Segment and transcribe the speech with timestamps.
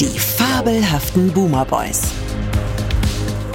[0.00, 2.10] Die fabelhaften Boomer Boys.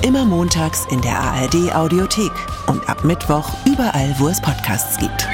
[0.03, 2.31] Immer montags in der ARD Audiothek
[2.67, 5.27] und ab Mittwoch überall, wo es Podcasts gibt.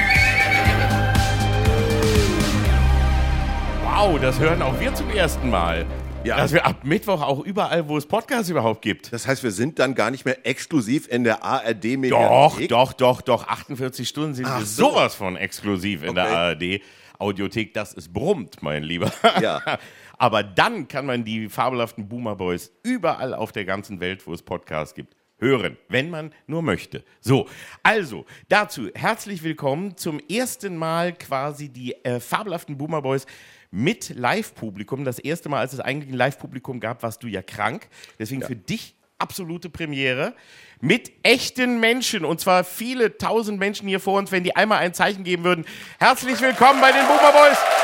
[3.84, 5.84] Wow, das hören auch wir zum ersten Mal.
[6.24, 6.38] Ja.
[6.38, 9.12] Dass wir ab Mittwoch auch überall, wo es Podcasts überhaupt gibt.
[9.12, 12.68] Das heißt, wir sind dann gar nicht mehr exklusiv in der ARD Doch, Mediathek.
[12.70, 13.48] doch, doch, doch.
[13.48, 14.88] 48 Stunden sind Ach wir so.
[14.88, 16.80] sowas von exklusiv in der ARD
[17.18, 17.74] Audiothek.
[17.74, 19.12] Das ist brummt, mein Lieber.
[19.42, 19.60] Ja.
[20.22, 24.40] Aber dann kann man die fabelhaften Boomer Boys überall auf der ganzen Welt, wo es
[24.40, 27.02] Podcasts gibt, hören, wenn man nur möchte.
[27.20, 27.48] So,
[27.82, 33.26] also dazu herzlich willkommen zum ersten Mal quasi die äh, fabelhaften Boomer Boys
[33.72, 35.04] mit Live-Publikum.
[35.04, 37.88] Das erste Mal, als es eigentlich ein Live-Publikum gab, warst du ja krank.
[38.20, 40.36] Deswegen für dich absolute Premiere
[40.80, 44.94] mit echten Menschen und zwar viele tausend Menschen hier vor uns, wenn die einmal ein
[44.94, 45.64] Zeichen geben würden.
[45.98, 47.81] Herzlich willkommen bei den Boomer Boys.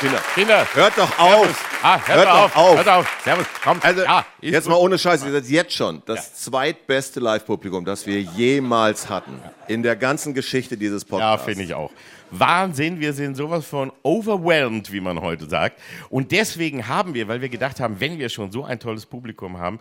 [0.00, 0.66] Kinder, Kinder.
[0.74, 1.64] hört doch auf.
[1.82, 2.56] Ah, hört, Hört doch auf.
[2.56, 2.76] auf.
[2.78, 3.16] Hört auf.
[3.22, 3.46] Servus.
[3.62, 3.78] Komm.
[3.82, 8.20] Also, ja, jetzt mal ohne Scheiß, ihr seid jetzt schon das zweitbeste Live-Publikum, das wir
[8.20, 9.40] jemals hatten.
[9.68, 11.44] In der ganzen Geschichte dieses Ja, Podcasts.
[11.44, 11.90] finde ich auch.
[12.30, 15.78] Wahnsinn, wir sind sowas von overwhelmed, wie man heute sagt.
[16.10, 19.58] Und deswegen haben wir, weil wir gedacht haben, wenn wir schon so ein tolles Publikum
[19.58, 19.80] haben,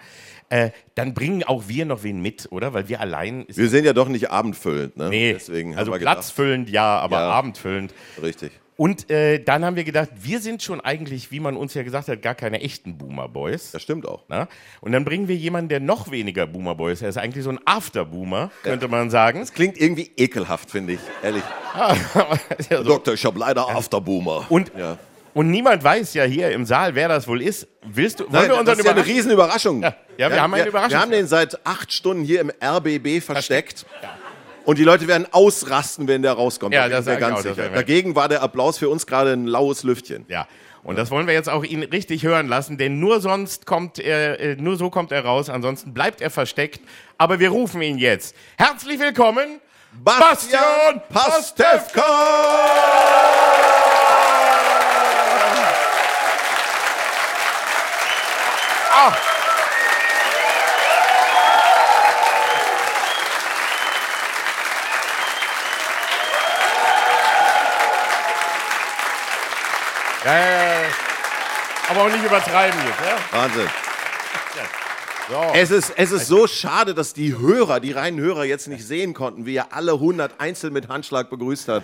[0.50, 2.74] äh, dann bringen auch wir noch wen mit, oder?
[2.74, 5.10] Weil wir allein Wir sind ja doch nicht abendfüllend, ne?
[5.10, 7.30] nee, Deswegen also platzfüllend ja, aber Ja.
[7.30, 7.94] abendfüllend.
[8.22, 8.52] richtig.
[8.80, 12.08] Und äh, dann haben wir gedacht, wir sind schon eigentlich, wie man uns ja gesagt
[12.08, 13.72] hat, gar keine echten Boomer Boys.
[13.72, 14.24] Das stimmt auch.
[14.30, 14.48] Na?
[14.80, 17.02] Und dann bringen wir jemanden, der noch weniger Boomer Boy ist.
[17.02, 19.42] Er ist eigentlich so ein After-Boomer, könnte man sagen.
[19.42, 21.44] Das klingt irgendwie ekelhaft, finde ich, ehrlich.
[22.70, 22.84] ja, so.
[22.86, 24.46] Doktor, ich habe leider Afterboomer.
[24.48, 24.98] Und, ja.
[25.34, 27.68] und niemand weiß ja hier im Saal, wer das wohl ist.
[27.86, 29.82] Willst du, wollen Nein, wir unseren das ist ja eine Überraschung- Riesenüberraschung.
[29.82, 30.92] Ja, ja, wir haben eine Überraschung.
[30.92, 33.86] Wir haben den seit acht Stunden hier im RBB versteckt.
[34.70, 36.76] Und die Leute werden ausrasten, wenn der rauskommt.
[36.76, 37.70] Ja, das sag ich ganz sicher.
[37.70, 40.26] Dagegen war der Applaus für uns gerade ein laues Lüftchen.
[40.28, 40.48] Ja.
[40.84, 44.40] Und das wollen wir jetzt auch ihn richtig hören lassen, denn nur sonst kommt er,
[44.40, 46.82] äh, nur so kommt er raus, ansonsten bleibt er versteckt.
[47.18, 48.36] Aber wir rufen ihn jetzt.
[48.60, 49.60] Herzlich willkommen,
[50.04, 52.04] Bastian Pastewka!
[58.92, 59.29] Ah.
[70.26, 70.88] Ja, ja, ja.
[71.90, 73.40] Aber auch nicht übertreiben jetzt, ja?
[73.40, 73.70] Wahnsinn.
[75.30, 75.52] So.
[75.54, 79.14] Es ist, es ist so schade, dass die Hörer, die reinen Hörer jetzt nicht sehen
[79.14, 81.84] konnten, wie er alle 100 einzeln mit Handschlag begrüßt hat.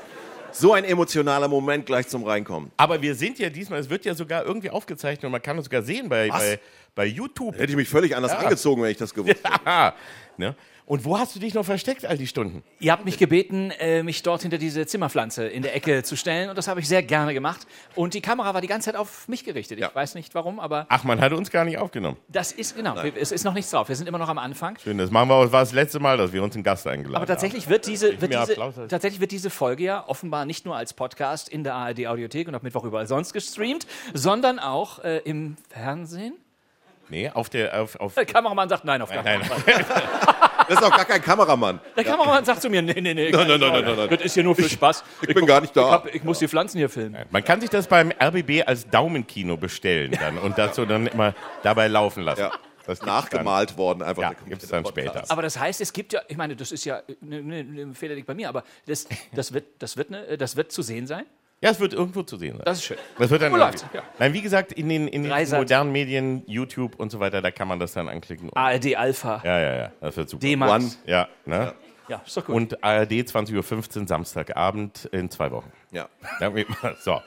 [0.52, 2.72] So ein emotionaler Moment gleich zum Reinkommen.
[2.78, 5.66] Aber wir sind ja diesmal, es wird ja sogar irgendwie aufgezeichnet und man kann uns
[5.66, 6.60] sogar sehen bei, bei,
[6.96, 7.56] bei YouTube.
[7.56, 9.60] Hätte ich mich völlig anders angezogen, wenn ich das gewusst hätte.
[9.64, 9.94] Ja.
[10.38, 10.56] Ne?
[10.88, 12.64] Und wo hast du dich noch versteckt all die Stunden?
[12.80, 16.50] Ihr habt mich gebeten, äh, mich dort hinter diese Zimmerpflanze in der Ecke zu stellen
[16.50, 17.66] und das habe ich sehr gerne gemacht.
[17.96, 19.80] Und die Kamera war die ganze Zeit auf mich gerichtet.
[19.80, 19.88] Ja.
[19.88, 22.18] Ich weiß nicht warum, aber Ach, man hat uns gar nicht aufgenommen.
[22.28, 22.96] das ist genau.
[23.02, 23.90] Es ist noch nichts drauf.
[23.90, 24.78] Wir sind immer noch am Anfang.
[24.78, 27.16] Schön, das machen wir auch, war das letzte Mal, dass wir uns einen Gast eingeladen
[27.16, 30.76] Aber tatsächlich wird diese, wird, diese, Applaus tatsächlich wird diese Folge ja offenbar nicht nur
[30.76, 35.18] als Podcast in der ARD Audiothek und ab Mittwoch überall sonst gestreamt, sondern auch äh,
[35.20, 36.34] im Fernsehen.
[36.34, 36.46] haben.
[37.10, 39.50] Nee, auf der, auf, auf, Der Kameramann sagt nein auf gar keinen nein,
[39.84, 40.40] Fall.
[40.68, 41.80] Das ist auch gar kein Kameramann.
[41.96, 43.32] Der Kameramann sagt zu mir, nee, nee, nee.
[43.32, 44.10] Nein, nein, nein, nein, nein, nein.
[44.10, 45.04] Das ist hier nur für Spaß.
[45.28, 45.82] Ich bin gar nicht da.
[45.82, 47.18] Ich, hab, ich muss die Pflanzen hier filmen.
[47.30, 51.34] man kann sich das beim RBB als Daumenkino bestellen dann und dazu dann immer
[51.64, 52.42] dabei laufen lassen.
[52.42, 52.52] Ja.
[52.86, 54.34] Das Nachgemalt worden, einfach Dann.
[54.34, 55.10] Ja, gibt es dann Podcast.
[55.10, 55.32] später.
[55.32, 58.14] Aber das heißt, es gibt ja, ich meine, das ist ja ne, ne, ne, Fehler
[58.14, 61.26] liegt bei mir, aber das, das, wird, das, wird, ne, das wird zu sehen sein.
[61.66, 62.62] Ja, es wird irgendwo zu sehen sein.
[62.66, 62.98] Das ist schön.
[63.18, 64.04] Das wird dann Oh, läuft, irgendwie- ja.
[64.20, 65.60] Nein, wie gesagt, in den, in den Dreisat.
[65.60, 68.52] modernen Medien, YouTube und so weiter, da kann man das dann anklicken.
[68.54, 70.42] ARD Alpha, Ja, ja, ja, das wird super.
[70.42, 71.00] D-Max.
[71.08, 71.74] Ja, ne?
[72.08, 72.56] Ja, ist doch gut.
[72.56, 75.72] Und ARD 20.15 Uhr Samstagabend in zwei Wochen.
[75.92, 76.08] Ja.
[77.02, 77.22] So.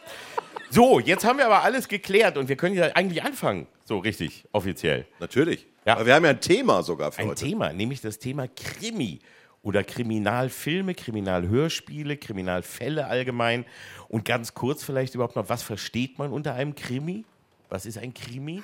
[0.70, 4.44] so, jetzt haben wir aber alles geklärt und wir können ja eigentlich anfangen, so richtig
[4.52, 5.06] offiziell.
[5.18, 5.66] Natürlich.
[5.84, 5.94] Ja.
[5.94, 7.44] Aber wir haben ja ein Thema sogar für Ein heute.
[7.44, 9.18] Thema, nämlich das Thema Krimi
[9.62, 13.64] oder Kriminalfilme, Kriminalhörspiele, Kriminalfälle allgemein.
[14.08, 17.24] Und ganz kurz vielleicht überhaupt noch, was versteht man unter einem Krimi?
[17.68, 18.62] Was ist ein Krimi?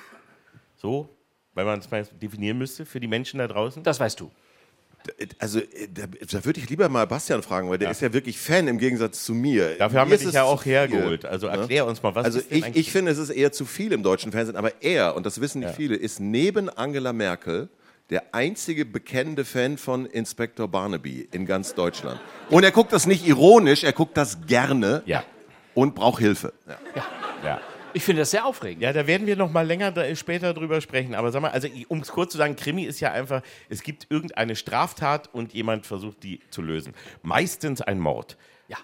[0.75, 1.09] So,
[1.53, 3.83] weil man es mal definieren müsste für die Menschen da draußen.
[3.83, 4.31] das weißt du.
[5.37, 8.39] Also, äh, da, da würde ich lieber mal Bastian fragen, weil der ist ja wirklich
[8.39, 9.75] Fan im Gegensatz zu mir.
[9.77, 11.25] Dafür haben Mir wir dich es ja auch viel, hergeholt.
[11.25, 13.91] Also erklär uns mal, was Also ist ich, ich finde, es ist eher zu viel
[13.91, 17.69] im deutschen Fernsehen, aber er, und das wissen nicht viele, ist neben Angela Merkel
[18.09, 22.19] der einzige bekennende Fan von Inspektor Barnaby in ganz Deutschland.
[22.49, 25.23] Und er guckt das nicht ironisch, er guckt das gerne Ja.
[25.73, 26.53] und braucht Hilfe.
[26.67, 27.03] Ja.
[27.43, 27.61] Ja.
[27.93, 28.83] Ich finde das sehr aufregend.
[28.83, 31.15] Ja, da werden wir noch mal länger da, später drüber sprechen.
[31.15, 34.07] Aber sag mal, also um es kurz zu sagen, Krimi ist ja einfach, es gibt
[34.09, 36.93] irgendeine Straftat und jemand versucht, die zu lösen.
[37.23, 38.35] Meistens ein Mord.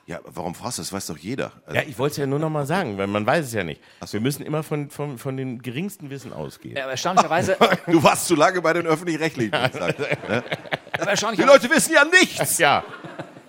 [0.05, 0.83] Ja, warum fragst du?
[0.83, 1.51] Das weiß doch jeder.
[1.65, 3.63] Also, Ja, ich wollte es ja nur noch mal sagen, weil man weiß es ja
[3.63, 3.81] nicht.
[4.11, 6.77] Wir müssen immer von, von, von dem geringsten Wissen ausgehen.
[6.77, 7.57] Aber erstaunlicherweise,
[7.87, 9.53] Du warst zu lange bei den Öffentlich-Rechtlichen.
[9.53, 9.71] aber
[11.35, 12.57] Die Leute wissen ja nichts.
[12.59, 12.83] Ja,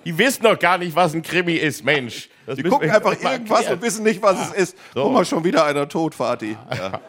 [0.05, 2.29] die wissen doch gar nicht, was ein Krimi ist, Mensch.
[2.47, 3.75] Das Die gucken einfach irgendwas erklären.
[3.75, 4.79] und wissen nicht, was es ist.
[4.95, 5.05] So.
[5.05, 6.57] Guck mal, schon wieder einer tot, Vati.
[6.77, 7.01] Ja.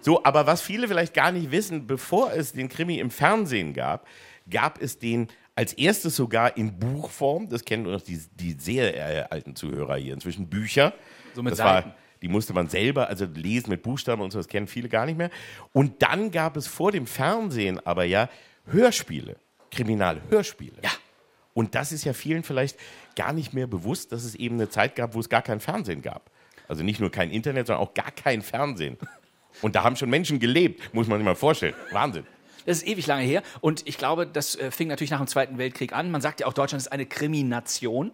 [0.00, 4.06] So, aber was viele vielleicht gar nicht wissen, bevor es den Krimi im Fernsehen gab,
[4.50, 7.48] gab es den als erstes sogar in Buchform.
[7.48, 10.48] Das kennen noch die, die sehr äh, alten Zuhörer hier inzwischen.
[10.48, 10.92] Bücher.
[11.34, 11.88] So mit das Seiten.
[11.90, 15.06] war, die musste man selber, also lesen mit Buchstaben und so, das kennen viele gar
[15.06, 15.30] nicht mehr.
[15.72, 18.28] Und dann gab es vor dem Fernsehen aber ja
[18.66, 19.36] Hörspiele,
[19.70, 20.76] Kriminalhörspiele.
[20.82, 20.90] Ja.
[21.52, 22.78] Und das ist ja vielen vielleicht
[23.14, 26.02] gar nicht mehr bewusst, dass es eben eine Zeit gab, wo es gar kein Fernsehen
[26.02, 26.30] gab.
[26.66, 28.96] Also nicht nur kein Internet, sondern auch gar kein Fernsehen.
[29.62, 31.74] Und da haben schon Menschen gelebt, muss man sich mal vorstellen.
[31.92, 32.26] Wahnsinn.
[32.66, 33.42] Das ist ewig lange her.
[33.60, 36.10] Und ich glaube, das äh, fing natürlich nach dem Zweiten Weltkrieg an.
[36.10, 38.12] Man sagt ja auch, Deutschland ist eine Krimination.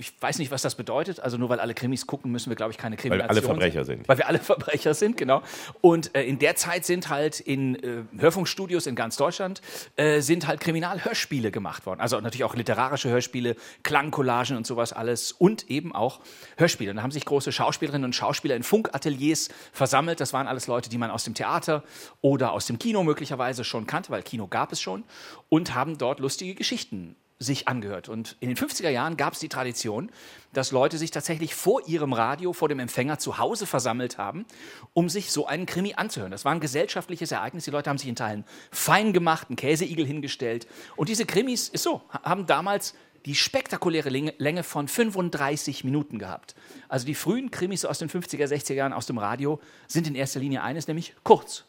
[0.00, 1.18] Ich weiß nicht, was das bedeutet.
[1.18, 3.84] Also nur weil alle Krimis gucken, müssen wir, glaube ich, keine Weil Krimination alle Verbrecher
[3.84, 4.08] sind.
[4.08, 5.42] Weil wir alle Verbrecher sind, genau.
[5.80, 9.60] Und äh, in der Zeit sind halt in äh, Hörfunkstudios in ganz Deutschland
[9.96, 12.00] äh, sind halt Kriminalhörspiele gemacht worden.
[12.00, 16.20] Also natürlich auch literarische Hörspiele, Klangcollagen und sowas alles und eben auch
[16.56, 16.92] Hörspiele.
[16.92, 20.20] Und da haben sich große Schauspielerinnen und Schauspieler in Funkateliers versammelt.
[20.20, 21.82] Das waren alles Leute, die man aus dem Theater
[22.20, 25.02] oder aus dem Kino möglicherweise schon kannte, weil Kino gab es schon
[25.48, 28.08] und haben dort lustige Geschichten sich angehört.
[28.08, 30.10] Und in den 50er Jahren gab es die Tradition,
[30.52, 34.44] dass Leute sich tatsächlich vor ihrem Radio, vor dem Empfänger zu Hause versammelt haben,
[34.92, 36.32] um sich so einen Krimi anzuhören.
[36.32, 37.64] Das war ein gesellschaftliches Ereignis.
[37.64, 40.66] Die Leute haben sich in Teilen fein gemacht, einen Käseigel hingestellt.
[40.96, 42.94] Und diese Krimis, ist so, ha- haben damals
[43.24, 46.54] die spektakuläre Länge von 35 Minuten gehabt.
[46.88, 50.40] Also die frühen Krimis aus den 50er, 60er Jahren aus dem Radio sind in erster
[50.40, 51.64] Linie eines, nämlich kurz.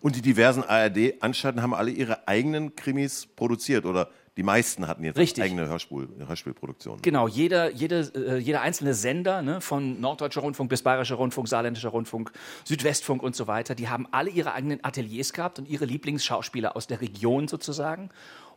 [0.00, 5.18] Und die diversen ARD-Anstalten haben alle ihre eigenen Krimis produziert oder die meisten hatten jetzt
[5.18, 5.44] Richtig.
[5.44, 7.02] eigene Hörspiel, Hörspielproduktionen.
[7.02, 11.90] Genau, jeder, jede, äh, jeder einzelne Sender, ne, von Norddeutscher Rundfunk bis Bayerischer Rundfunk, Saarländischer
[11.90, 12.32] Rundfunk,
[12.64, 16.86] Südwestfunk und so weiter, die haben alle ihre eigenen Ateliers gehabt und ihre Lieblingsschauspieler aus
[16.86, 18.08] der Region sozusagen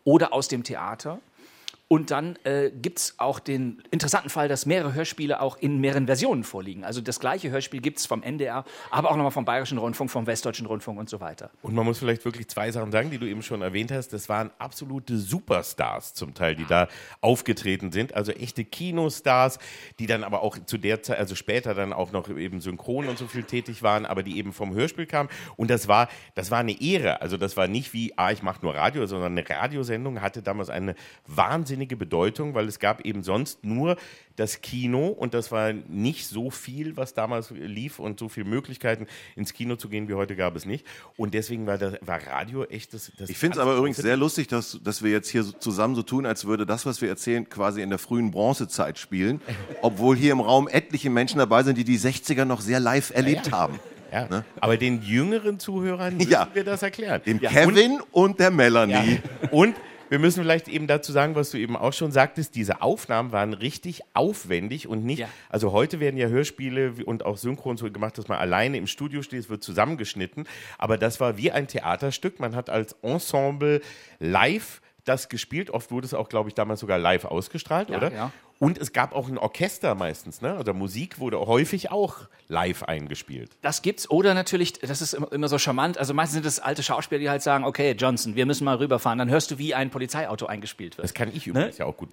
[0.05, 1.19] oder aus dem Theater.
[1.87, 6.07] Und dann äh, gibt es auch den interessanten Fall, dass mehrere Hörspiele auch in mehreren
[6.07, 6.83] Versionen vorliegen.
[6.83, 10.25] Also das gleiche Hörspiel gibt es vom NDR, aber auch nochmal vom Bayerischen Rundfunk, vom
[10.25, 11.51] Westdeutschen Rundfunk und so weiter.
[11.61, 14.13] Und man muss vielleicht wirklich zwei Sachen sagen, die du eben schon erwähnt hast.
[14.13, 16.87] Das waren absolute Superstars zum Teil, die da
[17.21, 18.15] aufgetreten sind.
[18.15, 19.59] Also echte Kinostars,
[19.99, 23.19] die dann aber auch zu der Zeit, also später dann auch noch eben synchron und
[23.19, 25.29] so viel tätig waren, aber die eben vom Hörspiel kamen.
[25.55, 27.21] Und das war, das war eine Ehre.
[27.21, 30.69] Also das war nicht wie, ah, ich mache nur Radio, sondern eine Radiosendung hatte damals
[30.69, 30.95] eine
[31.27, 33.95] wahnsinnige Bedeutung, weil es gab eben sonst nur
[34.35, 39.05] das Kino und das war nicht so viel, was damals lief und so viele Möglichkeiten
[39.35, 40.85] ins Kino zu gehen wie heute gab es nicht.
[41.15, 43.11] Und deswegen war, das, war Radio echt das.
[43.17, 45.93] das Ich finde es aber übrigens sehr lustig, dass, dass wir jetzt hier so zusammen
[45.95, 49.39] so tun, als würde das, was wir erzählen, quasi in der frühen Bronzezeit spielen,
[49.81, 53.51] obwohl hier im Raum etliche Menschen dabei sind, die die 60er noch sehr live erlebt
[53.51, 53.79] haben.
[54.11, 54.45] Ja.
[54.61, 56.47] Aber den jüngeren Zuhörern müssen Ja.
[56.53, 57.21] wir das erklären.
[57.25, 59.19] Dem Kevin und, der Melanie.
[59.41, 59.49] Ja.
[59.51, 59.75] Und
[60.09, 63.53] wir müssen vielleicht eben dazu sagen, was du eben auch schon sagtest, diese Aufnahmen waren
[63.53, 65.29] richtig aufwendig und nicht, Ja.
[65.49, 69.21] also heute werden ja Hörspiele und auch Synchron so gemacht, dass man alleine im Studio
[69.21, 73.81] steht, es wird zusammengeschnitten, aber das war wie ein Theaterstück, man hat als Ensemble
[74.19, 78.11] live das gespielt, oft wurde es auch, glaube ich, damals sogar live ausgestrahlt, Ja, oder?
[78.11, 78.31] ja.
[78.57, 80.57] Und es gab auch ein Orchester meistens, ne?
[80.57, 82.15] Oder Musik wurde häufig auch
[82.47, 83.51] live eingespielt.
[83.61, 84.09] Das gibt's.
[84.09, 85.97] Oder natürlich, das ist immer, so charmant.
[85.97, 89.19] Also meistens sind es alte Schauspieler, die halt sagen, okay, Johnson, wir müssen mal rüberfahren.
[89.19, 91.03] Dann hörst du, wie ein Polizeiauto eingespielt wird.
[91.03, 92.07] Das kann ich übrigens ja auch gut.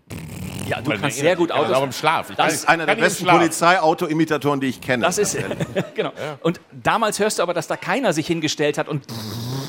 [0.67, 1.73] ja, du Weil kannst sehr gut Autos.
[1.77, 2.31] Auch im Schlaf.
[2.31, 3.27] Ich Das kann- ist Einer der besten.
[3.27, 5.05] Polizeiauto-Imitatoren, die ich kenne.
[5.05, 5.37] Das ist,
[5.95, 6.13] genau.
[6.43, 9.05] Und damals hörst du aber, dass da keiner sich hingestellt hat und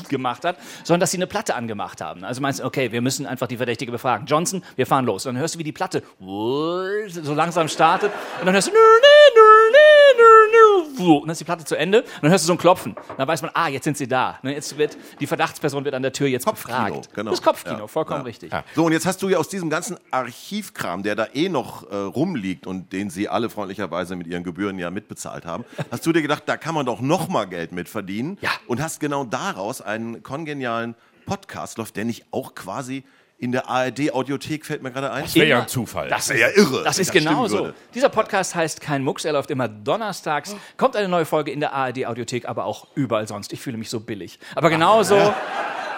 [0.08, 2.24] gemacht hat, sondern dass sie eine Platte angemacht haben.
[2.24, 4.26] Also meinst du, okay, wir müssen einfach die Verdächtige befragen.
[4.26, 5.26] Johnson, wir fahren los.
[5.26, 8.76] Und dann hörst du, wie die Platte so langsam startet und dann hörst du nü,
[8.76, 10.03] nü, nü, nü.
[10.48, 12.94] Und dann ist die Platte zu Ende und dann hörst du so ein Klopfen.
[13.16, 14.38] Dann weiß man, ah, jetzt sind sie da.
[14.42, 17.14] Ne, Jetzt wird die Verdachtsperson wird an der Tür jetzt Kopfkino, befragt.
[17.14, 17.30] genau.
[17.30, 18.24] Das Kopfkino, Ja, vollkommen ja.
[18.26, 18.52] richtig.
[18.74, 21.96] So, und jetzt hast du ja aus diesem ganzen Archivkram, der da eh noch äh,
[21.96, 26.22] rumliegt und den sie alle freundlicherweise mit ihren Gebühren ja mitbezahlt haben, hast du dir
[26.22, 28.50] gedacht, da kann man doch noch mal Geld mit verdienen Ja.
[28.66, 30.94] und hast genau daraus einen kongenialen
[31.26, 33.04] Podcast läuft, der nicht auch quasi
[33.44, 35.22] in der ARD-Audiothek fällt mir gerade ein.
[35.24, 36.08] Das wäre ja ein Zufall.
[36.08, 37.58] Das wär ja irre, Das ist das stimmen genau so.
[37.58, 37.74] würde.
[37.94, 40.56] Dieser Podcast heißt Kein Mucks, er läuft immer donnerstags.
[40.78, 43.52] Kommt eine neue Folge in der ARD-Audiothek, aber auch überall sonst.
[43.52, 44.38] Ich fühle mich so billig.
[44.54, 45.34] Aber genauso,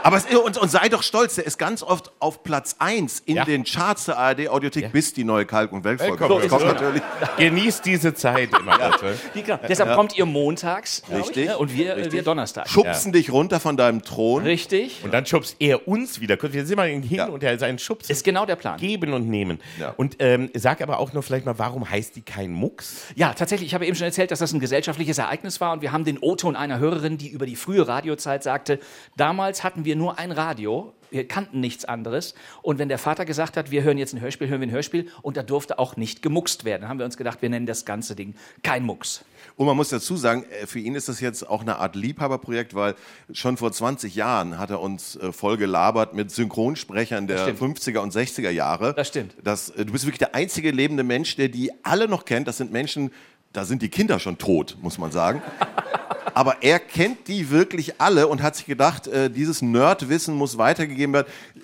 [0.06, 3.36] Aber es, und, und sei doch stolz, der ist ganz oft auf Platz 1 in
[3.36, 3.44] Ja.
[3.44, 6.44] den Charts der ARD-Audiothek, bis die neue Kalk- und Weltfolge kommt.
[6.44, 7.02] Es, natürlich.
[7.38, 9.16] Genießt diese Zeit immer bitte.
[9.34, 9.42] Die.
[9.68, 11.58] Deshalb kommt ihr montags, ich, Richtig, ne?
[11.58, 12.12] und wir, richtig.
[12.12, 12.70] wir donnerstags.
[12.70, 14.44] Schubsen dich runter von deinem Thron.
[14.44, 15.00] Richtig.
[15.02, 16.36] Und dann schubst er uns wieder.
[16.40, 17.26] Wir sind mal hin Ja.
[17.26, 18.78] und er seinen Schubs Ist genau der Plan.
[18.78, 19.58] geben und nehmen.
[19.80, 19.92] Ja.
[19.96, 23.06] Und ähm, sag aber auch noch vielleicht mal, warum heißt die kein Mucks?
[23.16, 23.66] Ja, tatsächlich.
[23.70, 26.18] Ich habe eben schon erzählt, dass das ein gesellschaftliches Ereignis war und wir haben den
[26.20, 28.78] O-Ton einer Hörerin, die über die frühe Radiozeit sagte,
[29.16, 33.56] damals hatten wir nur ein Radio, wir kannten nichts anderes und wenn der Vater gesagt
[33.56, 36.22] hat, wir hören jetzt ein Hörspiel, hören wir ein Hörspiel und da durfte auch nicht
[36.22, 39.24] gemuckst werden, dann haben wir uns gedacht, wir nennen das ganze Ding kein Mucks.
[39.56, 42.74] Und man muss dazu sagen, äh, für ihn ist das jetzt auch eine Art Liebhaberprojekt,
[42.74, 42.94] weil
[43.32, 47.78] schon vor 20 Jahren hat er uns äh, voll gelabert mit Synchronsprechern der stimmt.
[47.78, 48.94] 50er und 60er Jahre.
[48.94, 49.34] Das stimmt.
[49.42, 52.48] Das, äh, du bist wirklich der einzige lebende Mensch, der die alle noch kennt.
[52.48, 53.10] Das sind Menschen,
[53.52, 55.42] da sind die Kinder schon tot, muss man sagen.
[56.36, 61.14] Aber er kennt die wirklich alle und hat sich gedacht, äh, dieses Nerdwissen muss weitergegeben
[61.14, 61.60] werden, äh,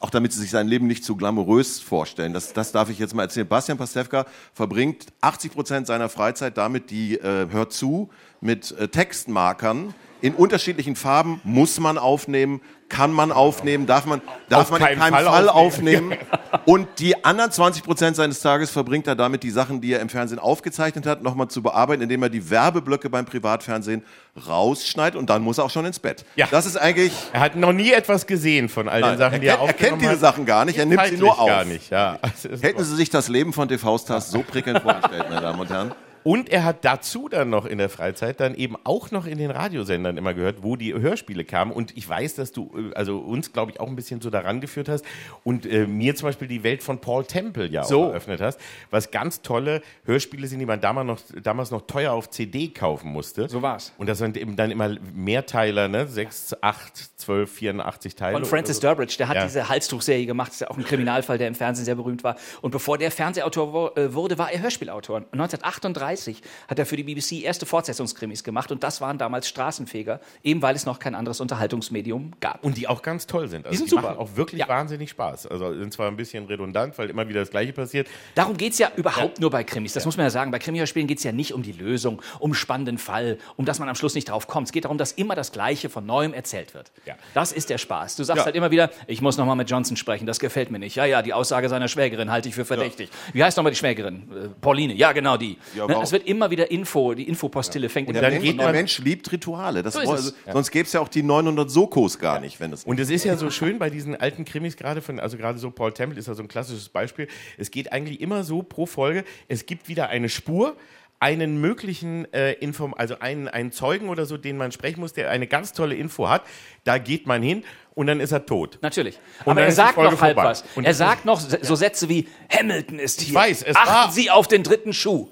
[0.00, 2.32] auch damit sie sich sein Leben nicht zu glamourös vorstellen.
[2.32, 3.46] Das, das darf ich jetzt mal erzählen.
[3.46, 8.10] Bastian Pastewka verbringt 80 Prozent seiner Freizeit damit, die äh, hört zu,
[8.40, 14.62] mit äh, Textmarkern in unterschiedlichen Farben muss man aufnehmen, kann man aufnehmen, darf man, darf
[14.62, 16.12] Auf man in keinen keinem Fall Fall, aufnehmen.
[16.12, 16.28] aufnehmen.
[16.64, 20.08] Und die anderen 20 Prozent seines Tages verbringt er damit, die Sachen, die er im
[20.08, 24.02] Fernsehen aufgezeichnet hat, nochmal zu bearbeiten, indem er die Werbeblöcke beim Privatfernsehen
[24.46, 26.24] rausschneidet und dann muss er auch schon ins Bett.
[26.36, 26.46] Ja.
[26.50, 27.12] Das ist eigentlich.
[27.32, 29.68] Er hat noch nie etwas gesehen von all den Nein, Sachen, er die er kennt-
[29.68, 30.20] er kennt diese hat.
[30.20, 31.46] Sachen gar nicht, er nimmt sie nur auf.
[31.48, 32.18] Gar nicht, ja.
[32.60, 35.92] Hätten Sie sich das Leben von TV-Stars so prickelnd vorgestellt, meine Damen und Herren?
[36.24, 39.50] Und er hat dazu dann noch in der Freizeit dann eben auch noch in den
[39.50, 41.72] Radiosendern immer gehört, wo die Hörspiele kamen.
[41.72, 44.60] Und ich weiß, dass du äh, also uns, glaube ich, auch ein bisschen so daran
[44.60, 45.04] geführt hast
[45.44, 48.04] und äh, mir zum Beispiel die Welt von Paul Temple ja auch So.
[48.08, 48.60] eröffnet hast,
[48.90, 53.10] was ganz tolle Hörspiele sind, die man damals noch, damals noch teuer auf CD kaufen
[53.10, 53.48] musste.
[53.48, 53.92] So war's.
[53.98, 56.06] Und das sind eben dann immer Mehrteiler, ne?
[56.06, 58.38] 6, 8, 12, 84 Teile.
[58.38, 58.80] Von Francis.
[58.80, 59.44] Durbridge, der hat Ja.
[59.44, 62.36] diese Halstuchserie gemacht, das ist ja auch ein Kriminalfall, der im Fernsehen sehr berühmt war.
[62.62, 65.18] Und bevor der Fernsehautor äh, wurde, war er Hörspielautor.
[65.32, 70.62] 1938 hat er für die BBC erste Fortsetzungskrimis gemacht und das waren damals Straßenfeger, eben
[70.62, 72.64] weil es noch kein anderes Unterhaltungsmedium gab.
[72.64, 73.66] Und die auch ganz toll sind.
[73.66, 74.02] Also Die sind super.
[74.02, 74.68] machen auch wirklich Ja.
[74.68, 75.46] wahnsinnig Spaß.
[75.46, 78.08] Also sind zwar ein bisschen redundant, weil immer wieder das Gleiche passiert.
[78.34, 79.92] Darum geht es ja überhaupt nur bei Krimis.
[79.92, 80.50] Das muss man ja sagen.
[80.50, 83.88] Bei Krimi-Hörspielen geht es ja nicht um die Lösung, um spannenden Fall, um dass man
[83.88, 84.68] am Schluss nicht drauf kommt.
[84.68, 86.90] Es geht darum, dass immer das Gleiche von Neuem erzählt wird.
[87.04, 87.14] Ja.
[87.34, 88.16] Das ist der Spaß.
[88.16, 88.44] Du sagst Ja.
[88.46, 90.96] halt immer wieder, ich muss noch mal mit Johnson sprechen, das gefällt mir nicht.
[90.96, 93.10] Ja, ja, die Aussage seiner Schwägerin halte ich für verdächtig.
[93.32, 94.28] Wie heißt nochmal die Schwägerin?
[94.32, 94.94] Äh, Pauline.
[94.94, 95.58] Ja, genau die.
[95.74, 95.96] Ja, ne?
[95.98, 98.72] Warum- Es wird immer wieder Info, die Infopostille fängt Der, immer dann Mensch, geht der
[98.72, 99.82] Mensch liebt Rituale.
[99.82, 100.24] Das So ist woll- es.
[100.44, 103.10] also, Sonst gäbe es ja auch die 900 Sokos gar nicht, wenn es Und es
[103.10, 106.18] ist ja so schön bei diesen alten Krimis, gerade von, also gerade so Paul Temple
[106.18, 107.28] ist ja so ein klassisches Beispiel.
[107.56, 110.76] Es geht eigentlich immer so pro Folge, es gibt wieder eine Spur,
[111.20, 115.30] einen möglichen äh, Inform, also einen, einen Zeugen oder so, den man sprechen muss, der
[115.30, 116.42] eine ganz tolle Info hat.
[116.84, 117.64] Da geht man hin
[117.96, 118.78] und dann ist er tot.
[118.82, 119.18] Natürlich.
[119.44, 120.44] Und Aber er sagt noch halb vorbei.
[120.50, 120.62] was.
[120.76, 123.34] Und er sagt noch so Sätze wie Hamilton ist hier.
[123.34, 125.26] weiß, es Achten war- Sie auf den dritten Schuh.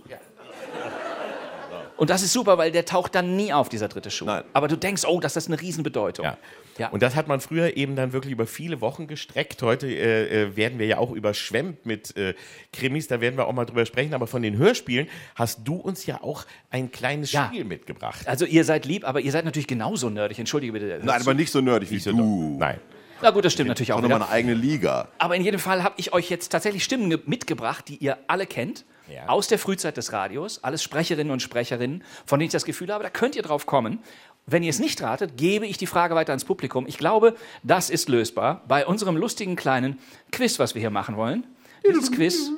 [1.96, 4.26] Und das ist super, weil der taucht dann nie auf, dieser dritte Schuh.
[4.26, 4.44] Nein.
[4.52, 6.24] Aber du denkst, oh, das ist eine Riesenbedeutung.
[6.26, 6.36] Ja.
[6.78, 6.88] Ja.
[6.90, 9.62] Und das hat man früher eben dann wirklich über viele Wochen gestreckt.
[9.62, 12.34] Heute äh, äh, werden wir ja auch überschwemmt mit äh,
[12.72, 14.12] Krimis, da werden wir auch mal drüber sprechen.
[14.12, 17.46] Aber von den Hörspielen hast du uns ja auch ein kleines Ja.
[17.46, 18.28] Spiel mitgebracht.
[18.28, 20.38] Also ihr seid lieb, aber ihr seid natürlich genauso nerdig.
[20.38, 21.00] Entschuldige bitte.
[21.02, 22.56] Nein, aber nicht so nerdig wie so du.
[22.58, 22.78] Nein.
[23.22, 25.08] Na gut, das stimmt natürlich auch Auch nochmal eine eigene Liga.
[25.16, 28.44] Aber in jedem Fall habe ich euch jetzt tatsächlich Stimmen ge- mitgebracht, die ihr alle
[28.44, 28.84] kennt.
[29.12, 29.28] Ja.
[29.28, 30.62] Aus der Frühzeit des Radios.
[30.64, 34.00] Alles Sprecherinnen und Sprecherinnen, von denen ich das Gefühl habe, da könnt ihr drauf kommen.
[34.46, 36.86] Wenn ihr es nicht ratet, gebe ich die Frage weiter ans Publikum.
[36.86, 39.98] Ich glaube, das ist lösbar bei unserem lustigen kleinen
[40.30, 41.44] Quiz, was wir hier machen wollen.
[41.86, 42.50] Dieses Quiz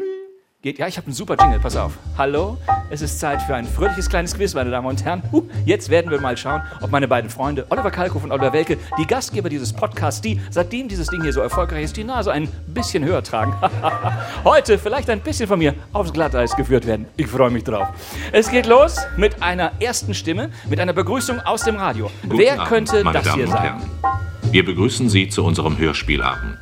[0.60, 0.80] geht.
[0.80, 1.92] Ja, ich habe einen super Jingle, pass auf.
[2.16, 2.58] Hallo,
[2.90, 5.22] es ist Zeit für ein fröhliches kleines Quiz, meine Damen und Herren.
[5.30, 8.76] Huh, jetzt werden wir mal schauen, ob meine beiden Freunde, Oliver Kalkofe und Oliver Welke,
[8.98, 12.48] die Gastgeber dieses Podcasts, die, seitdem dieses Ding hier so erfolgreich ist, die Nase ein
[12.66, 13.54] bisschen höher tragen,
[14.44, 17.06] heute vielleicht ein bisschen von mir aufs Glatteis geführt werden.
[17.16, 17.86] Ich freue mich drauf.
[18.32, 22.10] Es geht los mit einer ersten Stimme, mit einer Begrüßung aus dem Radio.
[22.22, 23.62] Guten Wer Abend, könnte das Damen hier sein?
[23.62, 23.82] Herren.
[24.50, 26.58] Wir begrüßen Sie zu unserem Hörspielabend.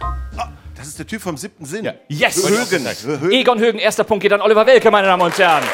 [0.77, 1.91] Das ist der Typ vom siebten Sinn.
[2.09, 2.37] Yes!
[2.37, 2.87] Högen.
[2.87, 3.33] Högen.
[3.33, 5.65] Egon Högen, erster Punkt geht an Oliver Welke, meine Damen und Herren.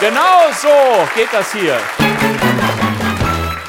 [0.00, 0.68] Genau so
[1.14, 1.78] geht das hier.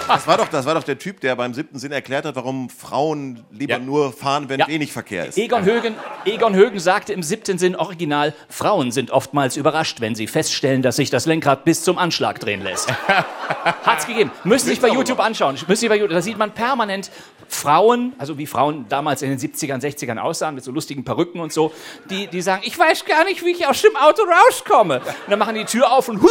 [0.10, 2.70] Das war, doch, das war doch der Typ, der beim siebten Sinn erklärt hat, warum
[2.70, 3.80] Frauen lieber Ja.
[3.80, 4.68] nur fahren, wenn Ja.
[4.68, 5.38] wenig Verkehr ist.
[5.38, 10.28] Egon Högen, Egon Högen sagte im siebten Sinn original, Frauen sind oftmals überrascht, wenn sie
[10.28, 12.92] feststellen, dass sich das Lenkrad bis zum Anschlag drehen lässt.
[13.86, 14.32] Hat's gegeben.
[14.44, 15.56] Müssen Sie sich bei YouTube anschauen.
[15.68, 17.12] Müssen Sie bei YouTube, da sieht man permanent
[17.48, 21.52] Frauen, also wie Frauen damals in den 70ern, 60ern aussahen, mit so lustigen Perücken und
[21.52, 21.74] so,
[22.10, 25.00] die, die sagen, ich weiß gar nicht, wie ich aus dem Auto rauskomme.
[25.00, 26.28] Und dann machen die Tür auf und huah,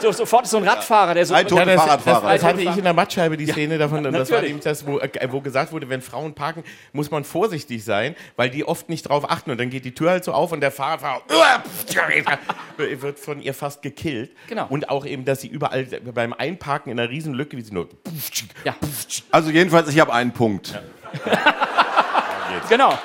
[0.00, 1.34] so, sofort so ein Radfahrer, der so.
[1.34, 2.32] Ein toter Ja, das, das, Fahrradfahrer.
[2.34, 4.04] das hatte ich in der Mattscheibe, die Szene davon.
[4.06, 7.24] Und das war nämlich das, wo, äh, wo gesagt wurde, wenn Frauen parken, muss man
[7.24, 9.50] vorsichtig sein, weil die oft nicht drauf achten.
[9.50, 11.22] Und dann geht die Tür halt so auf und der Fahrradfahrer
[12.76, 14.32] wird von ihr fast gekillt.
[14.48, 14.66] Genau.
[14.68, 17.88] Und auch eben, dass sie überall beim Einparken in einer riesen Lücke, wie sie nur.
[18.64, 18.74] Ja,
[19.30, 20.80] Also jedenfalls, ich habe einen Punkt.
[22.68, 22.98] genau.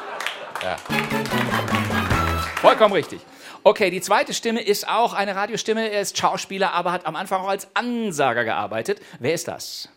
[2.62, 3.22] Vollkommen richtig.
[3.64, 5.90] Okay, die zweite Stimme ist auch eine Radiostimme.
[5.92, 9.00] Er ist Schauspieler, aber hat am Anfang auch als Ansager gearbeitet.
[9.20, 9.90] Wer ist das?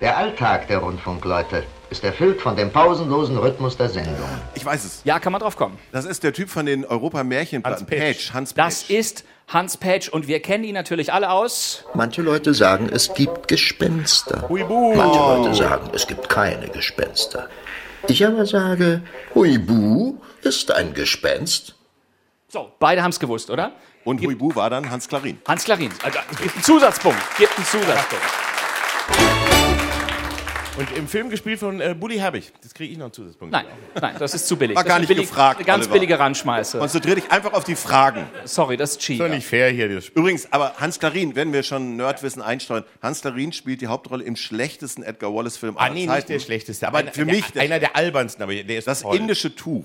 [0.00, 4.28] Der Alltag der Rundfunkleute ist erfüllt von dem pausenlosen Rhythmus der Sendung.
[4.54, 5.00] Ich weiß es.
[5.04, 5.76] Ja, kann man drauf kommen.
[5.90, 7.80] Das ist der Typ von den Europa-Märchenplatten.
[7.80, 8.00] Hans Petsch.
[8.00, 8.32] Petsch.
[8.32, 8.90] Hans Das Petsch.
[8.96, 11.84] ist Hans Petsch und wir kennen ihn natürlich alle aus.
[11.94, 14.48] Manche Leute sagen, es gibt Gespenster.
[14.48, 14.94] Huibu.
[14.94, 17.48] Manche Leute sagen, es gibt keine Gespenster.
[18.06, 19.02] Ich aber sage,
[19.34, 21.74] Huibu ist ein Gespenst.
[22.50, 23.72] So, beide haben es gewusst, oder?
[24.04, 25.38] Und Huibu war dann Hans Klarin.
[25.46, 25.92] Hans Klarin.
[26.02, 27.20] Also, gibt einen Zusatzpunkt.
[27.36, 28.24] Gibt einen Zusatzpunkt.
[30.78, 32.52] Und im Film gespielt von äh, Bully Herbig.
[32.62, 33.50] Das kriege ich noch einen Zusatzpunkt.
[33.52, 33.64] Nein,
[34.00, 34.76] nein, das ist zu billig.
[34.76, 35.92] War das gar ist nicht billig, gefragt, Eine ganz Oliver.
[35.94, 36.78] billige Randschmeiße.
[36.78, 38.26] Konzentrier dich einfach auf die Fragen.
[38.44, 39.28] Sorry, das ist Ist doch Cheater.
[39.28, 39.92] nicht fair hier.
[39.92, 44.22] Das Übrigens, aber Hans Klarin, wenn wir schon Nerdwissen einsteuern, Hans Klarin spielt die Hauptrolle
[44.22, 46.16] im schlechtesten Edgar Wallace-Film Ah, aller nee, Zeiten.
[46.16, 46.86] nicht der schlechteste.
[46.86, 49.16] Aber einer, für der, mich der- einer der albernsten, aber der ist Das toll.
[49.16, 49.84] indische Tuch,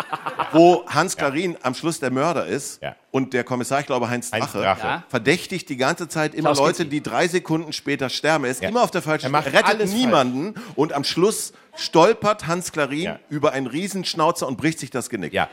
[0.52, 2.96] wo Hans Klarin am Schluss der Mörder ist Ja.
[3.10, 4.86] und der Kommissar, ich glaube Heinz Heinz Drache, Drache.
[4.86, 5.04] Ja.
[5.08, 8.44] verdächtigt die ganze Zeit immer Klaus Leute, die drei Sekunden später sterben.
[8.44, 8.68] Er ist Ja.
[8.70, 9.92] immer auf der falschen Er macht Seite, rettet alles
[10.30, 13.20] niemanden und am Schluss stolpert Hans Klarin Ja.
[13.28, 15.32] über einen Riesenschnauzer und bricht sich das Genick.
[15.32, 15.48] Ja.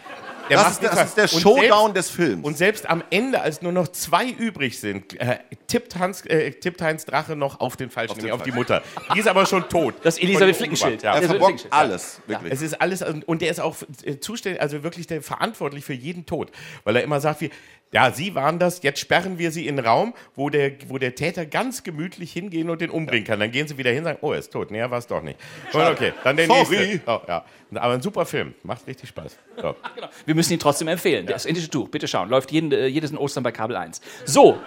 [0.50, 2.46] Das ist, das ist der Showdown selbst- des Films.
[2.46, 6.81] Und selbst am Ende, als nur noch zwei übrig sind, äh, tippt, Hans, äh, tippt
[6.81, 8.81] Heinz Drache noch auf den falschen, den nämlich auf die Mutter.
[9.13, 9.96] Die ist aber schon tot.
[10.03, 11.03] Das ist Elisabeth Flickenschild.
[11.03, 11.15] Ja.
[11.15, 11.74] er verbockt Flickenschild.
[11.74, 12.53] alles, wirklich.
[12.53, 16.25] Es ist alles, und der ist auch äh, zuständig, also wirklich der, verantwortlich für jeden
[16.25, 16.50] Tod.
[16.86, 17.50] Weil er immer sagt, wie,
[17.94, 21.15] ja, Sie waren das, jetzt sperren wir Sie in einen Raum, wo der, wo der
[21.15, 23.39] Täter ganz gemütlich hingehen und den umbringen kann.
[23.39, 24.72] Dann gehen Sie wieder hin und sagen, oh, er ist tot.
[24.72, 25.39] Nee, er war es doch nicht.
[25.74, 26.77] Und okay, dann der Sorry.
[26.77, 27.01] nächste.
[27.10, 27.46] Oh, ja.
[27.75, 29.38] Aber ein super Film, macht richtig Spaß.
[29.62, 29.75] So.
[29.96, 30.10] Genau.
[30.25, 31.25] Wir müssen ihn trotzdem empfehlen.
[31.25, 32.29] Das indische Tuch, bitte schauen.
[32.29, 34.01] Läuft jeden, äh, jedes in Ostern bei Kabel 1.
[34.25, 34.60] So,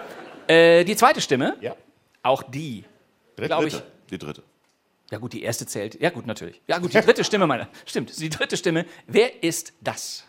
[0.47, 1.75] äh, die zweite Stimme, Ja.
[2.23, 2.83] auch die,
[3.37, 3.73] glaube ich.
[3.73, 3.87] Dritte.
[4.09, 4.43] Die dritte.
[5.11, 5.99] Ja gut, die erste zählt.
[6.01, 6.61] Ja gut, natürlich.
[6.67, 7.67] Ja gut, die dritte Stimme meiner.
[7.85, 8.85] Stimmt, die dritte Stimme.
[9.07, 10.25] Wer ist das?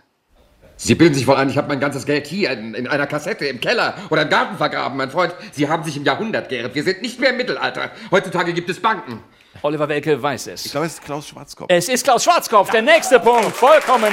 [0.76, 3.46] Sie bilden sich wohl ein, ich habe mein ganzes Geld hier in, in einer Kassette
[3.46, 5.34] im Keller oder im Garten vergraben, mein Freund.
[5.52, 6.74] Sie haben sich im Jahrhundert geirrt.
[6.74, 7.90] Wir sind nicht mehr im Mittelalter.
[8.10, 9.22] Heutzutage gibt es Banken.
[9.62, 10.66] Oliver Welke weiß es.
[10.66, 11.66] Ich glaube, es ist Klaus Schwarzkopf.
[11.70, 13.54] Es ist Klaus Schwarzkopf, der nächste Punkt.
[13.54, 14.12] Vollkommen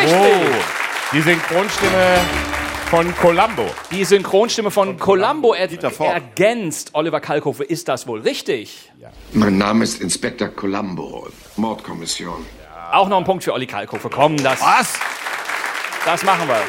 [0.00, 0.16] richtig.
[0.16, 2.18] Oh, die Synchronstimme
[2.88, 3.66] von Columbo.
[3.90, 6.14] Die Synchronstimme von Columbo er Dieter Vogt.
[6.14, 7.64] ergänzt Oliver Kalkofe.
[7.64, 8.90] Ist das wohl richtig?
[9.32, 12.46] Mein Name ist Inspektor Columbo, Mordkommission.
[12.92, 14.08] Auch noch ein Punkt für Olli Kalkofe.
[14.08, 14.94] Komm, das, Was?
[16.08, 16.62] Das machen wir.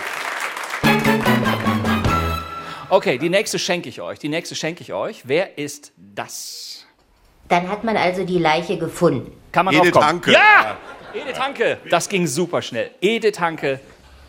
[2.89, 4.19] Okay, die nächste schenke ich euch.
[4.19, 5.21] Die nächste schenke ich euch.
[5.23, 6.86] Wer ist das?
[7.47, 9.32] Dann hat man also die Leiche gefunden.
[9.54, 9.95] Kann man Edith?
[9.95, 10.34] Hanke.
[10.34, 10.75] Ja!
[11.13, 11.78] Edith Hanke.
[11.89, 12.91] Das ging super schnell.
[12.99, 13.80] Edith Hanke.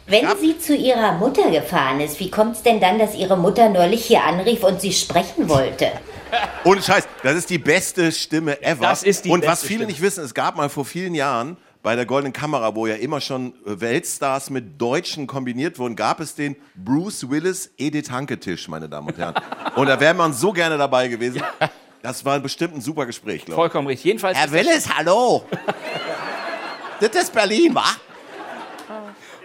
[0.07, 3.69] Wenn sie zu ihrer Mutter gefahren ist, wie kommt es denn dann, dass ihre Mutter
[3.69, 5.91] neulich hier anrief und sie sprechen wollte?
[6.65, 8.83] Ohne Scheiß, das ist die beste Stimme ever.
[8.83, 9.93] Das ist die Und was beste viele Stimme.
[9.93, 13.21] nicht wissen, es gab mal vor vielen Jahren bei der Goldenen Kamera, wo ja immer
[13.21, 18.69] schon äh, Weltstars mit Deutschen kombiniert wurden, gab es den Bruce Willis Edith Hanke Tisch,
[18.69, 19.35] meine Damen und Herren.
[19.77, 21.43] Und da wäre man so gerne dabei gewesen.
[22.03, 23.57] Das war bestimmt ein super Gespräch, glaube ich.
[23.57, 24.05] Vollkommen richtig.
[24.05, 24.39] Jedenfalls.
[24.41, 25.45] das- Willis, hallo.
[27.01, 27.85] das ist Berlin, wa?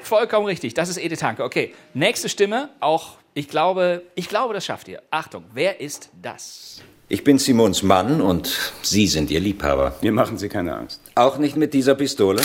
[0.02, 0.74] Vollkommen richtig.
[0.74, 1.44] Das ist Edith Hanke.
[1.44, 1.74] Okay.
[1.94, 2.70] Nächste Stimme.
[2.80, 5.02] Auch, ich glaube, ich glaube, das schafft ihr.
[5.10, 5.46] Achtung.
[5.54, 6.82] Wer ist das?
[7.08, 9.96] Ich bin Simons Mann und Sie sind Ihr Liebhaber.
[10.02, 11.02] Mir machen Sie keine Angst.
[11.16, 12.42] Auch nicht mit dieser Pistole?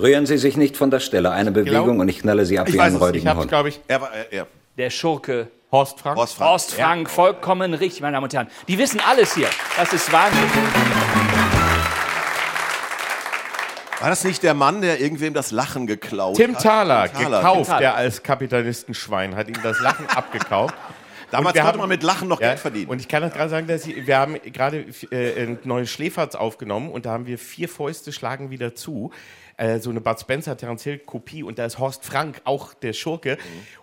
[0.00, 1.30] Rühren Sie sich nicht von der Stelle.
[1.30, 3.48] Eine Bewegung glaub- und ich knalle Sie ab Ich wie einen räudigen Hund.
[3.48, 4.46] glaube ich, Er war, er, er.
[4.76, 6.16] Der Schurke Horst Frank.
[6.18, 6.50] Horst Frank.
[6.50, 7.10] Horst Frank.
[7.10, 8.48] Vollkommen richtig, meine Damen und Herren.
[8.68, 9.48] Die wissen alles hier.
[9.78, 10.40] Das ist Wahnsinn.
[14.00, 16.62] War das nicht der Mann, der irgendwem das Lachen geklaut Tim hat?
[16.62, 17.38] Thaler, Tim Thaler.
[17.38, 17.80] gekauft, Tim Thaler.
[17.80, 20.74] der als Kapitalistenschwein, hat ihm das Lachen abgekauft.
[21.30, 22.88] Damals konnte haben- man mit Lachen noch Ja, Geld verdienen.
[22.90, 26.34] Und ich kann das gerade sagen, dass ich, wir haben gerade äh, ein neues Schläferz
[26.34, 29.10] aufgenommen und da haben wir vier Fäuste schlagen wieder zu.
[29.56, 32.92] Äh, so eine Bud Spencer, Terence Hill Kopie und da ist Horst Frank auch der
[32.92, 33.38] Schurke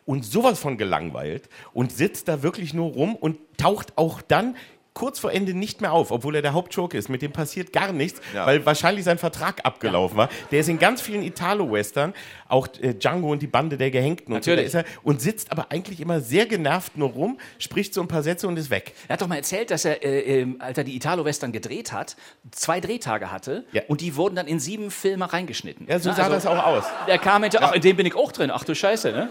[0.05, 4.55] und sowas von gelangweilt und sitzt da wirklich nur rum und taucht auch dann
[4.93, 7.07] kurz vor Ende nicht mehr auf, obwohl er der Hauptschurke ist.
[7.09, 8.45] Mit dem passiert gar nichts, Ja.
[8.45, 10.29] weil wahrscheinlich sein Vertrag abgelaufen war.
[10.51, 12.13] Der ist in ganz vielen Italo-Western,
[12.49, 14.67] auch äh, Django und die Bande der Gehängten und so, da Natürlich.
[14.67, 18.23] ist er und sitzt aber eigentlich immer sehr genervt nur rum, spricht so ein paar
[18.23, 18.93] Sätze und ist weg.
[19.07, 22.15] Er hat doch mal erzählt, dass er, äh, ähm, als er die Italo-Western gedreht hat,
[22.51, 23.83] zwei Drehtage hatte Ja.
[23.87, 25.87] und die wurden dann in sieben Filme reingeschnitten.
[25.87, 26.83] Ja, so Ne, sah das auch aus.
[27.07, 28.51] Der kam hinter, ach, in dem bin ich auch drin.
[28.53, 29.29] Ach du Scheiße, ne?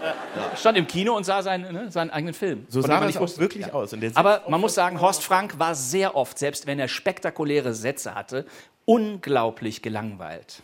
[0.55, 2.65] Stand im Kino und sah seinen, ne, seinen eigenen Film.
[2.67, 3.93] So sah das auch wirklich aus.
[4.15, 8.45] Aber man muss sagen, Horst Frank war sehr oft, selbst wenn er spektakuläre Sätze hatte,
[8.85, 10.61] unglaublich gelangweilt.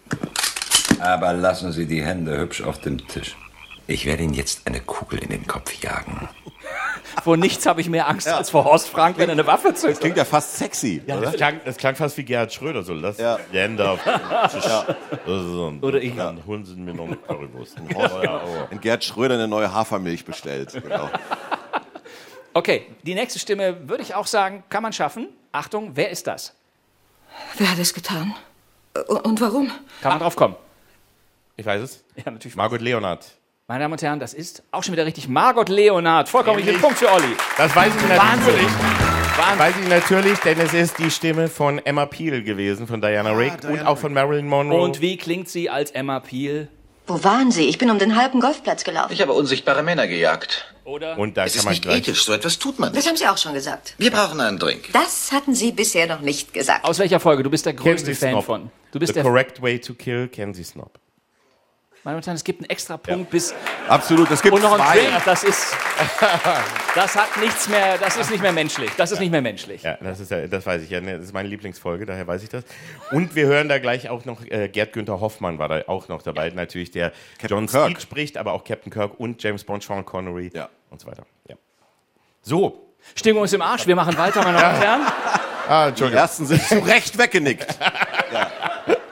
[0.99, 3.38] Aber lassen Sie die Hände hübsch auf dem Tisch.
[3.86, 6.27] Ich werde Ihnen jetzt eine Kugel in den Kopf jagen.
[7.23, 9.99] Vor nichts habe ich mehr Angst als vor Horst Frank, wenn er eine Waffe zückt.
[10.01, 11.27] Klingt ja fast sexy, Ja, oder?
[11.27, 12.83] das klang, das klang fast wie Gerhard Schröder.
[12.83, 13.39] So, lass Ja.
[13.51, 14.69] die Hände auf den Tisch.
[15.25, 16.15] So, Oder ich.
[16.15, 17.77] Dann holen Sie mir noch eine Currywurst.
[18.69, 20.73] Wenn Gerd Schröder eine neue Hafermilch bestellt.
[20.73, 21.10] Genau.
[22.58, 25.30] Okay, die nächste Stimme würde ich auch sagen, kann man schaffen.
[25.52, 26.56] Achtung, wer ist das?
[27.56, 28.34] Wer hat es getan?
[29.08, 29.72] Und und warum?
[30.02, 30.56] Kann man drauf kommen?
[31.56, 32.04] Ich weiß es.
[32.15, 32.56] Ja, natürlich.
[32.56, 33.24] Margot Leonard.
[33.67, 36.30] Meine Damen und Herren, das ist auch schon wieder richtig Margot Leonard.
[36.30, 36.82] Vollkommen richtig.
[36.82, 37.36] Punkt für Olli.
[37.58, 38.56] Das weiß ich Wahnsinn.
[38.56, 38.72] natürlich.
[39.60, 43.67] Weiß ich natürlich, denn es ist die Stimme von Emma Peel gewesen, von Diana Rigg
[43.70, 44.82] und auch von Marilyn Monroe.
[44.82, 46.70] Und wie klingt sie als Emma Peel?
[47.08, 47.67] Wo waren Sie?
[47.70, 49.13] Ich bin um den halben Golfplatz gelaufen.
[49.13, 50.74] Ich habe unsichtbare Männer gejagt.
[50.84, 51.17] Oder?
[51.17, 51.98] Und da Es kann ist man nicht gleich.
[52.00, 53.08] ethisch, so etwas tut man Das nicht.
[53.10, 53.93] haben Sie auch schon gesagt.
[53.98, 54.89] Wir brauchen einen Drink.
[54.93, 56.86] Das hatten Sie bisher noch nicht gesagt.
[56.86, 57.43] Aus welcher Folge?
[57.43, 58.46] Du bist der größte Fan Snob.
[58.46, 58.72] von.
[58.91, 59.24] Du bist The der.
[59.24, 60.91] correct way to kill Kenzie Snob.
[62.03, 63.53] Meine Damen und Herren, es gibt einen extra Punkt bis
[63.89, 64.97] Absolut, es gibt und noch ein zwei.
[64.99, 65.25] Drink.
[65.25, 65.75] Das ist,
[66.95, 67.97] das hat nichts mehr.
[67.97, 68.89] Das ist nicht mehr menschlich.
[68.95, 69.83] Das ist nicht mehr menschlich.
[69.83, 71.01] Ja, das, ist ja, das weiß ich ja.
[71.01, 72.63] ne, Das ist meine Lieblingsfolge, daher weiß ich das.
[73.12, 76.21] Und wir hören da gleich auch noch, äh, Gerd Günther Hoffmann war da auch noch
[76.21, 76.49] dabei.
[76.49, 77.12] Natürlich, der
[77.47, 77.88] John Kirk.
[77.89, 80.69] Steed spricht, aber auch Captain Kirk und James Bond, Sean Connery Ja.
[80.89, 81.23] und so weiter.
[81.49, 81.55] Ja.
[82.41, 82.86] So.
[83.15, 83.86] Stimmung ist im Arsch.
[83.86, 85.01] Wir machen weiter, meine Damen und Herren.
[85.67, 86.21] Ah, Die Entschuldigung.
[86.21, 87.67] ersten sind zu Recht weggenickt.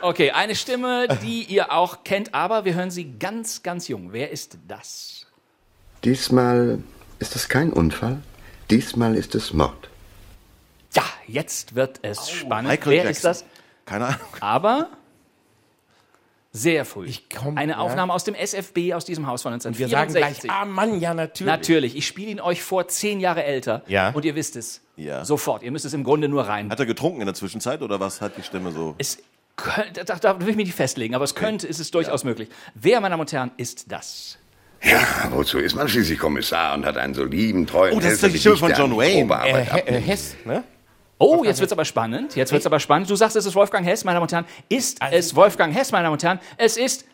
[0.06, 4.14] Okay, eine Stimme, die ihr auch kennt, aber wir hören sie ganz, ganz jung.
[4.14, 5.26] Wer ist das?
[6.04, 6.78] Diesmal
[7.18, 8.22] ist es kein Unfall.
[8.70, 9.90] Diesmal ist es Mord.
[10.94, 12.70] Ja, jetzt wird es spannend.
[12.70, 13.12] Michael Wer Jackson.
[13.32, 13.46] ist das?
[13.88, 14.20] Keine Ahnung.
[14.42, 14.90] Aber
[16.52, 17.10] sehr früh.
[17.36, 17.78] komm, Eine ja.
[17.80, 19.74] Aufnahme aus dem SFB aus diesem Haus von Wir sagen
[20.16, 20.42] 1964.
[20.44, 21.52] gleich, ah Mann, ja, natürlich.
[21.52, 23.82] Natürlich, ich spiele ihn euch vor, zehn Jahre älter.
[23.88, 24.12] Ja.
[24.12, 24.82] Und ihr wisst es.
[24.98, 25.26] Ja.
[25.26, 25.64] Sofort.
[25.64, 26.70] Ihr müsst es im Grunde nur rein.
[26.70, 28.94] Hat er getrunken in der Zwischenzeit oder was hat die Stimme so?
[29.00, 29.18] Es
[29.56, 32.50] könnte, da, da will ich mich nicht festlegen, aber es könnte, ist es durchaus möglich.
[32.74, 34.38] Wer, meine Damen und Herren, ist das?
[34.84, 35.00] Ja,
[35.32, 38.28] wozu ist man schließlich Kommissar und hat einen so lieben, treuen Oh, das ist Helfer
[38.28, 39.34] doch die Stimme von John Wayne.
[39.46, 40.64] Äh, äh, Hess, ne?
[41.18, 42.36] Oh, jetzt wird's aber spannend.
[42.36, 43.10] Jetzt wird's aber spannend.
[43.10, 44.46] Du sagst, es ist Wolfgang Hess, meine Damen und Herren.
[44.68, 46.40] Ist Also- es Wolfgang Hess, meine Damen und Herren?
[46.58, 47.06] Es ist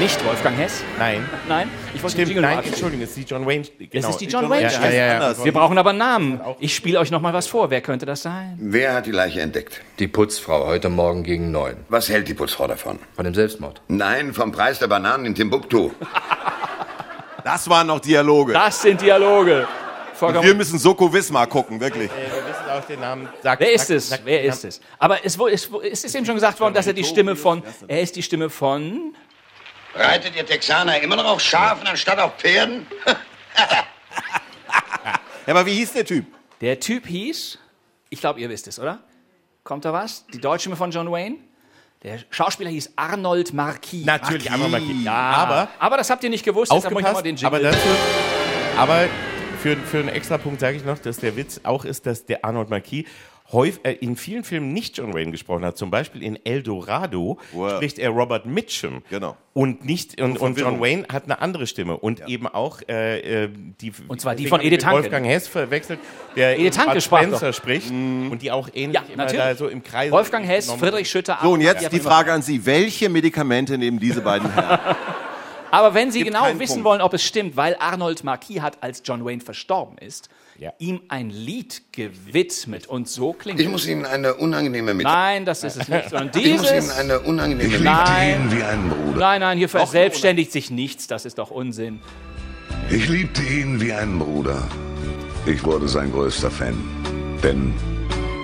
[0.00, 0.82] nicht Wolfgang Hess.
[0.98, 1.28] Nein.
[1.48, 2.64] Nein, ich wollte den Stimmt, Jingle nur nein.
[2.66, 3.62] Entschuldigung, es ist die John Wayne.
[3.62, 4.08] Es Genau.
[4.10, 4.70] ist die John John Wayne.
[4.70, 5.44] Ja, ja, ja.
[5.44, 6.40] Wir brauchen aber Namen.
[6.60, 7.70] Ich spiele euch noch mal was vor.
[7.70, 8.56] Wer könnte das sein?
[8.60, 9.80] Wer hat die Leiche entdeckt?
[9.98, 11.76] Die Putzfrau heute Morgen gegen neun.
[11.88, 12.98] Was hält die Putzfrau davon?
[13.14, 13.80] Von dem Selbstmord.
[13.88, 15.90] Nein, vom Preis der Bananen in Timbuktu.
[17.44, 18.54] Das waren noch Dialoge.
[18.54, 19.68] Das sind Dialoge.
[20.20, 22.10] Und wir müssen Soko Wismar gucken, wirklich.
[22.10, 23.28] Äh, wir wissen auch den Namen.
[23.42, 24.08] Sag, Wer ist sag, es?
[24.08, 24.80] sag- Wer ist es?
[24.98, 27.36] Aber es, wo- es, wo- es ist eben schon gesagt worden, dass er die Stimme
[27.36, 27.62] von.
[27.86, 29.14] Er ist die Stimme von.
[29.96, 32.86] Reitet ihr Texaner immer noch auf Schafen anstatt auf Pferden?
[35.46, 36.26] Ja, aber wie hieß der Typ?
[36.60, 37.58] Der Typ hieß.
[38.10, 38.98] Ich glaube, ihr wisst es, oder?
[39.62, 40.26] Kommt da was?
[40.26, 41.36] Die deutsche von John Wayne?
[42.02, 44.04] Der Schauspieler hieß Arnold Marquis.
[44.04, 45.04] Natürlich, aber, Marquis.
[45.04, 46.72] Ja, aber aber das habt ihr nicht gewusst.
[46.72, 47.88] deshalb muss ich aufgepasst, mal den aber dazu,
[48.76, 49.08] aber
[49.62, 52.44] für, für einen extra Punkt sage ich noch, dass der Witz auch ist, dass der
[52.44, 53.06] Arnold Marquis
[53.52, 55.76] häufig, äh, in vielen Filmen nicht John Wayne gesprochen hat.
[55.76, 57.72] Zum Beispiel in El Dorado Wow.
[57.76, 59.02] spricht er Robert Mitchum.
[59.10, 59.36] Genau.
[59.52, 60.80] Und nicht und, und John.
[60.80, 63.48] Wayne hat eine andere Stimme und eben auch äh, äh,
[63.80, 65.02] die Und zwar die von Edith Hanke.
[65.02, 65.98] Wolfgang Hess verwechselt,
[66.36, 69.44] der Edith Hanke Spencer spricht und die auch ähnlich Ja, immer natürlich.
[69.44, 71.38] da so im Kreis Wolfgang Hess, Friedrich Schütter.
[71.42, 71.98] So, und jetzt Marquis.
[71.98, 72.66] die Frage an Sie.
[72.66, 74.78] Welche Medikamente nehmen diese beiden Herren?
[75.70, 76.84] Aber wenn Sie Gibt genau wissen Punkt.
[76.84, 80.72] wollen, ob es stimmt, weil Arnold Marquis hat, als John Wayne verstorben ist, Ja.
[80.78, 82.86] ihm ein Lied gewidmet.
[82.86, 85.18] Und so klingt Ich muss Ihnen eine unangenehme Mitteilung.
[85.20, 86.10] Nein, das ist es nicht.
[86.10, 86.98] Sondern Ich muss Ihnen dieses.
[86.98, 88.50] eine unangenehme Nein.
[88.50, 89.18] wie ein Bruder.
[89.18, 91.06] Nein, nein, hier verselbstständigt sich nichts.
[91.06, 92.00] Das ist doch Unsinn.
[92.90, 94.62] Ich liebte ihn wie einen Bruder.
[95.44, 96.76] Ich wurde sein größter Fan.
[97.42, 97.74] Denn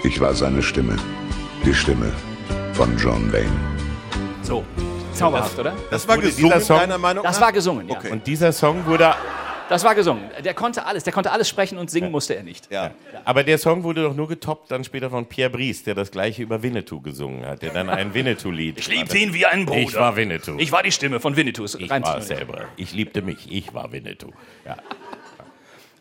[0.05, 0.97] ich war seine Stimme.
[1.65, 2.13] Die Stimme
[2.75, 3.51] von John Wayne.
[4.43, 4.65] So,
[5.15, 5.75] zauberhaft, oder?
[5.91, 7.47] Das war gesungen, deiner Meinung Das nach?
[7.47, 7.97] war gesungen, ja.
[7.97, 8.11] Okay.
[8.11, 9.15] Und dieser Song wurde
[9.69, 10.31] Das war gesungen.
[10.45, 11.05] Der konnte alles.
[11.05, 12.71] Der konnte alles sprechen und singen musste er nicht.
[12.71, 12.91] Ja.
[13.25, 16.43] Aber der Song wurde doch nur getoppt dann später von Pierre Brice, der das gleiche
[16.43, 18.79] über Winnetou gesungen hat, der dann ein Winnetou-Lied.
[18.79, 19.81] Ich liebte ihn wie einen Bruder.
[19.81, 20.57] Ich war Winnetou.
[20.59, 21.65] Ich war die Stimme von Winnetou.
[21.65, 22.67] Ich sich war selber.
[22.77, 23.51] Ich liebte mich.
[23.51, 24.33] Ich war Winnetou.
[24.67, 24.77] Ja.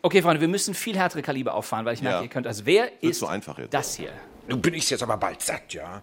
[0.02, 2.24] Okay, Freunde, wir müssen viel härtere Kaliber auffahren, weil ich merke, Ja.
[2.24, 2.48] ihr könnt.
[2.48, 3.74] Also, wer Wird ist so einfach jetzt.
[3.74, 4.10] das hier?
[4.48, 6.02] Nun bin ich's jetzt aber bald satt, ja?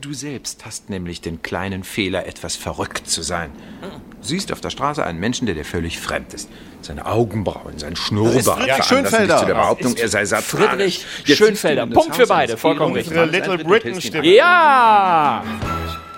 [0.00, 3.50] Du selbst hast nämlich den kleinen Fehler, etwas verrückt zu sein.
[3.82, 6.48] Du siehst auf der Straße einen Menschen, der dir völlig fremd ist.
[6.80, 8.66] Seine Augenbrauen, sein Schnurrbart.
[8.66, 9.38] Dich Schönfelder.
[9.38, 10.70] Zu der Behauptung, er sei satanisch.
[10.70, 11.86] Friedrich Jetzt Schönfelder.
[11.86, 13.18] Punkt für beide, vollkommen richtig.
[13.18, 14.26] Unsere Little Britain Stimme.
[14.26, 15.44] Ja!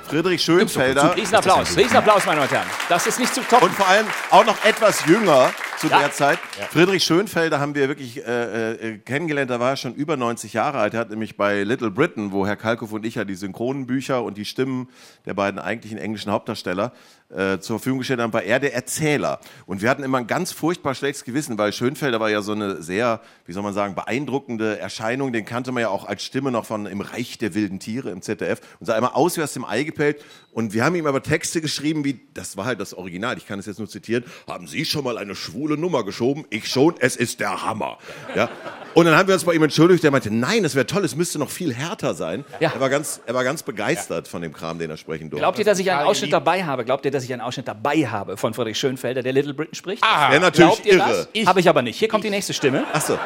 [0.06, 1.16] Friedrich Schönfelder.
[1.16, 2.70] Riesenapplaus, Riesenapplaus, meine Damen und Herren.
[2.88, 3.68] Das ist nicht zu toppen.
[3.68, 5.98] Und vor allem auch noch etwas jünger zu Ja.
[6.00, 6.38] der Zeit.
[6.70, 9.50] Friedrich Schönfelder haben wir wirklich äh, äh, kennengelernt.
[9.50, 10.94] Da war er schon über 90 Jahre alt.
[10.94, 14.36] Er hat nämlich bei Little Britain, wo Herr Kalkow und ich ja die Synchronenbücher und
[14.36, 14.88] die Stimmen
[15.26, 16.92] der beiden eigentlichen englischen Hauptdarsteller
[17.30, 19.40] äh, zur Verfügung gestellt haben, war er der Erzähler.
[19.66, 22.82] Und wir hatten immer ein ganz furchtbar schlechtes Gewissen, weil Schönfelder war ja so eine
[22.82, 25.32] sehr, wie soll man sagen, beeindruckende Erscheinung.
[25.32, 28.22] Den kannte man ja auch als Stimme noch von Im Reich der wilden Tiere im
[28.22, 30.22] ZDF und sah immer aus wie aus dem Ei gepellt.
[30.52, 33.58] Und wir haben ihm aber Texte geschrieben, wie, das war halt das Original, ich kann
[33.60, 36.44] es jetzt nur zitieren, haben Sie schon mal eine schwule Nummer geschoben?
[36.50, 37.98] Ich schon, es ist der Hammer.
[38.34, 38.48] Ja?
[38.94, 41.14] Und dann haben wir uns bei ihm entschuldigt, der meinte, nein, das wäre toll, es
[41.14, 42.44] müsste noch viel härter sein.
[42.58, 42.72] Ja.
[42.74, 45.42] Er, war ganz, er war ganz begeistert von dem Kram, den er sprechen durfte.
[45.42, 46.84] Glaubt ihr, dass ich einen Ausschnitt dabei habe?
[46.84, 50.02] Glaubt ihr, dass ich einen Ausschnitt dabei habe von Friedrich Schönfelder, der Little Britain spricht?
[50.02, 51.28] Ah, Wäre natürlich Glaubt ihr irre.
[51.34, 51.46] das?
[51.46, 51.98] Habe ich aber nicht.
[51.98, 52.84] Hier kommt die nächste Stimme.
[52.92, 53.18] Achso.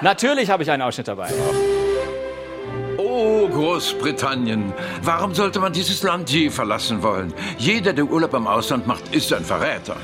[0.00, 1.32] Natürlich habe ich einen Ausschnitt dabei.
[3.20, 4.72] Oh, Großbritannien.
[5.02, 7.34] Warum sollte man dieses Land je verlassen wollen?
[7.58, 9.96] Jeder, der Urlaub im Ausland macht, ist ein Verräter.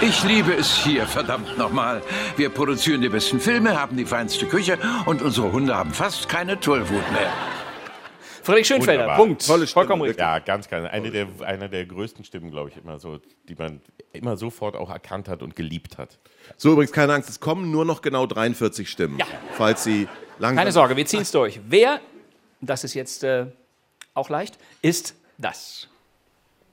[0.00, 2.00] Ich liebe es hier, verdammt nochmal.
[2.38, 6.58] Wir produzieren die besten Filme, haben die feinste Küche und unsere Hunde haben fast keine
[6.58, 7.30] Tollwut mehr.
[8.42, 9.16] Friedrich Schönfelder, Wunderbar.
[9.18, 9.46] Punkt.
[9.46, 10.20] Tolle Stimme, Vollkommen richtig.
[10.20, 10.88] Ja, ganz, ganz.
[10.88, 13.18] Eine der, einer der größten Stimmen, glaube ich, immer so,
[13.50, 13.82] die man
[14.14, 16.18] immer sofort auch erkannt hat und geliebt hat.
[16.56, 19.18] So, übrigens, keine Angst, es kommen nur noch genau 43 Stimmen.
[19.18, 19.26] Ja.
[19.52, 20.08] Falls Sie
[20.38, 20.56] langsam.
[20.56, 21.60] Keine Sorge, wir ziehen es durch.
[21.68, 22.00] Wer,
[22.62, 23.46] das ist jetzt äh,
[24.14, 25.88] auch leicht, ist das.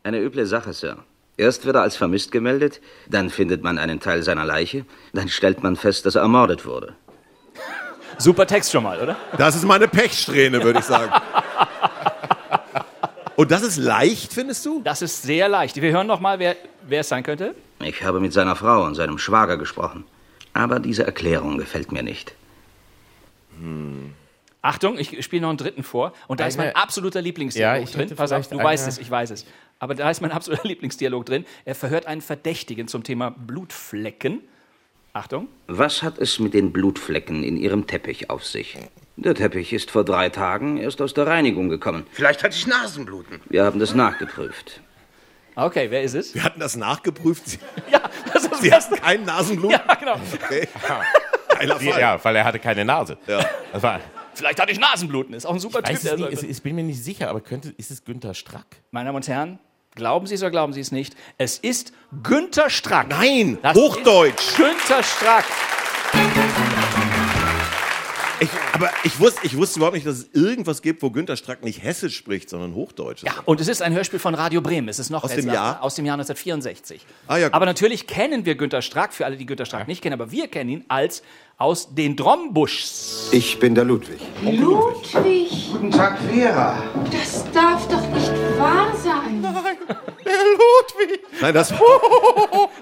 [0.04, 0.98] Eine üble Sache, Sir.
[1.36, 5.64] Erst wird er als vermisst gemeldet, dann findet man einen Teil seiner Leiche, dann stellt
[5.64, 6.96] man fest, dass er ermordet wurde.
[8.18, 9.18] Super Text schon mal, oder?
[9.38, 11.12] Das ist meine Pechsträhne, würde ich sagen.
[13.38, 14.82] Und das ist leicht, findest du?
[14.84, 15.82] Das ist sehr leicht.
[15.82, 17.56] Wir hören noch mal, wer, wer es sein könnte.
[17.82, 20.04] Ich habe mit seiner Frau und seinem Schwager gesprochen.
[20.54, 22.36] Aber diese Erklärung gefällt mir nicht.
[24.62, 26.12] Achtung, ich spiele noch einen dritten vor.
[26.28, 28.14] Und da ist mein Eine- absoluter Lieblingsdialog Ja, ich drin.
[28.16, 29.46] Pass auf, du weißt eine- es, ich weiß es.
[29.80, 31.46] Aber da ist mein absoluter Lieblingsdialog drin.
[31.66, 34.42] Er verhört einen Verdächtigen zum Thema Blutflecken.
[35.14, 35.48] Achtung.
[35.68, 38.78] Was hat es mit den Blutflecken in Ihrem Teppich auf sich?
[39.16, 42.06] Der Teppich ist vor drei Tagen erst aus der Reinigung gekommen.
[42.12, 43.40] Vielleicht hatte ich Nasenbluten.
[43.50, 44.82] Wir haben das nachgeprüft.
[45.56, 46.36] Okay, wer ist es?
[46.36, 47.48] Wir hatten das nachgeprüft.
[47.48, 47.60] Sie,
[47.92, 48.02] Ja,
[48.34, 49.72] das ist Sie hatten keinen Nasenblut?
[49.72, 50.20] Ja, genau.
[50.42, 50.68] Okay.
[52.00, 53.18] Ja, weil er hatte keine Nase.
[53.28, 53.44] Ja.
[53.74, 54.00] Das war,
[54.40, 55.34] Vielleicht hatte ich Nasenbluten.
[55.36, 56.12] Ist auch ein super ich, weiß Typ.
[56.12, 58.66] es der nicht, es- ich bin mir nicht sicher, aber könnte, ist es Günther Strack?
[58.92, 59.60] Meine Damen und Herren,
[59.96, 61.16] glauben Sie es oder glauben Sie es nicht?
[61.38, 63.08] Es ist Günther Strack.
[63.10, 64.36] Nein, Das Hochdeutsch.
[64.50, 65.46] Ist Günther Strack.
[68.42, 71.64] Ich, aber ich wusste, ich wusste überhaupt nicht, dass es irgendwas gibt, wo Günter Strack
[71.64, 73.24] nicht Hessisch spricht, sondern Hochdeutsch.
[73.24, 74.88] Ja, und es ist ein Hörspiel von Radio Bremen.
[74.88, 75.84] Es ist noch Aus dem Jahr?
[75.84, 77.06] Aus dem Jahr 1964.
[77.28, 80.14] Ah, ja, aber natürlich kennen wir Günter Strack, für alle, die Günter Strack nicht kennen,
[80.14, 81.22] aber wir kennen ihn als
[81.58, 83.30] aus den Drombuschs.
[83.34, 84.20] Ich bin der Ludwig.
[84.42, 86.82] Ludwig, Guten Tag, Vera.
[87.12, 88.96] das darf doch nicht wahr
[89.90, 91.18] sein.
[91.42, 91.74] Nein, das,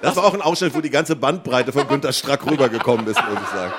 [0.02, 3.40] das war auch ein Ausschnitt, wo die ganze Bandbreite von Günter Strack rübergekommen ist, muss
[3.42, 3.74] ich sagen.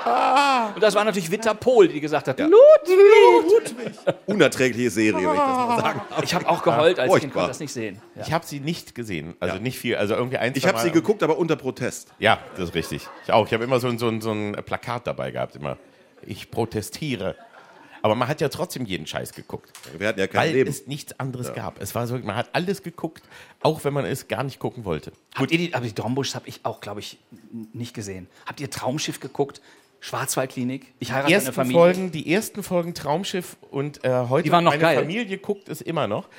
[0.75, 3.93] Und das war natürlich Witter Pohl, die gesagt hat, Ludwig.
[4.25, 6.23] Unerträgliche Serie, wenn ich das mal sagen darf.
[6.23, 7.33] Ich habe auch geheult, als ich ihn Furchtbar.
[7.33, 8.01] konnte das nicht sehen.
[8.15, 8.23] Ja.
[8.25, 9.35] Ich habe sie nicht gesehen.
[9.39, 9.95] Also nicht viel.
[9.95, 12.09] Also irgendwie ein, Ich habe sie geguckt, aber unter Protest.
[12.19, 13.07] Ja, das ist richtig.
[13.25, 13.45] Ich auch.
[13.47, 15.55] Ich habe immer so, ein- so, ein- so ein Plakat dabei gehabt.
[15.55, 15.77] Immer.
[16.25, 17.35] Ich protestiere.
[18.01, 19.71] Aber man hat ja trotzdem jeden Scheiß geguckt.
[19.97, 20.69] Wir hatten ja kein weil Leben.
[20.69, 21.81] es nichts anderes gab.
[21.81, 23.23] Es war so, man hat alles geguckt,
[23.61, 25.11] auch wenn man es gar nicht gucken wollte.
[25.35, 27.17] Habt ihr die, aber die Drombuschs habe ich auch, glaube ich,
[27.73, 28.27] nicht gesehen.
[28.45, 29.61] Habt ihr Traumschiff geguckt?
[30.01, 30.93] Schwarzwaldklinik?
[30.99, 31.77] Ich Die heirate eine ersten, Familie.
[31.77, 34.99] Folgen, die ersten Folgen Traumschiff und äh, heute Die waren noch meine geil.
[34.99, 36.29] Familie guckt es immer noch.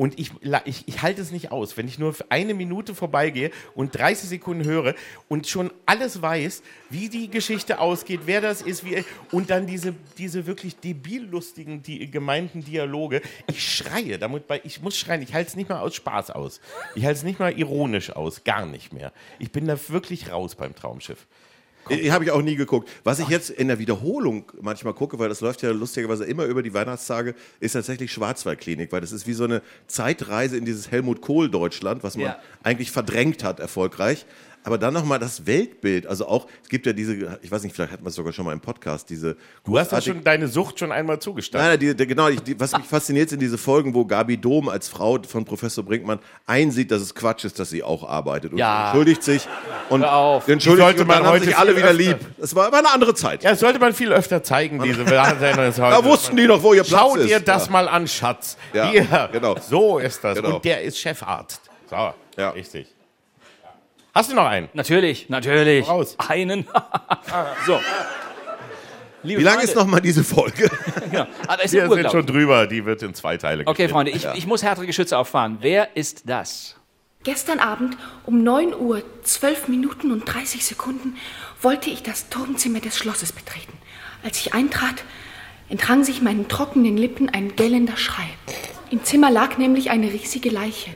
[0.00, 0.30] Und ich,
[0.64, 4.64] ich, ich halte es nicht aus, wenn ich nur eine Minute vorbeigehe und 30 Sekunden
[4.64, 4.94] höre
[5.28, 9.94] und schon alles weiß, wie die Geschichte ausgeht, wer das ist, wie, und dann diese,
[10.16, 13.20] diese wirklich debillustigen, die gemeinten Dialoge.
[13.46, 16.62] Ich schreie, damit bei, ich muss schreien, ich halte es nicht mal aus Spaß aus.
[16.94, 19.12] Ich halte es nicht mal ironisch aus, gar nicht mehr.
[19.38, 21.26] Ich bin da wirklich raus beim Traumschiff.
[21.90, 22.88] Die habe ich auch nie geguckt.
[23.04, 26.62] Was ich jetzt in der Wiederholung manchmal gucke, weil das läuft ja lustigerweise immer über
[26.62, 31.20] die Weihnachtstage, ist tatsächlich Schwarzwaldklinik, weil das ist wie so eine Zeitreise in dieses Helmut
[31.20, 32.38] Kohl Deutschland, was man Ja.
[32.62, 34.24] eigentlich verdrängt hat erfolgreich.
[34.64, 36.06] Aber dann nochmal das Weltbild.
[36.06, 38.44] Also auch, es gibt ja diese, ich weiß nicht, vielleicht hatten wir es sogar schon
[38.44, 39.36] mal im Podcast, diese.
[39.64, 41.68] Du hast großartig- schon deine Sucht schon einmal zugestanden.
[41.70, 44.68] Nein, nein, die, genau, ich, die, was mich fasziniert sind diese Folgen, wo Gabi Dom
[44.68, 48.58] als Frau von Professor Brinkmann einsieht, dass es Quatsch ist, dass sie auch arbeitet und
[48.58, 48.86] Ja.
[48.86, 49.48] entschuldigt sich
[49.88, 50.46] und auf.
[50.48, 52.18] entschuldigt sollte sich und dann man haben heute sich alle wieder öfter- lieb.
[52.38, 53.42] Es war immer eine andere Zeit.
[53.42, 55.04] Ja, das sollte man viel öfter zeigen, diese.
[55.04, 57.28] Da wussten die doch, wo ihr Platz Schau ist.
[57.28, 57.72] dir das Ja.
[57.72, 58.56] mal an, Schatz.
[58.72, 59.56] Ja, Hier, genau.
[59.58, 60.36] so ist das.
[60.36, 60.56] Genau.
[60.56, 61.60] Und der ist Chefarzt.
[61.88, 62.12] So,
[62.54, 62.86] richtig.
[64.14, 64.68] Hast du noch einen?
[64.74, 65.86] Natürlich, natürlich.
[65.88, 66.16] Raus.
[66.18, 66.66] Einen.
[67.66, 67.78] so.
[69.22, 70.70] Liebe Wie lang Freunde- ist noch mal diese Folge?
[71.10, 71.26] Genau.
[71.48, 73.92] Ah, da ist Wir sind schon drüber, die wird in zwei Teile Okay, geschnitten.
[73.92, 74.34] Freunde, ich, Ja.
[74.34, 75.58] ich muss härtere Geschütze auffahren.
[75.60, 76.76] Wer ist das?
[77.24, 81.16] Gestern Abend um 9 Uhr, 12 Minuten und 30 Sekunden
[81.60, 83.72] wollte ich das Turmzimmer des Schlosses betreten.
[84.22, 85.02] Als ich eintrat,
[85.68, 88.26] entrang sich meinen trockenen Lippen ein gellender Schrei.
[88.90, 90.90] Im Zimmer lag nämlich eine riesige Leiche.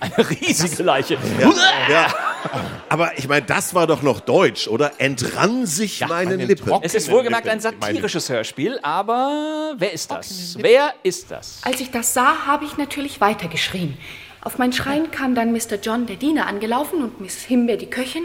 [0.00, 1.18] Eine riesige Leiche.
[1.40, 1.52] Ja,
[1.90, 2.14] ja.
[2.88, 4.92] Aber ich meine, das war doch noch Deutsch, oder?
[4.98, 6.80] Entrann sich meine Lippe.
[6.82, 10.56] Es ist wohlgemerkt ein satirisches Hörspiel, aber wer ist das?
[10.58, 11.60] Wer ist das?
[11.62, 13.96] Als ich das sah, habe ich natürlich weitergeschrien.
[14.42, 15.76] Auf mein Schreien kam dann Mr.
[15.82, 18.24] John, der Diener, angelaufen und Miss Himbeer, die Köchin.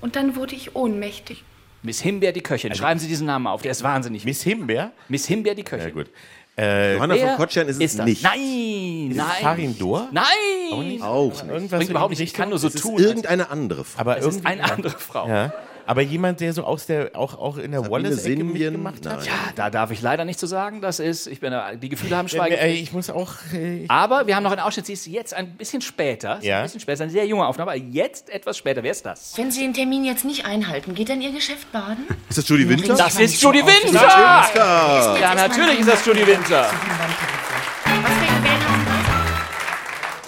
[0.00, 1.44] Und dann wurde ich ohnmächtig.
[1.82, 2.74] Miss Himbeer, die Köchin.
[2.74, 4.24] Schreiben Sie diesen Namen auf, der ist wahnsinnig.
[4.24, 4.92] Miss Himbeer?
[5.08, 5.88] Miss Himbeer, die Köchin.
[5.88, 6.08] Ja, gut.
[6.58, 8.06] Äh, Johanna von Kotschern ist es das?
[8.06, 8.22] nicht.
[8.22, 9.42] Nein, Ist es nein.
[9.42, 10.08] Farin Dor?
[10.10, 10.24] Nein!
[10.72, 11.02] Auch nicht.
[11.02, 11.42] Auch nicht.
[11.44, 12.20] Irgendwas Bringt in überhaupt nicht.
[12.20, 12.98] Ich kann nur so Es ist tun.
[12.98, 14.00] irgendeine andere Frau.
[14.00, 15.28] Aber Es ist eine andere Frau.
[15.28, 15.52] Ja.
[15.86, 19.18] Aber jemand, der so aus der, auch, auch in der Sabine Wallace-Ecke mitgemacht hat?
[19.18, 19.26] Nein.
[19.26, 20.80] Ja, da darf ich leider nicht zu sagen.
[20.80, 22.56] Das ist, ich bin, äh, die Gefühle haben Schweigen.
[22.56, 23.32] Äh, ich muss auch.
[23.54, 26.38] Äh, Aber wir haben noch einen Ausschnitt, sie ist jetzt ein bisschen später.
[26.42, 26.58] Ja.
[26.58, 28.82] Ein bisschen später, eine sehr junge Aufnahme, aber jetzt etwas später.
[28.82, 29.32] Wer ist das?
[29.36, 32.06] Wenn Sie den Termin jetzt nicht einhalten, geht dann Ihr Geschäft baden?
[32.28, 32.94] Ist das Judy Winter?
[32.94, 34.00] Das ist Judy Winter!
[34.00, 35.18] Winter!
[35.20, 36.70] Ja, natürlich ist das Judy Winter.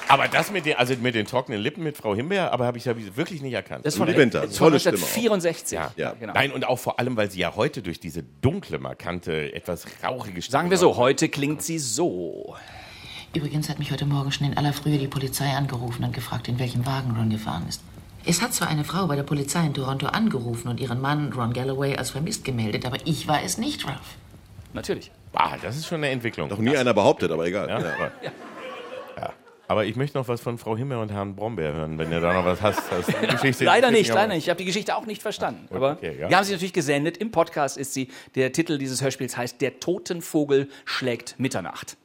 [0.09, 2.87] Aber das mit den, also mit den trockenen Lippen mit Frau Himbeer, aber habe ich,
[2.87, 3.85] ich wirklich nicht erkannt.
[3.85, 5.17] Das ist von, Winter, das ist von tolle Stimme auch.
[5.17, 5.77] 1964.
[5.77, 5.93] ja.
[5.97, 6.15] Ja.
[6.19, 6.33] Genau.
[6.33, 10.43] Nein, und auch vor allem, weil sie ja heute durch diese dunkle, markante, etwas rauchige
[10.43, 10.53] Stimme.
[10.53, 12.57] Sagen wir so, heute klingt sie so.
[13.35, 16.59] Übrigens hat mich heute Morgen schon in aller Frühe die Polizei angerufen und gefragt, in
[16.59, 17.83] welchem Wagen Ron gefahren ist.
[18.25, 21.53] Es hat zwar eine Frau bei der Polizei in Toronto angerufen und ihren Mann, Ron
[21.53, 24.17] Galloway, als vermisst gemeldet, aber ich war es nicht, Ralph.
[24.73, 25.11] Natürlich.
[25.33, 26.49] Ah, das ist schon eine Entwicklung.
[26.49, 27.69] Noch nie einer behauptet, aber egal.
[27.69, 28.33] Ja, Ja.
[29.69, 29.91] Aber, ja.
[29.91, 32.45] ich möchte noch was von Frau Himbeer und Herrn Brombeer hören, wenn ihr da noch
[32.45, 32.83] was hast.
[32.93, 34.45] Eine Geschichte, Leider nicht, ich leider nicht.
[34.45, 35.69] Ich habe die Geschichte auch nicht verstanden.
[35.75, 36.29] Aber okay, ja.
[36.29, 37.17] wir haben sie natürlich gesendet.
[37.19, 38.09] Im Podcast ist sie.
[38.35, 41.97] Der Titel dieses Hörspiels heißt Der Totenvogel schlägt Mitternacht.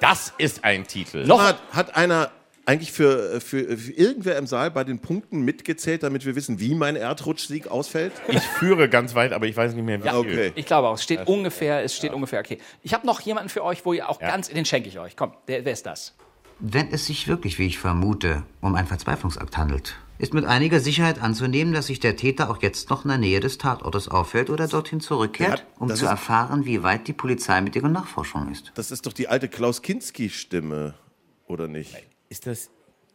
[0.00, 1.26] Das ist ein Titel.
[1.26, 2.30] Noch- Hat, hat einer
[2.66, 6.74] eigentlich für, für, für irgendwer im Saal bei den Punkten mitgezählt, damit wir wissen, wie
[6.74, 8.12] mein Erdrutschsieg ausfällt?
[8.28, 10.06] Ich führe ganz weit, aber ich weiß nicht mehr wie.
[10.06, 10.52] Ja, Okay.
[10.54, 10.94] ich glaube auch.
[10.94, 12.58] Es steht ungefähr, es steht ungefähr, okay.
[12.82, 15.16] Ich habe noch jemanden für euch, wo ihr auch ganz, den schenke ich euch.
[15.16, 16.14] Komm, der, wer ist das?
[16.60, 21.20] Wenn es sich wirklich, wie ich vermute, um einen Verzweiflungsakt handelt, ist mit einiger Sicherheit
[21.22, 24.68] anzunehmen, dass sich der Täter auch jetzt noch in der Nähe des Tatortes aufhält oder
[24.68, 27.88] dorthin zurückkehrt, Der hat- um das zu ist- erfahren, wie weit die Polizei mit ihrer
[27.88, 28.72] Nachforschung ist.
[28.74, 30.94] Das ist doch die alte Klaus Kinski-Stimme,
[31.46, 31.96] oder nicht?
[32.28, 32.68] Ist das.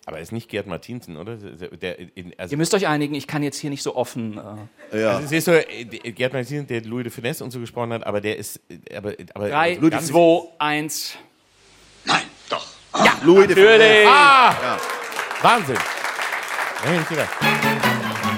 [0.07, 1.35] Aber ist nicht Gerd Martinsen, oder?
[1.37, 4.39] Der, in, also, Ihr müsst euch einigen, ich kann jetzt hier nicht so offen.
[4.91, 5.15] Äh, Ja.
[5.17, 8.21] Also, siehst du, äh, Gerd Martinsen, der Louis de Finesse und so gesprochen hat, aber
[8.21, 8.59] der ist.
[8.69, 11.15] äh, Aber, aber drei, ganz- zwei, eins.
[13.23, 14.07] Louis de Natürlich.
[14.07, 14.55] Ah!
[14.61, 14.77] Ja.
[15.41, 15.77] Wahnsinn!
[16.85, 17.29] Ja, gedacht.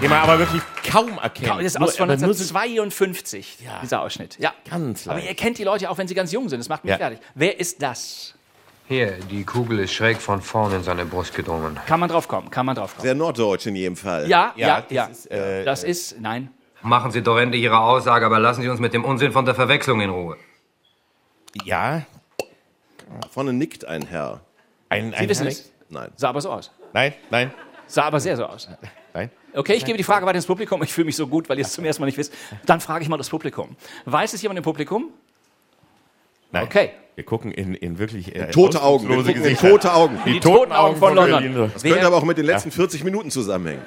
[0.01, 1.49] Den man aber wirklich kaum erkennt.
[1.49, 4.37] Das ist aus von aber nur so 1952, dieser Ausschnitt.
[4.39, 4.53] Ja.
[4.69, 5.29] ganz Aber leicht.
[5.29, 6.59] ihr kennt die Leute auch, wenn sie ganz jung sind.
[6.59, 6.97] Das macht mich Ja.
[6.97, 7.19] fertig.
[7.35, 8.35] Wer ist das?
[8.87, 11.77] Hier, die Kugel ist schräg von vorn in seine Brust gedrungen.
[11.87, 13.03] Kann man drauf kommen, kann man drauf kommen.
[13.03, 14.29] Sehr norddeutsch in jedem Fall.
[14.29, 15.05] Ja, Ja, ja, das ja.
[15.07, 16.51] ist, äh, das ist, nein.
[16.83, 19.55] Machen Sie doch endlich Ihre Aussage, aber lassen Sie uns mit dem Unsinn von der
[19.55, 20.37] Verwechslung in Ruhe.
[21.65, 22.03] Ja,
[23.31, 24.41] Vorne nickt ein Herr.
[24.89, 25.71] Ein, Sie ein wissen Herr- es.
[25.89, 26.11] Nein.
[26.15, 26.71] Sah aber so aus.
[26.93, 27.51] Nein, nein,
[27.87, 28.67] Sah aber sehr so aus.
[29.13, 29.31] nein.
[29.53, 30.83] Okay, ich gebe die Frage weiter ins Publikum.
[30.83, 32.31] Ich fühle mich so gut, weil ihr es zum ersten Mal nicht wisst.
[32.65, 33.75] Dann frage ich mal das Publikum.
[34.05, 35.09] Weiß es jemand im Publikum?
[36.51, 36.63] Nein.
[36.65, 36.91] Okay.
[37.15, 39.09] Wir gucken in, in wirklich äh, Tote Augen.
[39.09, 40.19] Wir in tote Augen.
[40.25, 41.41] Die, Die toten Augen von London.
[41.41, 41.71] Berlin.
[41.73, 43.81] Das Wer- könnte aber auch mit den letzten 40 Minuten zusammenhängen.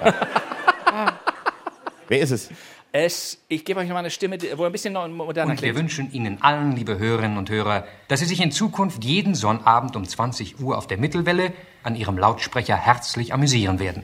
[2.09, 2.49] Wer ist es?
[2.93, 5.77] Es, ich gebe euch noch mal eine Stimme, wo ein bisschen moderner Und wir klingt.
[5.79, 10.05] wünschen Ihnen allen, liebe Hörerinnen und Hörer, dass Sie sich in Zukunft jeden Sonnabend um
[10.05, 11.53] 20 Uhr auf der Mittelwelle
[11.85, 14.03] an Ihrem Lautsprecher herzlich amüsieren werden.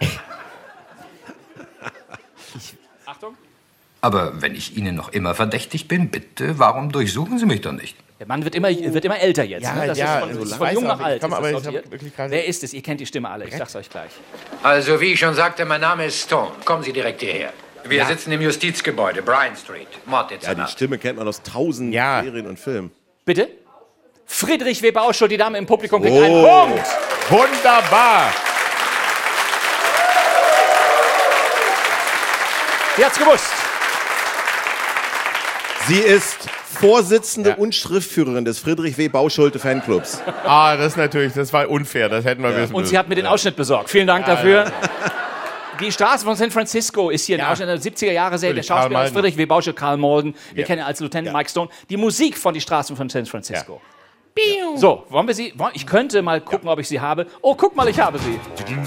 [3.04, 3.36] Achtung.
[4.00, 7.98] Aber wenn ich Ihnen noch immer verdächtig bin, bitte, warum durchsuchen Sie mich dann nicht?
[8.18, 9.64] Der Mann wird immer, wird immer älter jetzt.
[9.64, 9.88] Ja, ne?
[9.88, 11.20] Das ja, ist von, ich von jung nach alt.
[11.20, 12.72] komm, ist aber ich wirklich Wer ist es?
[12.72, 13.44] Ihr kennt die Stimme alle.
[13.46, 14.12] Ich sag's euch gleich.
[14.62, 16.52] Also, wie ich schon sagte, mein Name ist Stone.
[16.64, 17.52] Kommen Sie direkt hierher.
[17.88, 20.70] Wir sitzen im Justizgebäude, Bryan Street, Ja, die Morddezernat.
[20.70, 22.22] Stimme kennt man aus tausend Ja.
[22.22, 22.90] Serien und Filmen.
[23.24, 23.48] Bitte?
[24.26, 26.22] Friedrich Weber Ausschutt, die Dame im Publikum kriegt Oh.
[26.22, 26.86] einen Punkt.
[27.30, 28.32] Wunderbar!
[32.96, 33.50] Sie hat's gewusst.
[35.86, 36.48] Sie ist
[36.80, 39.08] Vorsitzende und Schriftführerin des Friedrich W.
[39.08, 40.20] Bauschulte Fanclubs.
[40.44, 42.90] Ah, das ist natürlich, das war unfair, das hätten wir wissen Und müssen.
[42.90, 43.30] sie hat mir den Ja.
[43.30, 43.88] Ausschnitt besorgt.
[43.90, 44.72] Vielen Dank Ja, dafür.
[45.80, 45.86] Ja.
[45.86, 48.54] Die Straße von San Francisco ist hier ein Ausschnitt der 70er Jahre Serie.
[48.56, 49.12] Der Schauspieler ist.
[49.12, 49.46] Friedrich W.
[49.46, 50.34] Bausche, Karl Malden.
[50.52, 50.66] Wir Ja.
[50.66, 51.70] kennen als Lieutenant Mike Stone.
[51.90, 53.80] Die Musik von Die Straßen von San Francisco.
[54.76, 55.54] So, wollen wir sie?
[55.56, 57.26] wollen- Ich könnte mal gucken, ob ich sie habe.
[57.40, 58.38] Oh, guck mal, ich habe sie.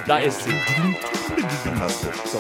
[0.06, 0.52] Da ist sie.
[2.26, 2.40] So.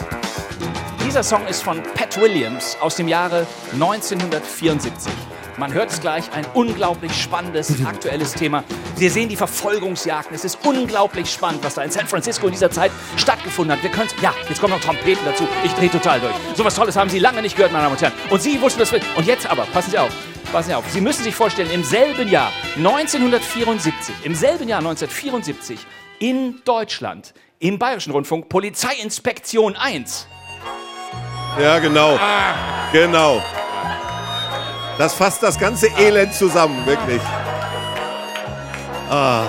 [1.04, 5.12] Dieser Song ist von Pat Williams aus dem Jahre 1974.
[5.60, 8.64] Man hört es gleich, ein unglaublich spannendes, aktuelles Thema.
[8.96, 10.34] Wir sehen die Verfolgungsjagden.
[10.34, 13.84] Es ist unglaublich spannend, was da in San Francisco in dieser Zeit stattgefunden hat.
[13.84, 15.46] Wir können Ja, jetzt kommen noch Trompeten dazu.
[15.66, 16.34] Ich drehe total durch.
[16.56, 18.14] So was Tolles haben Sie lange nicht gehört, meine Damen und Herren.
[18.30, 18.94] Und Sie wussten das.
[18.94, 20.12] Und jetzt aber, passen Sie auf.
[20.54, 20.86] Passen Sie auf.
[20.92, 25.78] Sie müssen sich vorstellen, im selben Jahr, 1974, im selben Jahr 1974,
[26.20, 30.26] in Deutschland, im Bayerischen Rundfunk, Polizeiinspektion 1.
[31.60, 32.18] Ja, genau.
[32.94, 33.42] Genau.
[35.00, 37.22] Das fasst das ganze Elend zusammen, wirklich.
[39.10, 39.46] Ah.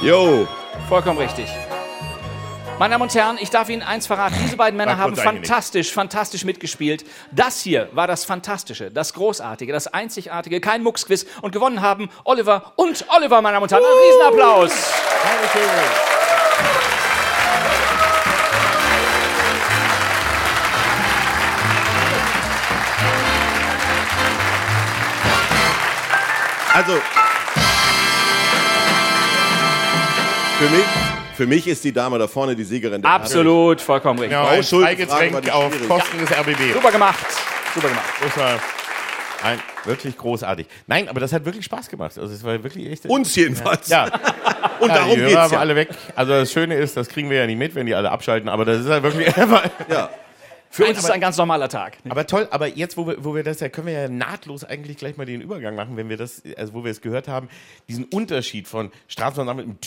[0.00, 0.48] Jo.
[0.88, 1.46] Vollkommen richtig.
[2.78, 4.36] Meine Damen und Herren, ich darf Ihnen eins verraten.
[4.42, 7.04] Diese beiden Männer haben fantastisch, fantastisch mitgespielt.
[7.30, 11.26] Das hier war das Fantastische, das Großartige, das Einzigartige, kein Mucksquiz.
[11.42, 13.84] Und gewonnen haben Oliver und Oliver, meine Damen und Herren.
[13.84, 14.72] Ein Riesenapplaus.
[26.78, 26.92] Also.
[30.58, 30.84] Für mich,
[31.34, 33.02] für mich ist die Dame da vorne die Siegerin.
[33.02, 34.38] der Absolut, vollkommen richtig.
[34.38, 35.72] Ja, ein Freigetränk auf.
[35.88, 36.74] Kosten des RBB.
[36.74, 37.26] Super gemacht.
[37.74, 38.04] Super gemacht.
[38.22, 38.60] Das war
[39.42, 40.68] ein, wirklich großartig.
[40.86, 42.16] Nein, aber das hat wirklich Spaß gemacht.
[42.16, 43.06] Also es war wirklich echt.
[43.06, 43.88] Uns jedenfalls.
[43.88, 44.04] Ja.
[44.78, 45.58] Und ja, darum die Hörer geht's haben ja.
[45.58, 45.88] alle weg.
[46.14, 48.48] Also das Schöne ist, das kriegen wir ja nicht mit, wenn die alle abschalten.
[48.48, 49.34] Aber das ist halt wirklich.
[49.90, 50.10] ja.
[50.70, 51.98] Für uns ist es ein ganz normaler Tag.
[52.08, 54.96] Aber toll, aber jetzt, wo wir, wo wir das ja, können wir ja nahtlos eigentlich
[54.96, 57.48] gleich mal den Übergang machen, wenn wir das, also wo wir es gehört haben,
[57.88, 59.78] diesen Unterschied von Straßenbahn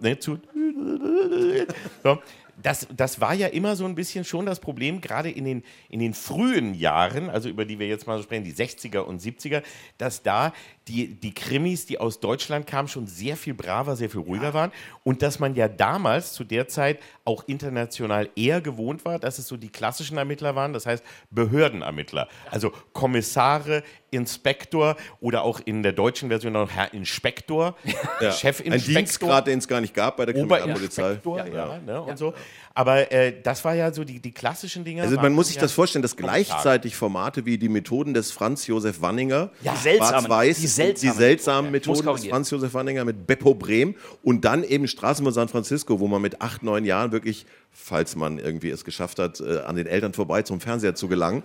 [0.00, 0.38] ne, zu
[2.02, 2.18] so.
[2.62, 6.00] Das, das war ja immer so ein bisschen schon das Problem, gerade in den, in
[6.00, 9.62] den frühen Jahren, also über die wir jetzt mal so sprechen, die 60er und 70er,
[9.98, 10.52] dass da
[10.88, 14.72] die, die Krimis, die aus Deutschland kamen, schon sehr viel braver, sehr viel ruhiger waren.
[15.04, 19.46] Und dass man ja damals zu der Zeit auch international eher gewohnt war, dass es
[19.46, 22.28] so die klassischen Ermittler waren, das heißt Behördenermittler.
[22.50, 27.76] Also Kommissare, Inspektor oder auch in der deutschen Version noch Herr Inspektor,
[28.20, 28.28] Ja.
[28.28, 28.94] Ein Chefeinspektor.
[28.94, 31.18] Dienstgrad, den es gar nicht gab bei der Kriminalpolizei.
[31.18, 32.34] Oberinspektor, ja, ne, und so.
[32.74, 35.02] Aber äh, das war ja so die, die klassischen Dinge.
[35.02, 38.66] Also man muss sich ja das vorstellen, dass gleichzeitig Formate wie die Methoden des Franz
[38.66, 41.12] Josef Wanninger, Ja, die seltsamen, Schwarz-Weiß, die seltsamen.
[41.12, 42.26] die seltsamen Methoden des.
[42.26, 46.22] Franz Josef Wanninger mit Beppo Brehm und dann eben Straßen von San Francisco, wo man
[46.22, 50.14] mit acht, neun Jahren wirklich, falls man irgendwie es geschafft hat, äh, an den Eltern
[50.14, 51.42] vorbei zum Fernseher zu gelangen,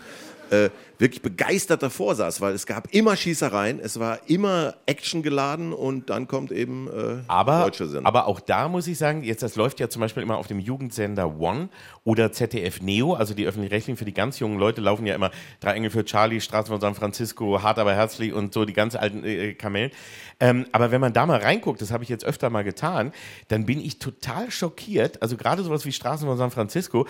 [0.52, 0.70] äh,
[1.00, 6.10] wirklich begeistert davor saß, weil es gab immer Schießereien, es war immer Action geladen und
[6.10, 8.08] dann kommt eben äh, Aber, deutsche Sender.
[8.08, 10.60] aber auch da muss ich sagen, jetzt das läuft ja zum Beispiel immer auf dem
[10.60, 11.70] Jugendsender One
[12.04, 15.74] oder ZDF Neo, also die öffentlich-rechtlichen für die ganz jungen Leute laufen ja immer Drei
[15.74, 19.24] Engel für Charlie, Straßen von San Francisco, Hart aber herzlich und so die ganz alten
[19.24, 19.91] äh, Kamellen.
[20.39, 23.12] Ähm, aber wenn man da mal reinguckt, das habe ich jetzt öfter mal getan,
[23.48, 25.22] dann bin ich total schockiert.
[25.22, 27.08] Also gerade sowas wie Straßen von San Francisco.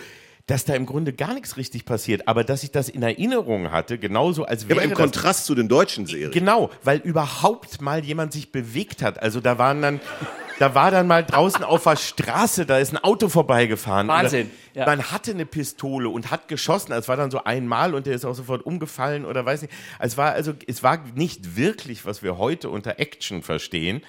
[0.48, 3.98] Dass da im Grunde gar nichts richtig passiert, aber dass ich das in Erinnerung hatte,
[3.98, 6.32] genauso als ja, wäre aber im das Kontrast zu den deutschen Serien.
[6.32, 9.22] Genau, weil überhaupt mal jemand sich bewegt hat.
[9.22, 10.00] Also da waren dann,
[10.58, 14.08] da war dann mal draußen auf der Straße, da ist ein Auto vorbeigefahren.
[14.08, 14.86] Wahnsinn, ja.
[14.86, 16.92] Man hatte eine Pistole und hat geschossen.
[16.92, 19.74] Es war dann so einmal und der ist auch sofort umgefallen oder weiß nicht.
[19.98, 24.02] Es war also, es war nicht wirklich, was wir heute unter Action verstehen.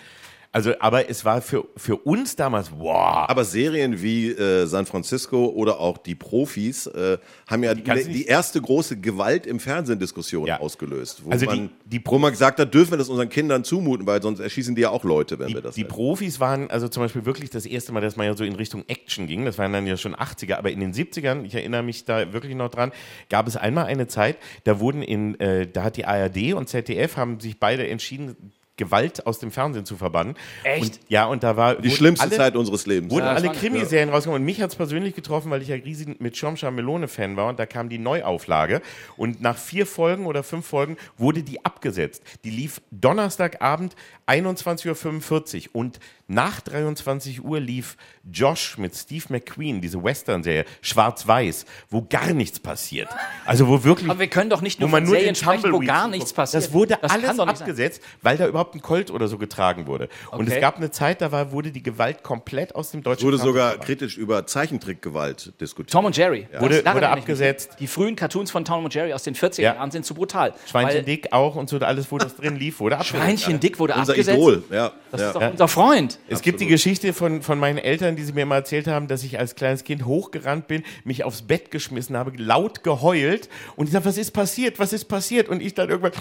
[0.51, 3.29] Also, aber es war für, für uns damals, wow.
[3.29, 7.95] Aber Serien wie äh, San Francisco oder auch die Profis äh, haben ja die, du
[8.05, 11.69] die erste große Gewalt im Fernsehen Diskussion ausgelöst, wo, Also die- man,
[12.05, 14.89] wo man gesagt hat, dürfen wir das unseren Kindern zumuten, weil sonst erschießen die ja
[14.89, 15.75] auch Leute, wenn wir das.
[15.75, 18.55] Die Profis waren also zum Beispiel wirklich das erste Mal, dass man ja so in
[18.55, 19.45] Richtung Action ging.
[19.45, 22.55] Das waren dann ja schon 80er, aber in den 70ern, ich erinnere mich da wirklich
[22.55, 22.91] noch dran,
[23.29, 27.17] gab es einmal eine Zeit, da wurden in, äh, da hat die ARD und ZDF
[27.17, 28.35] haben sich beide entschieden,
[28.79, 30.35] Gewalt aus dem Fernsehen zu verbannen.
[30.63, 30.83] Echt?
[30.83, 33.11] Und, ja, und da war Die schlimmste alle, Zeit unseres Lebens.
[33.11, 36.15] Wurden Ja, alle Krimiserien rausgekommen und mich hat es persönlich getroffen, weil ich ja riesen
[36.19, 38.81] mit Schirmschar Melone Fan war und da kam die Neuauflage
[39.17, 42.23] und nach vier Folgen oder fünf Folgen wurde die abgesetzt.
[42.45, 43.95] Die lief Donnerstagabend
[44.27, 47.97] 21.45 Uhr und nach 23 Uhr lief
[48.31, 53.09] Josh mit Steve McQueen, diese Western-Serie, schwarz-weiß, wo gar nichts passiert.
[53.45, 54.07] Also wo wirklich...
[54.07, 56.63] Aber wir können doch nicht nur wo man nur Serien sprechen, wo gar nichts passiert.
[56.63, 60.09] Das wurde Das alles abgesetzt, weil da überhaupt überhaupt ein Colt oder so getragen wurde.
[60.31, 60.55] Und Okay.
[60.55, 63.37] es gab eine Zeit, da war, wurde die Gewalt komplett aus dem Es deutschen wurde
[63.37, 63.85] Fernsehen sogar verbannt.
[63.85, 65.91] kritisch über Zeichentrickgewalt diskutiert.
[65.91, 66.47] Tom und Jerry.
[66.51, 66.61] Ja.
[66.61, 67.77] Wurde- wurde abgesetzt.
[67.79, 69.75] Die frühen Cartoons von Tom und Jerry aus den 40er Ja.
[69.75, 70.53] Jahren sind zu brutal.
[70.69, 73.23] Schweinchen Weil Dick auch und so alles, wo das drin lief, wurde abgesetzt.
[73.23, 74.37] Schweinchen Dick wurde Unser abgesetzt.
[74.37, 74.91] Idol, ja.
[75.11, 75.27] Das ja.
[75.27, 76.19] ist doch unser Freund.
[76.27, 79.23] Es gibt die Geschichte von, von meinen Eltern, die sie mir mal erzählt haben, dass
[79.23, 83.93] ich als kleines Kind hochgerannt bin, mich aufs Bett geschmissen habe, laut geheult und ich
[83.93, 85.49] sage, was ist passiert, was ist passiert?
[85.49, 86.11] Und ich dann irgendwann,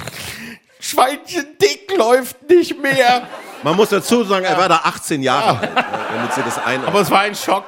[0.81, 3.26] Schweinchen dick läuft nicht mehr.
[3.62, 6.85] Man muss dazu sagen, er war da 18 Jahre alt, ne, damit sie das ein.
[6.85, 7.66] Aber es war ein Schock.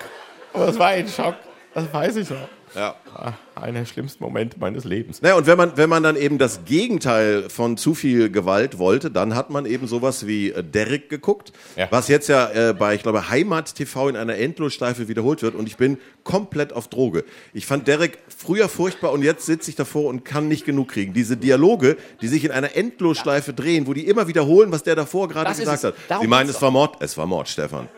[0.52, 1.34] Aber es war ein Schock.
[1.74, 2.48] Das weiß ich noch.
[2.74, 2.94] Ja.
[3.14, 5.20] Ah, Einer der schlimmsten Momente meines Lebens.
[5.22, 9.10] Naja, und wenn man, wenn man dann eben das Gegenteil von zu viel Gewalt wollte,
[9.10, 11.52] dann hat man eben sowas wie äh, Derrick geguckt,
[11.90, 15.66] was jetzt ja äh, bei, ich glaube, Heimat TV in einer Endlosschleife wiederholt wird und
[15.66, 17.24] ich bin komplett auf Droge.
[17.52, 21.12] Ich fand Derrick früher furchtbar und jetzt sitze ich davor und kann nicht genug kriegen.
[21.12, 25.28] Diese Dialoge, die sich in einer Endlosschleife drehen, wo die immer wiederholen, was der davor
[25.28, 25.84] gerade gesagt es.
[25.84, 26.20] hat.
[26.20, 26.96] Sie meinen, es war Mord?
[27.00, 27.88] Es war Mord, Stefan.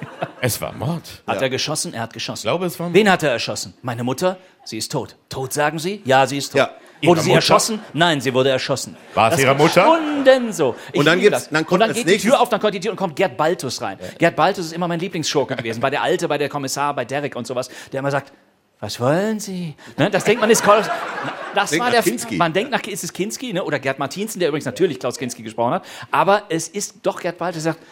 [0.42, 1.22] Es war Mord.
[1.26, 1.92] Hat er geschossen?
[1.92, 2.38] Er hat geschossen.
[2.40, 3.74] Ich glaube, es war Wen hat er erschossen?
[3.82, 4.38] Meine Mutter?
[4.64, 5.16] Sie ist tot.
[5.28, 6.00] Tot, sagen Sie?
[6.04, 6.58] Ja, sie ist tot.
[6.58, 6.70] Ja.
[7.02, 7.36] Wurde Ihre sie Mutter?
[7.38, 7.80] erschossen?
[7.94, 8.96] Nein, sie wurde erschossen.
[9.14, 9.82] War es Das ihre Mutter?
[10.22, 10.76] Stunden so.
[10.92, 11.48] Ich Und dann gibt's- das.
[11.50, 13.36] dann kommt und dann geht die Tür auf, dann kommt die Tür und kommt Gerd
[13.38, 13.98] Baltus rein.
[14.18, 15.80] Gerd Baltus ist immer mein Lieblingsschurke gewesen.
[15.80, 18.32] Bei der Alte, bei der Kommissar, bei Derek und sowas, der immer sagt,
[18.80, 19.74] was wollen Sie?
[19.98, 20.82] Ne, das denkt man ist Kol-
[21.54, 22.36] das Denkt war nach der Kinski.
[22.36, 23.64] Man denkt nach ist es Kinski ne?
[23.64, 27.36] oder Gerd Martinsen, der übrigens natürlich Klaus Kinski gesprochen hat, aber es ist doch Gerd
[27.38, 27.84] Baltus, der sagt,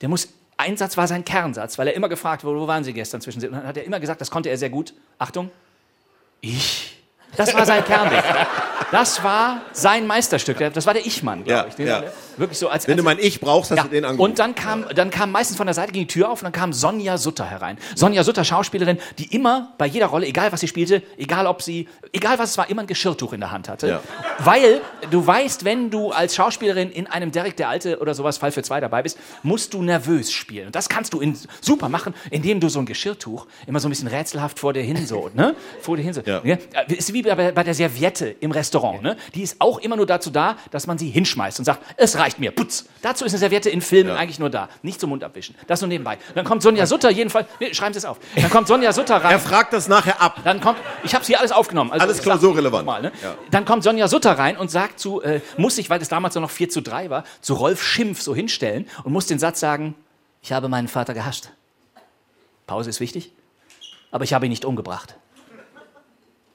[0.00, 0.28] der muss
[0.64, 3.44] ein Satz war sein Kernsatz, weil er immer gefragt wurde, wo waren Sie gestern zwischen
[3.44, 4.94] Und dann hat er immer gesagt, das konnte er sehr gut.
[5.18, 5.50] Achtung,
[6.40, 6.96] ich.
[7.36, 8.20] Das war sein Kernding.
[8.90, 10.58] Das war sein Meisterstück.
[10.72, 11.74] Das war der Ich-Mann, glaube Ja, ich.
[11.74, 12.02] Den- ja.
[12.36, 14.30] Wirklich so als, Wenn du als mein Ich brauchst, hast du den angerufen.
[14.32, 16.52] Und dann kam, dann kam meistens von der Seite ging die Tür auf und dann
[16.52, 17.78] kam Sonja Sutter herein.
[17.94, 21.88] Sonja Sutter, Schauspielerin, die immer bei jeder Rolle, egal was sie spielte, egal ob sie,
[22.12, 24.00] egal was es war, immer ein Geschirrtuch in der Hand hatte.
[24.40, 24.80] Weil
[25.12, 28.62] du weißt, wenn du als Schauspielerin in einem Derek der Alte oder sowas Fall für
[28.64, 30.66] zwei dabei bist, musst du nervös spielen.
[30.66, 33.90] Und das kannst du in, super machen, indem du so ein Geschirrtuch immer so ein
[33.90, 35.54] bisschen rätselhaft vor dir hin so, ne?
[35.80, 36.20] Vor dir hin so.
[36.24, 36.42] Ja.
[36.88, 38.63] Ist wie bei, bei der Serviette im Restaurant,
[39.02, 39.16] ne?
[39.34, 42.38] Die ist auch immer nur dazu da, dass man sie hinschmeißt und sagt, es reicht
[42.38, 42.86] mir, putz.
[43.02, 44.68] Dazu ist eine Serviette in Filmen eigentlich nur da.
[44.82, 45.54] Nicht zum Mund abwischen.
[45.66, 46.18] Das nur nebenbei.
[46.34, 48.18] Dann kommt Sonja Sutter, jedenfalls, nee, schreiben Sie es auf.
[48.34, 49.32] Dann kommt Sonja Sutter rein.
[49.32, 50.40] Er fragt das nachher ab.
[50.44, 51.92] Dann kommt, ich habe hier alles aufgenommen.
[51.92, 52.86] Also Alles ich klausurrelevant.
[52.86, 53.12] Mal, ne?
[53.22, 53.34] Ja.
[53.50, 56.50] Dann kommt Sonja Sutter rein und sagt zu, äh, muss sich, weil es damals noch
[56.50, 59.94] 4 zu 3 war, zu Rolf Schimpf so hinstellen und muss den Satz sagen,
[60.42, 61.52] ich habe meinen Vater gehasst.
[62.66, 63.32] Pause ist wichtig,
[64.10, 65.16] aber ich habe ihn nicht umgebracht.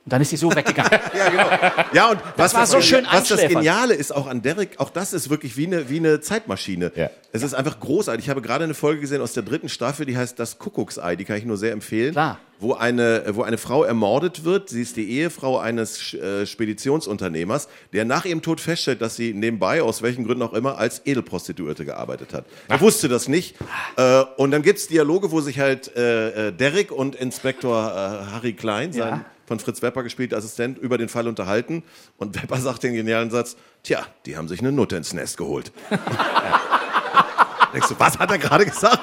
[0.09, 0.89] Und dann ist sie so weggegangen.
[1.15, 1.49] Ja, genau.
[1.93, 3.41] Ja, und was war das, so schön was das.
[3.41, 6.91] Geniale ist auch an Derek, auch das ist wirklich wie eine, wie eine Zeitmaschine.
[6.95, 7.09] Ja.
[7.31, 8.25] Es ist einfach großartig.
[8.25, 11.25] Ich habe gerade eine Folge gesehen aus der dritten Staffel, die heißt Das Kuckucksei, die
[11.25, 12.13] kann ich nur sehr empfehlen.
[12.13, 12.39] Klar.
[12.61, 14.69] Wo eine, wo eine Frau ermordet wird.
[14.69, 19.81] Sie ist die Ehefrau eines äh, Speditionsunternehmers, der nach ihrem Tod feststellt, dass sie nebenbei,
[19.81, 22.45] aus welchen Gründen auch immer, als Edelprostituierte gearbeitet hat.
[22.67, 23.55] Er wusste das nicht.
[23.95, 28.53] Äh, und dann gibt's Dialoge, wo sich halt äh, äh, Derek und Inspektor äh, Harry
[28.53, 29.25] Klein, sein Ja.
[29.49, 31.83] Von Fritz Wepper gespielter Assistent, über den Fall unterhalten.
[32.17, 35.71] Und Wepper sagt den genialen Satz, tja, die haben sich eine Nutte ins Nest geholt.
[37.73, 38.99] Denkst du, was hat er gerade gesagt?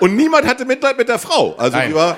[0.00, 1.54] Und niemand hatte Mitleid mit der Frau.
[1.56, 1.90] Also Nein.
[1.90, 2.16] die war,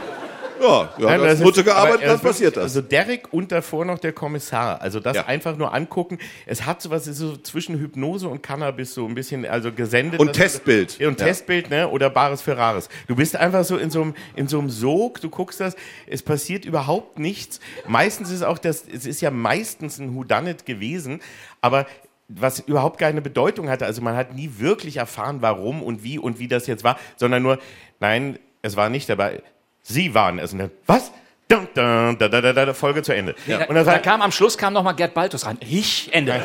[0.61, 2.63] ja, hat Nein, als das Mutter gearbeitet, dann wirklich- passiert das.
[2.65, 4.81] Also Derek und davor noch der Kommissar.
[4.81, 5.27] Also das Ja.
[5.27, 6.19] einfach nur angucken.
[6.47, 10.21] Es hat sowas ist so zwischen Hypnose und Cannabis so ein bisschen also gesendet.
[10.21, 10.99] Und Testbild.
[10.99, 11.27] Ja, und Ja.
[11.27, 11.89] Testbild, ne?
[11.89, 12.89] Oder Bares für Rares.
[13.07, 15.21] Du bist einfach so in so einem in so einem Sog.
[15.21, 15.77] Du guckst das.
[16.07, 17.61] Es passiert überhaupt nichts.
[17.87, 18.85] Meistens ist auch das.
[18.93, 21.21] Es ist ja meistens ein Whodunit gewesen,
[21.61, 21.87] aber
[22.29, 23.87] was überhaupt keine Bedeutung hatte.
[23.87, 27.43] Also man hat nie wirklich erfahren, warum und wie und wie das jetzt war, sondern
[27.43, 27.59] nur,
[28.01, 29.43] nein, es war nicht dabei.
[29.89, 30.53] Sie waren es.
[30.53, 31.11] Und dann, was?
[31.49, 33.34] Dun, dun, da, da, da, da, Folge zu Ende.
[33.47, 35.57] Da, Und das da war, kam am Schluss kam noch mal Gerd Baltus rein.
[35.61, 36.43] Ich Ende.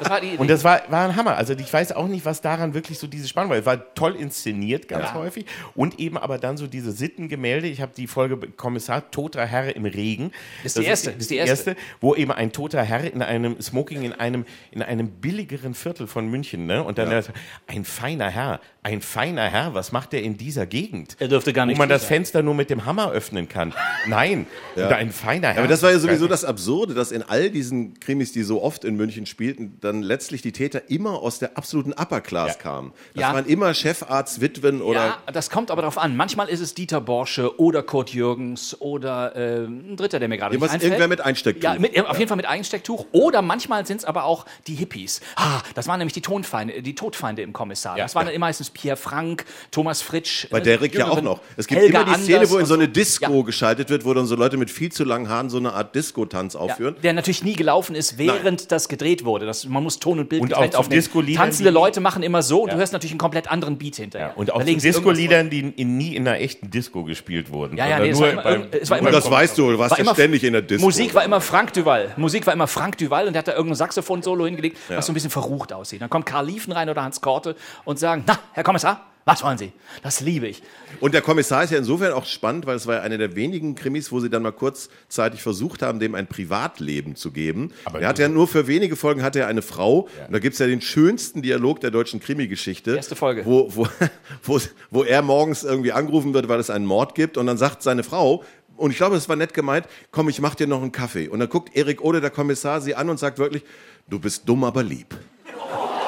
[0.00, 0.36] Das war die Idee.
[0.38, 1.36] Und das war, war ein Hammer.
[1.36, 3.58] Also ich weiß auch nicht, was daran wirklich so diese Spannung war.
[3.58, 5.14] Es war toll inszeniert ganz Ja.
[5.14, 5.46] häufig.
[5.76, 7.68] Und eben aber dann so diese Sittengemälde.
[7.68, 10.32] Ich habe die Folge Kommissar Toter Herr im Regen.
[10.62, 11.76] Das ist die erste, Das ist die erste.
[12.00, 16.28] Wo eben ein toter Herr in einem Smoking in einem, in einem billigeren Viertel von
[16.28, 16.66] München.
[16.66, 16.82] Ne?
[16.82, 17.18] Und dann Ja.
[17.18, 17.24] er
[17.66, 21.16] ein feiner Herr, ein feiner Herr, was macht der in dieser Gegend?
[21.20, 22.08] Er dürfte gar nicht Wo man das sein.
[22.08, 23.74] Fenster nur mit dem Hammer öffnen kann.
[24.06, 24.46] Nein,
[24.76, 24.88] Ja.
[24.88, 25.58] ein feiner Herr.
[25.58, 28.84] Aber das war ja sowieso das Absurde, dass in all diesen Krimis, die so oft
[28.84, 32.92] in München spielten, dann letztlich die Täter immer aus der absoluten Upper Class kamen.
[33.14, 33.32] Das Ja.
[33.34, 36.16] waren immer Chefarzt, Witwen oder ja, das kommt aber darauf an.
[36.16, 40.54] Manchmal ist es Dieter Borsche oder Kurt Jürgens oder äh, ein Dritter, der mir gerade
[40.54, 40.82] Ja, nicht einfällt.
[40.84, 41.62] irgendwer mit Einstecktuch.
[41.62, 43.06] Ja, mit, auf jeden Fall mit Einstecktuch.
[43.12, 45.20] Oder manchmal sind es aber auch die Hippies.
[45.36, 47.96] Ah, das waren nämlich die Tonfeinde, die Todfeinde im Kommissar.
[47.96, 50.48] das waren dann meistens Pierre Frank, Thomas Fritsch.
[50.50, 51.40] Bei Derek ja auch noch.
[51.56, 54.26] Es gibt Helga immer die Szene, wo in so eine Disco geschaltet wird, wo dann
[54.26, 56.94] so Leute mit viel zu langen Haaren so eine Art Disco-Tanz aufführen.
[56.96, 59.46] Ja, der natürlich nie gelaufen ist, während das gedreht wurde.
[59.46, 60.90] Das Das, man muss Ton und Bild Und zu aufnehmen.
[60.90, 62.74] Disco-Liedern, Tanzende Leute machen immer so und Ja.
[62.74, 64.36] du hörst natürlich einen komplett anderen Beat hinterher.
[64.36, 67.04] Und auch Da zu legen sie irgendwas Disco-Liedern, die in, nie in einer echten Disco
[67.04, 67.76] gespielt wurden.
[67.76, 69.78] Ja, ja, nee, es nur war immer, beim- es war immer das weißt du, du
[69.78, 70.84] warst war ja immer- ständig in der Disco.
[70.86, 72.08] Musik war immer Frank Duval.
[72.16, 74.96] Musik war immer Frank Duval und der hat da irgendein Saxophon-Solo hingelegt, Ja.
[74.98, 76.00] was so ein bisschen verrucht aussieht.
[76.02, 79.58] Dann kommt Karl Liefen rein oder Hans Korte und sagen, na, Herr Kommissar, was wollen
[79.58, 79.72] Sie?
[80.02, 80.62] Das liebe ich.
[81.00, 83.74] Und der Kommissar ist ja insofern auch spannend, weil es war ja einer der wenigen
[83.74, 87.72] Krimis, wo sie dann mal kurzzeitig versucht haben, dem ein Privatleben zu geben.
[87.92, 90.08] er hat ja nur für wenige Folgen hat er eine Frau.
[90.26, 92.96] Und da gibt es ja den schönsten Dialog der deutschen Krimi-Geschichte.
[92.96, 93.44] Erste Folge.
[93.44, 93.86] Wo, wo,
[94.42, 94.60] wo,
[94.90, 97.36] wo er morgens irgendwie angerufen wird, weil es einen Mord gibt.
[97.36, 98.42] Und dann sagt seine Frau,
[98.76, 101.28] und ich glaube, es war nett gemeint, komm, ich mach dir noch einen Kaffee.
[101.28, 103.62] Und dann guckt Erik Ode, der Kommissar, sie an und sagt wirklich,
[104.08, 105.14] du bist dumm, aber lieb.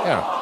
[0.07, 0.42] Ja.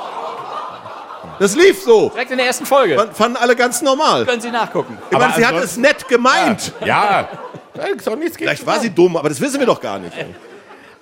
[1.41, 2.11] Das lief so.
[2.11, 2.97] Direkt in der ersten Folge.
[2.97, 4.27] Fanden- Fanden alle ganz normal.
[4.27, 4.97] Können Sie nachgucken.
[5.11, 6.73] Ich meine, sie hat es nett gemeint.
[6.85, 7.29] Ja,
[7.75, 9.99] da ist doch nichts gegen Vielleicht war sie dumm, aber das wissen wir doch gar
[9.99, 10.13] nicht.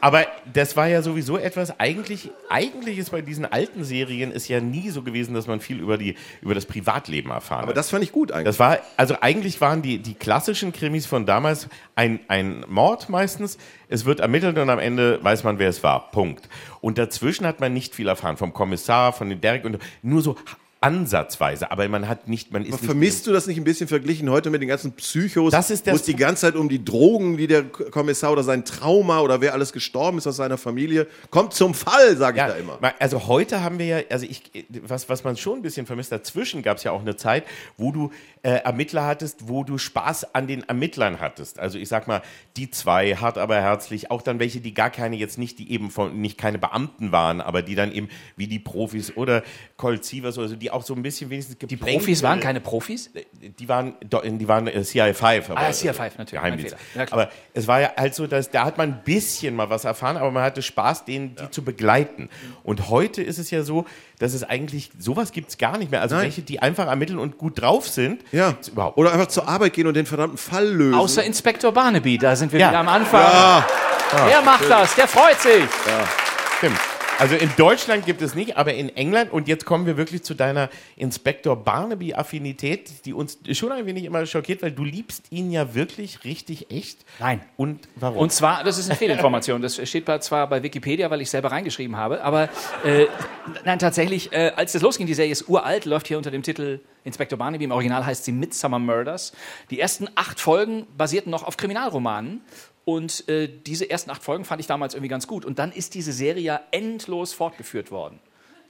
[0.01, 4.61] Aber das war ja sowieso etwas, eigentlich, eigentlich ist bei diesen alten Serien ist ja
[4.61, 7.77] nie so gewesen, dass man viel über, die, über das Privatleben erfahren Aber hat.
[7.77, 8.45] das fand ich gut eigentlich.
[8.45, 13.59] Das war, also eigentlich waren die, die klassischen Krimis von damals ein, ein Mord meistens.
[13.89, 16.13] Es wird ermittelt und am Ende weiß man, wer es war.
[16.13, 16.49] Punkt.
[16.81, 18.37] Und dazwischen hat man nicht viel erfahren.
[18.37, 20.37] Vom Kommissar, von den Derek und nur so
[20.81, 21.71] ansatzweise.
[21.71, 24.31] Aber man hat nicht, man ist Aber nicht vermisst du das nicht ein bisschen verglichen
[24.31, 26.85] heute mit den ganzen Psychos, Das ist das- wo es die ganze Zeit um die
[26.85, 31.07] Drogen, die der Kommissar oder sein Trauma oder wer alles gestorben ist aus seiner Familie,
[31.31, 32.79] kommt zum Fall, sage ich da immer.
[32.99, 34.43] Also heute haben wir ja, also ich,
[34.87, 37.45] was, was man schon ein bisschen vermisst, dazwischen gab es ja auch eine Zeit,
[37.77, 38.11] wo du
[38.43, 41.59] äh, Ermittler hattest, wo du Spaß an den Ermittlern hattest.
[41.59, 42.23] Also ich sag mal,
[42.57, 45.91] die zwei, hart aber herzlich, auch dann welche, die gar keine, jetzt nicht, die eben
[45.91, 49.43] von, nicht keine Beamten waren, aber die dann eben wie die Profis oder
[49.77, 53.11] Colt Sievers oder so, die auch so ein bisschen wenigstens Die Profis waren keine Profis?
[53.59, 55.51] die waren, die waren äh, CIA5.
[55.51, 56.77] Aber, Ah, CIA5 natürlich, mein Geheimdienst.
[56.93, 57.05] Fehler.
[57.07, 59.85] Ja, aber es war ja halt so, dass da hat man ein bisschen mal was
[59.85, 62.29] erfahren, aber man hatte Spaß, denen die zu begleiten.
[62.63, 63.85] Und heute ist es ja so,
[64.19, 66.01] dass es eigentlich, sowas gibt es gar nicht mehr.
[66.03, 66.25] Also Nein.
[66.25, 68.55] welche, die einfach ermitteln und gut drauf sind, Ja.
[68.71, 68.99] überhaupt.
[68.99, 70.95] Oder einfach zur Arbeit gehen und den verdammten Fall lösen.
[70.95, 72.69] Außer Inspektor Barnaby, da sind wir Ja.
[72.71, 73.21] wieder am Anfang.
[73.23, 73.67] Ja.
[74.29, 75.65] Der macht das, der freut sich.
[76.59, 76.79] Stimmt.
[77.19, 80.35] Also in Deutschland gibt es nicht, aber in England, und jetzt kommen wir wirklich zu
[80.35, 85.75] deiner Inspektor Barnaby-Affinität, die uns schon ein wenig immer schockiert, weil du liebst ihn ja
[85.75, 87.05] wirklich richtig echt.
[87.19, 87.41] Nein.
[87.57, 88.19] Und warum?
[88.19, 89.61] Und zwar, das ist eine Fehlinformation.
[89.61, 92.51] Das steht zwar bei Wikipedia, weil ich selber reingeschrieben habe, aber
[92.85, 93.07] äh,
[93.65, 96.79] nein, tatsächlich, äh, als das losging, die Serie ist uralt, läuft hier unter dem Titel
[97.05, 97.65] Inspektor Barnaby.
[97.65, 99.33] Im Original heißt sie Midsummer Murders.
[99.71, 102.43] Die ersten acht Folgen basierten noch auf Kriminalromanen.
[102.89, 105.45] Und äh, diese ersten acht Folgen fand ich damals irgendwie ganz gut.
[105.45, 108.19] Und dann ist diese Serie ja endlos fortgeführt worden.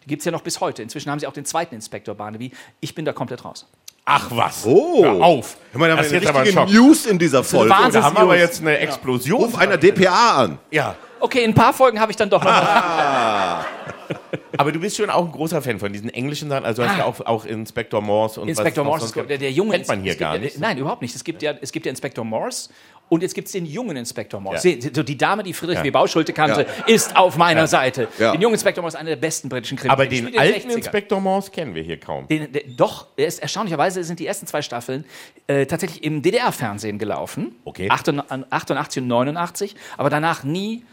[0.02, 0.82] Die gibt es ja noch bis heute.
[0.82, 2.50] Inzwischen haben sie auch den zweiten Inspektor Barnaby.
[2.80, 3.68] Ich bin da komplett raus.
[4.04, 4.66] Ach was.
[4.66, 5.04] Oh.
[5.04, 5.56] Hör auf.
[5.70, 6.66] Hör mal, da haben Das wir ist jetzt aber.
[6.66, 7.70] News in dieser Folge.
[7.72, 9.40] Wahnsinns- Da haben wir aber jetzt eine Explosion.
[9.40, 10.58] Ruf einer DPA an.
[10.72, 10.96] Ja.
[11.20, 12.50] Okay, in ein paar Folgen habe ich dann doch noch.
[12.52, 13.64] Ah.
[14.56, 16.64] Aber du bist schon auch ein großer Fan von diesen englischen Sachen.
[16.64, 16.98] Also du hast Ah.
[17.00, 19.72] ja auch, auch Inspector Morse und Inspektor was, Morse, was der, der Junge.
[19.72, 20.58] kennt man hier gar nicht.
[20.58, 21.14] Nein, überhaupt nicht.
[21.14, 22.70] Es gibt ja, es gibt ja Inspektor Morse
[23.10, 24.68] und jetzt gibt es den jungen Inspektor Morse.
[24.68, 24.88] Ja.
[24.92, 25.84] So die Dame, die Friedrich Ja.
[25.84, 25.90] W.
[25.90, 26.86] Bauschulte kannte, Ja.
[26.94, 27.66] ist auf meiner Ja.
[27.66, 28.08] Seite.
[28.18, 29.90] Den jungen Inspektor Morse ist einer der besten britischen Krimi.
[29.92, 30.76] Aber den in alten 60ern.
[30.76, 32.26] Inspector Morse kennen wir hier kaum.
[32.28, 35.04] Den, der, doch, er ist, erstaunlicherweise sind die ersten zwei Staffeln
[35.46, 37.54] äh, tatsächlich im DDR-Fernsehen gelaufen.
[37.64, 37.88] Okay.
[37.90, 40.84] 88 und 89, aber danach nie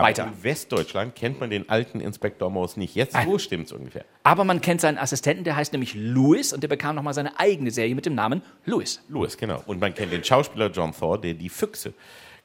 [0.00, 0.24] Aber weiter.
[0.26, 2.94] in Westdeutschland kennt man den alten Inspector Morse nicht.
[2.94, 4.04] Jetzt so stimmt's ungefähr.
[4.24, 7.70] Aber man kennt seinen Assistenten, der heißt nämlich Louis und der bekam nochmal seine eigene
[7.70, 9.02] Serie mit dem Namen Louis.
[9.08, 9.62] Louis, genau.
[9.66, 11.94] Und man kennt den Schauspieler John Thor, der die Füchse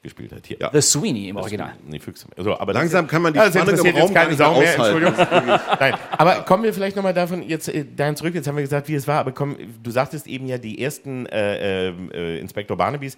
[0.02, 0.70] gespielt hat hier.
[0.72, 1.72] The Sweeney im Original.
[1.86, 2.26] Nee, Füchse.
[2.36, 4.86] So, aber Langsam kann man die Ja, Spannung im Raum keine Sau nicht mehr.
[4.86, 5.14] Entschuldigung.
[5.80, 8.34] Nein, aber kommen wir vielleicht nochmal davon jetzt äh, dahin zurück.
[8.34, 9.18] Jetzt haben wir gesagt, wie es war.
[9.20, 13.16] Aber komm, du sagtest eben ja, die ersten äh, äh, Inspektor Barnabys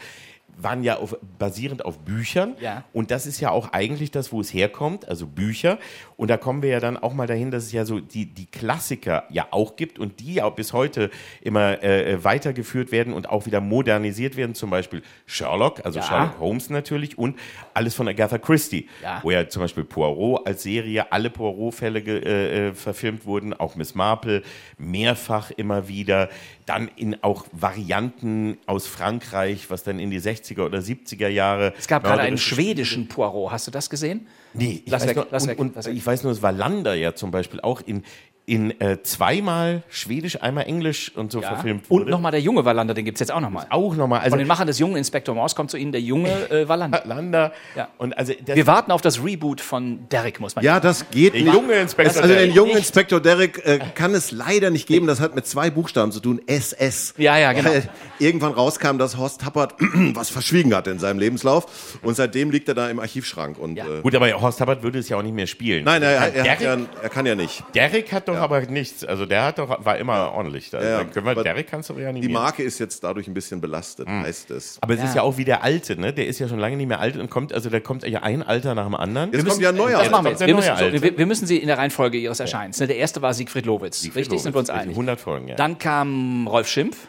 [0.61, 2.57] waren ja auf, basierend auf Büchern.
[2.61, 2.85] Ja.
[2.93, 5.79] Und das ist ja auch eigentlich das, wo es herkommt, also Bücher.
[6.17, 8.47] Und da kommen wir ja dann auch mal dahin, dass es ja so die, die
[8.47, 13.47] Klassiker ja auch gibt und die ja bis heute immer äh, weitergeführt werden und auch
[13.47, 14.55] wieder modernisiert werden.
[14.55, 16.05] Zum Beispiel Sherlock, also Ja.
[16.07, 17.39] Sherlock Holmes natürlich und
[17.75, 19.21] alles von Agatha Christie, Ja.
[19.23, 23.95] wo ja zum Beispiel Poirot als Serie, alle Poirot-Fälle äh, äh, verfilmt wurden, auch Miss
[23.95, 24.43] Marple,
[24.77, 26.29] mehrfach immer wieder.
[26.69, 31.73] Dann in auch Varianten aus Frankreich, was dann in die 60er oder 70er Jahre.
[31.79, 33.53] Es gab gerade einen schwedischen Poirot.
[33.53, 34.27] Hast du das gesehen?
[34.53, 35.97] Nee, ich Lass weiß weg, nur, lass und, weg, und lass weg.
[35.97, 38.03] ich weiß nur, es war Lander ja zum Beispiel auch in
[38.49, 41.49] in äh, zweimal Schwedisch, einmal Englisch und so Ja.
[41.49, 42.11] verfilmt Und wurde.
[42.11, 43.67] nochmal der junge Wallander, den gibt es jetzt auch nochmal.
[43.71, 44.21] Auch nochmal.
[44.21, 47.03] Also Von den Machern des jungen Inspektor Morse kommt zu Ihnen der junge äh, Wallander.
[47.05, 47.53] Wallander.
[47.77, 47.89] Ja.
[47.99, 51.35] Und also das, Wir warten auf das Reboot von Derek, muss man Ja, das geht
[51.35, 51.53] Der nicht.
[51.53, 52.55] junge Inspektor Also den Derek.
[52.55, 55.07] jungen Inspektor Derek äh, kann es leider nicht geben.
[55.07, 56.41] Das hat mit zwei Buchstaben zu tun.
[56.47, 57.15] SS.
[57.19, 57.69] Ja, ja, genau.
[57.71, 57.89] Weil
[58.19, 59.75] irgendwann rauskam, dass Horst Tappert
[60.15, 61.99] was verschwiegen hat in seinem Lebenslauf.
[62.03, 63.59] Und seitdem liegt er da im Archivschrank.
[63.59, 65.85] Und, äh, Gut, aber Horst Tappert würde es ja auch nicht mehr spielen.
[65.85, 67.63] Nein, er, er, hat Derek, ja, er kann ja nicht.
[67.75, 69.05] Derek hat doch aber nichts.
[69.05, 70.71] Also der hat doch, war immer ordentlich.
[70.71, 71.05] Da, Ja, ja.
[71.05, 72.33] können wir, Aber Derek kannst du Die reanimieren.
[72.33, 74.79] Marke ist jetzt dadurch ein bisschen belastet, heißt es.
[74.81, 76.13] aber es ist ja auch wie der Alte, ne?
[76.13, 78.43] Der ist ja schon lange nicht mehr alt und kommt, also da kommt ja ein
[78.43, 79.33] Alter nach dem anderen.
[79.33, 80.41] Jetzt kommt ja ein neuer Das machen wir jetzt.
[80.41, 81.03] Wir neue müssen, so, Alte.
[81.03, 82.79] wir, wir müssen sie in der Reihenfolge ihres Erscheinens.
[82.81, 82.87] Ne?
[82.87, 84.05] Der erste war Siegfried Lowitz.
[84.15, 84.91] Richtig, sind wir uns einig.
[84.95, 85.57] 100 Folgen, ja.
[85.57, 87.09] Dann kam Rolf Schimpf.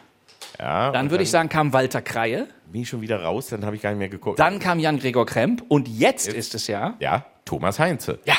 [0.60, 2.48] ja Dann würde ich sagen, kam Walter Kreie.
[2.72, 4.40] bin ich schon wieder raus, dann habe ich gar nicht mehr geguckt.
[4.40, 5.64] Dann kam Jan-Gregor Kremp.
[5.68, 8.20] Und jetzt, ist es ja, ja, Thomas Heinze.
[8.26, 8.36] Ja.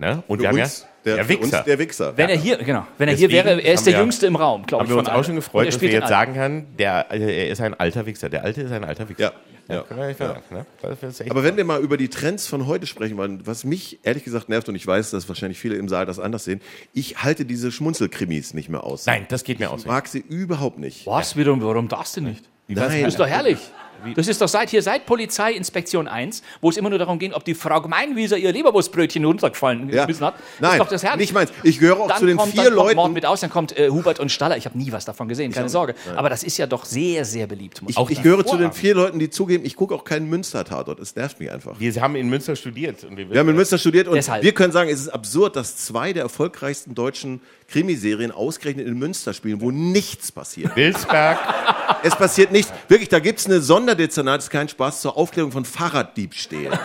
[0.00, 0.22] Ne?
[0.28, 0.66] Und Für wir haben ja
[1.08, 1.62] der, der für uns Wichser.
[1.62, 2.16] der Wichser.
[2.16, 4.64] wenn er hier, genau, wenn er hier wäre, er ist der wir- Jüngste im Raum,
[4.66, 4.90] glaube ich.
[4.90, 7.48] haben wir uns auch schon gefreut, dass wir in jetzt sagen können, der, äh, er
[7.50, 8.28] ist ein alter Wichser.
[8.28, 9.22] Der Alte ist ein alter Wichser.
[9.22, 9.32] Ja.
[9.70, 10.06] Ja.
[10.06, 10.64] Nicht sagen, ne?
[11.28, 14.48] Aber wenn wir mal über die Trends von heute sprechen wollen, was mich ehrlich gesagt
[14.48, 16.62] nervt, und ich weiß, dass wahrscheinlich viele im Saal das anders sehen,
[16.94, 19.04] ich halte diese Schmunzelkrimis nicht mehr aus.
[19.04, 19.80] Nein, das geht mir aus.
[19.82, 21.06] Ich mag sie überhaupt nicht.
[21.06, 21.36] Was?
[21.36, 22.44] Warum, warum das denn nicht?
[22.66, 23.02] Nein.
[23.02, 23.58] Das ist doch herrlich.
[24.16, 27.44] Das ist doch seit hier, seit Polizeiinspektion 1, wo es immer nur darum ging, ob
[27.44, 30.02] die Frau Gemeinwieser ihr Leberwurstbrötchen runtergefallen Ja.
[30.02, 30.08] hat.
[30.10, 31.20] Das Nein, ist doch das herrlich.
[31.20, 31.52] nicht meins.
[31.62, 33.50] Ich gehöre auch Dann zu den kommt, vier dann kommt Leuten- Mord mit aus, dann
[33.50, 34.56] kommt äh, Hubert und Staller.
[34.56, 35.94] Ich habe nie was davon gesehen, keine auch Sorge.
[36.06, 36.16] Nein.
[36.16, 37.82] Aber das ist ja doch sehr, sehr beliebt.
[37.86, 40.98] Ich, ich gehöre zu den vier Leuten, die zugeben, ich gucke auch keinen Münster-Tatort.
[41.00, 41.78] Es nervt mich einfach.
[41.78, 43.04] Wir haben in Münster studiert.
[43.04, 44.42] Und wir, Wir haben in Münster studiert und Deshalb.
[44.42, 49.34] wir können sagen, es ist absurd, dass zwei der erfolgreichsten deutschen Krimiserien ausgerechnet in Münster
[49.34, 50.74] spielen, wo nichts passiert.
[50.74, 51.38] Wilsberg.
[52.02, 52.72] Es passiert nichts.
[52.88, 56.78] Wirklich, da gibt es eine Sonderdezernat, das ist kein Spaß, zur Aufklärung von Fahrraddiebstählen.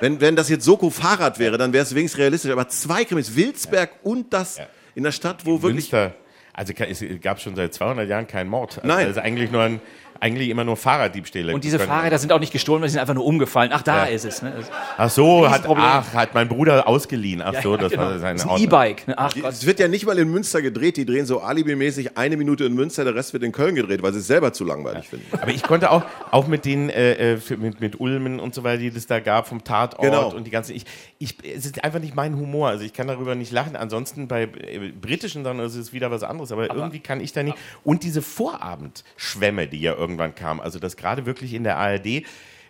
[0.00, 2.50] wenn, wenn das jetzt Soko Fahrrad wäre, dann wäre es wenigstens realistisch.
[2.50, 4.60] Aber zwei Krimis, Wilsberg und das
[4.94, 5.90] in der Stadt, wo wirklich...
[5.90, 6.14] Münster.
[6.52, 8.78] Also es gab schon seit 200 Jahren keinen Mord.
[8.78, 9.06] Also Nein.
[9.06, 9.80] Das ist eigentlich, nur ein,
[10.20, 11.54] eigentlich immer nur Fahrraddiebstähle.
[11.54, 11.88] Und diese können.
[11.90, 13.70] Fahrräder sind auch nicht gestohlen, weil sie sind einfach nur umgefallen.
[13.72, 14.14] Ach, da Ja.
[14.14, 14.42] ist es.
[14.42, 14.52] Ne?
[14.96, 17.40] Ach so, hat, ach, hat mein Bruder ausgeliehen.
[17.42, 18.02] Ach Ja, so, ja, das genau.
[18.04, 18.38] war sein.
[18.58, 19.08] E-Bike.
[19.08, 19.14] Ne?
[19.16, 19.52] Ach Gott.
[19.52, 22.74] Es wird ja nicht mal in Münster gedreht, die drehen so alibimäßig eine Minute in
[22.74, 25.26] Münster, der Rest wird in Köln gedreht, weil sie es selber zu langweilig finden.
[25.40, 28.78] Aber ich konnte auch, auch mit den, äh, äh, mit, mit Ulmen und so weiter,
[28.78, 30.34] die das da gab, vom Tatort Genau.
[30.34, 30.84] und die ganzen, ich,
[31.18, 33.76] ich, es ist einfach nicht mein Humor, also ich kann darüber nicht lachen.
[33.76, 37.42] Ansonsten bei äh, britischen, dann ist es wieder was anderes, aber, irgendwie kann ich da
[37.42, 37.56] nicht.
[37.84, 42.22] Und diese Vorabendschwämme, die ja irgendwann kam, also das gerade wirklich in der ARD,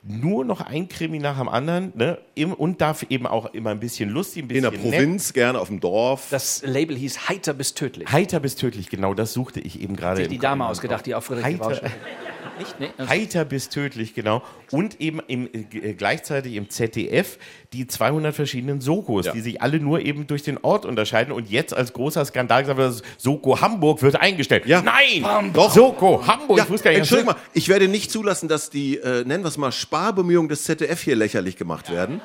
[0.02, 2.18] nur noch ein Krimi nach dem anderen, ne?
[2.56, 4.80] Und darf eben auch immer ein bisschen lustig, ein In bisschen der nett.
[4.82, 6.28] Provinz, gerne auf dem Dorf.
[6.30, 8.10] Das Label hieß Heiter bis tödlich.
[8.10, 10.18] Heiter bis tödlich, genau das suchte ich eben gerade.
[10.18, 10.70] Sich die Dame Kopf.
[10.72, 11.80] ausgedacht, die auf Friedrich Heiter-.
[12.58, 12.80] Nicht?
[12.80, 12.90] Nee?
[12.96, 14.42] Das- Heiter bis tödlich, genau.
[14.70, 17.38] Und eben im, äh, gleichzeitig im ZDF
[17.72, 19.32] die 200 verschiedenen Sokos, Ja.
[19.32, 21.32] die sich alle nur eben durch den Ort unterscheiden.
[21.32, 24.66] Und jetzt als großer Skandal gesagt wird, Soko Hamburg wird eingestellt.
[24.66, 24.82] Ja.
[24.82, 25.52] Nein!
[25.52, 25.72] Doch.
[25.72, 26.58] Soko Hamburg.
[26.58, 29.48] Ja, ich gar nicht, Entschuldigung mal, ich werde nicht zulassen, dass die, äh, nennen wir
[29.48, 32.20] es mal, Sparbemühungen des ZDF hier lächerlich gemacht werden.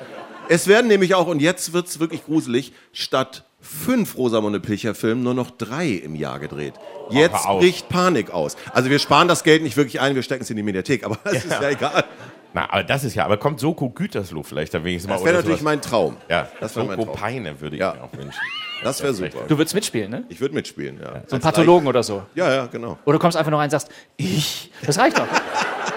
[0.48, 5.34] Es werden nämlich auch, und jetzt wird es wirklich gruselig, statt fünf Rosamunde Pilcher-Filmen nur
[5.34, 6.74] noch drei im Jahr gedreht.
[7.10, 7.60] Jetzt hör auf.
[7.60, 8.56] bricht Panik aus.
[8.72, 11.18] Also wir sparen das Geld nicht wirklich ein, wir stecken es in die Mediathek, aber
[11.24, 12.04] das ist ja egal.
[12.52, 15.16] Na, aber das ist ja, aber kommt Soko Gütersloh vielleicht dann wenigstens mal.
[15.16, 15.64] Das wäre natürlich sowas?
[15.64, 16.16] mein Traum.
[16.28, 17.20] Ja, Das wäre mein Soko Traum.
[17.20, 17.94] Peine würde ich Ja.
[17.94, 18.38] mir auch wünschen.
[18.84, 19.38] Das wäre super.
[19.48, 20.24] Du würdest mitspielen, ne?
[20.28, 21.22] Ich würde mitspielen, ja.
[21.26, 22.22] So ein Pathologen oder so.
[22.34, 22.98] Ja, ja, genau.
[23.06, 24.70] Oder du kommst einfach noch rein und sagst, ich.
[24.86, 25.26] Das reicht doch.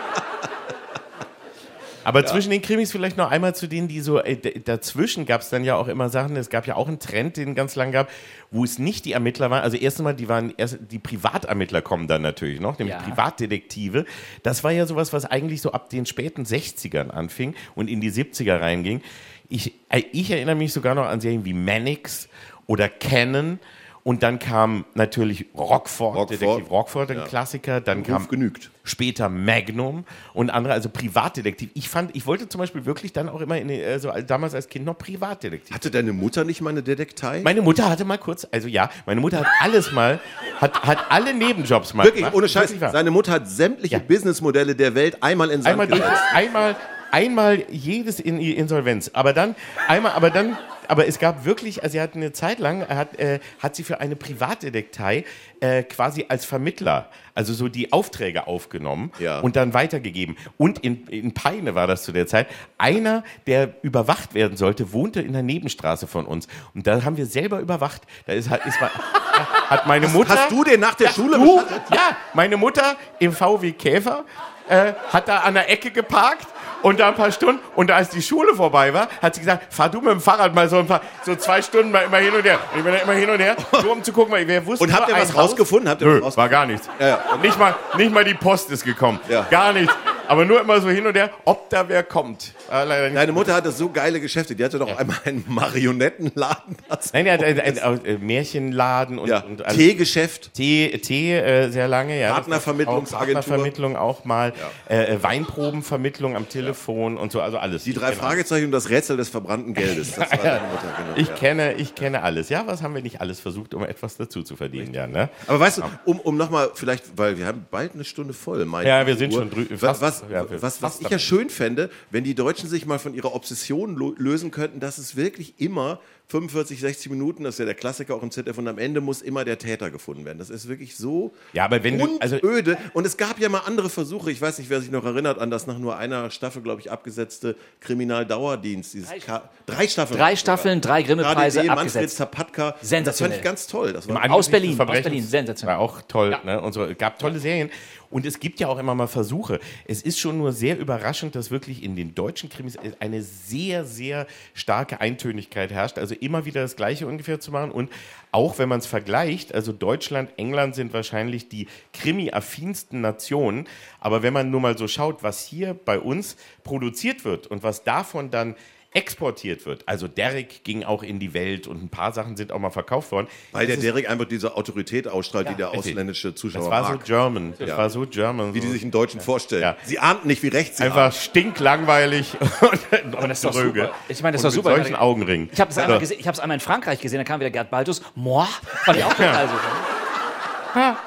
[2.07, 5.49] Aber zwischen den Krimis vielleicht noch einmal zu denen, die so, äh, dazwischen gab es
[5.49, 8.09] dann ja auch immer Sachen, es gab ja auch einen Trend, den ganz lang gab,
[8.49, 12.07] wo es nicht die Ermittler waren, also erst einmal, die waren, erst, die Privatermittler kommen
[12.07, 13.01] dann natürlich noch, nämlich Ja.
[13.01, 14.05] Privatdetektive.
[14.41, 18.11] Das war ja sowas, was eigentlich so ab den späten 60ern anfing und in die
[18.11, 19.01] 70er reinging.
[19.49, 22.29] Ich, äh, ich erinnere mich sogar noch an Serien wie Mannix
[22.67, 23.59] oder Cannon.
[24.07, 26.29] Und dann kam natürlich Rockford, Rockford.
[26.31, 27.25] Detektiv Rockford, ein Ja.
[27.25, 27.81] Klassiker.
[27.81, 28.71] Dann Ruf kam genügt.
[28.85, 31.71] später Magnum und andere, also Privatdetektiv.
[31.73, 34.85] Ich fand, ich wollte zum Beispiel wirklich dann auch immer in, also damals als Kind
[34.85, 35.75] noch Privatdetektiv.
[35.75, 37.41] Hatte deine Mutter nicht mal eine Detektei?
[37.43, 40.21] Meine Mutter hatte mal kurz, also ja, meine Mutter hat alles mal,
[40.61, 42.33] hat, hat alle Nebenjobs mal Wirklich, gemacht.
[42.35, 42.71] ohne Scheiß.
[42.71, 42.89] Wirklich.
[42.91, 46.01] Seine Mutter hat sämtliche Businessmodelle der Welt einmal in Sand einmal,
[46.33, 46.75] einmal,
[47.11, 49.11] einmal jedes in Insolvenz.
[49.11, 49.53] Aber dann,
[49.89, 53.39] einmal, aber dann, aber es gab wirklich, also sie hat eine Zeit lang, hat, äh,
[53.59, 55.25] hat sie für eine Privatdetektei
[55.59, 59.39] äh, quasi als Vermittler, also so die Aufträge aufgenommen Ja.
[59.39, 60.37] und dann weitergegeben.
[60.57, 62.47] Und in, in Peine war das zu der Zeit.
[62.77, 66.47] Einer, der überwacht werden sollte, wohnte in der Nebenstraße von uns.
[66.73, 68.01] Und da haben wir selber überwacht.
[68.25, 68.79] Da ist, halt- ist,
[69.69, 70.35] hat meine Mutter.
[70.35, 71.61] Hast du den nach der Schule Du?
[71.93, 74.25] Ja, meine Mutter im VW Käfer
[74.69, 76.47] äh, hat da an der Ecke geparkt
[76.81, 79.89] Und da ein paar Stunden, und als die Schule vorbei war, hat sie gesagt, fahr
[79.89, 82.43] du mit dem Fahrrad mal so ein paar, so zwei Stunden mal immer hin und
[82.43, 82.59] her.
[82.71, 84.85] Und ich bin dann immer hin und her, nur um zu gucken, weil wir wussten
[84.85, 85.89] Und habt ihr was rausgefunden?
[85.89, 86.87] Habt ihr Nö, was war gar nichts.
[86.99, 87.19] Ja, ja.
[87.41, 89.19] Nicht, mal, nicht mal die Post ist gekommen.
[89.27, 89.45] Ja.
[89.49, 89.93] Gar nichts.
[90.27, 92.53] Aber nur immer so hin und her, ob da wer kommt.
[92.69, 93.13] Äh.
[93.13, 94.55] Deine Mutter hatte so geile Geschäfte.
[94.55, 96.77] Die hatte doch einmal einen Marionettenladen.
[97.13, 97.59] Nein, er hat ein,
[98.05, 99.77] ein, Märchenladen und, Ja, und alles.
[99.77, 100.53] Teegeschäft.
[100.53, 102.33] Tee, Tee äh, sehr lange, ja.
[102.33, 103.33] Partnervermittlungsagentur.
[103.41, 104.53] Partnervermittlung auch mal.
[104.89, 107.83] Äh, äh, Weinprobenvermittlung am Telefon und so, also alles.
[107.83, 110.11] Die drei Fragezeichen und das Rätsel des verbrannten Geldes.
[110.15, 111.17] Das war deine Mutter, genau.
[111.17, 111.33] Ich ja.
[111.35, 112.49] kenne, ich kenne alles.
[112.49, 115.29] Ja, was haben wir nicht alles versucht, um etwas dazu zu verdienen, ja, ne?
[115.47, 118.65] Aber weißt du, um, um nochmal vielleicht, weil wir haben bald eine Stunde voll.
[118.65, 119.39] meine Ja, wir sind Uhr.
[119.39, 122.69] schon drü- Was, fast- was, ja, was, was ich ja schön fände, wenn die Deutschen
[122.69, 125.99] sich mal von ihrer Obsession lösen könnten, dass es wirklich immer
[126.29, 129.21] 45, 60 Minuten, das ist ja der Klassiker auch im ZDF, und am Ende muss
[129.21, 130.37] immer der Täter gefunden werden.
[130.39, 132.77] Das ist wirklich so Ja, aber wenn du, also öde.
[132.93, 134.29] Und es gab ja mal andere Versuche.
[134.29, 136.91] Ich weiß nicht, wer sich noch erinnert an das nach nur einer Staffel, glaube ich,
[136.91, 138.93] abgesetzte Kriminaldauerdienst.
[138.93, 140.19] Dieses Drei, drei Staffeln.
[140.19, 142.17] Drei Staffeln, drei Grimme-Preise abgesetzt.
[142.17, 142.71] Zapatka.
[142.71, 143.37] Das fand Sensationell.
[143.37, 143.93] ich ganz toll.
[143.93, 145.77] Das war Aus Berlin, aus Berlin, sensationell.
[145.77, 146.59] War auch toll, ne?
[146.59, 147.69] Und so, es gab tolle Serien.
[148.09, 149.59] Und es gibt ja auch immer mal Versuche.
[149.85, 154.27] Es ist schon nur sehr überraschend, dass wirklich in den deutschen Krimis eine sehr, sehr
[154.53, 155.97] starke Eintönigkeit herrscht.
[155.97, 157.71] Also immer wieder das Gleiche ungefähr zu machen.
[157.71, 157.91] Und
[158.31, 163.67] auch wenn man es vergleicht, also Deutschland, England sind wahrscheinlich die krimi-affinsten Nationen.
[163.99, 167.83] Aber wenn man nur mal so schaut, was hier bei uns produziert wird und was
[167.83, 168.55] davon dann
[168.93, 169.83] exportiert wird.
[169.87, 173.11] Also Derek ging auch in die Welt und ein paar Sachen sind auch mal verkauft
[173.11, 173.27] worden.
[173.51, 175.91] Weil der Das Derek einfach diese Autorität ausstrahlt, die der richtig.
[175.93, 177.03] ausländische Zuschauer Das war so mag.
[177.05, 177.53] German.
[177.59, 177.77] Das Ja.
[177.77, 178.53] war so German.
[178.53, 178.73] Wie die so.
[178.73, 179.61] sich einen Deutschen vorstellen.
[179.61, 179.77] Ja.
[179.83, 181.11] Sie ahnten nicht, wie rechts sie Einfach ahnen.
[181.11, 182.35] stinklangweilig
[183.01, 183.81] und Aber das ist doch dröge.
[183.81, 183.95] super.
[184.07, 184.69] Ich meine, das ist doch super.
[184.75, 185.49] Mit solchen Augenringen.
[185.51, 185.99] Ich habe es einmal, Ja.
[185.99, 188.01] gesehen- ich hab's einmal in Frankreich gesehen, da kam wieder Gerd Baltus.
[188.15, 188.45] Moi,
[188.85, 190.97] fand ich auch total super.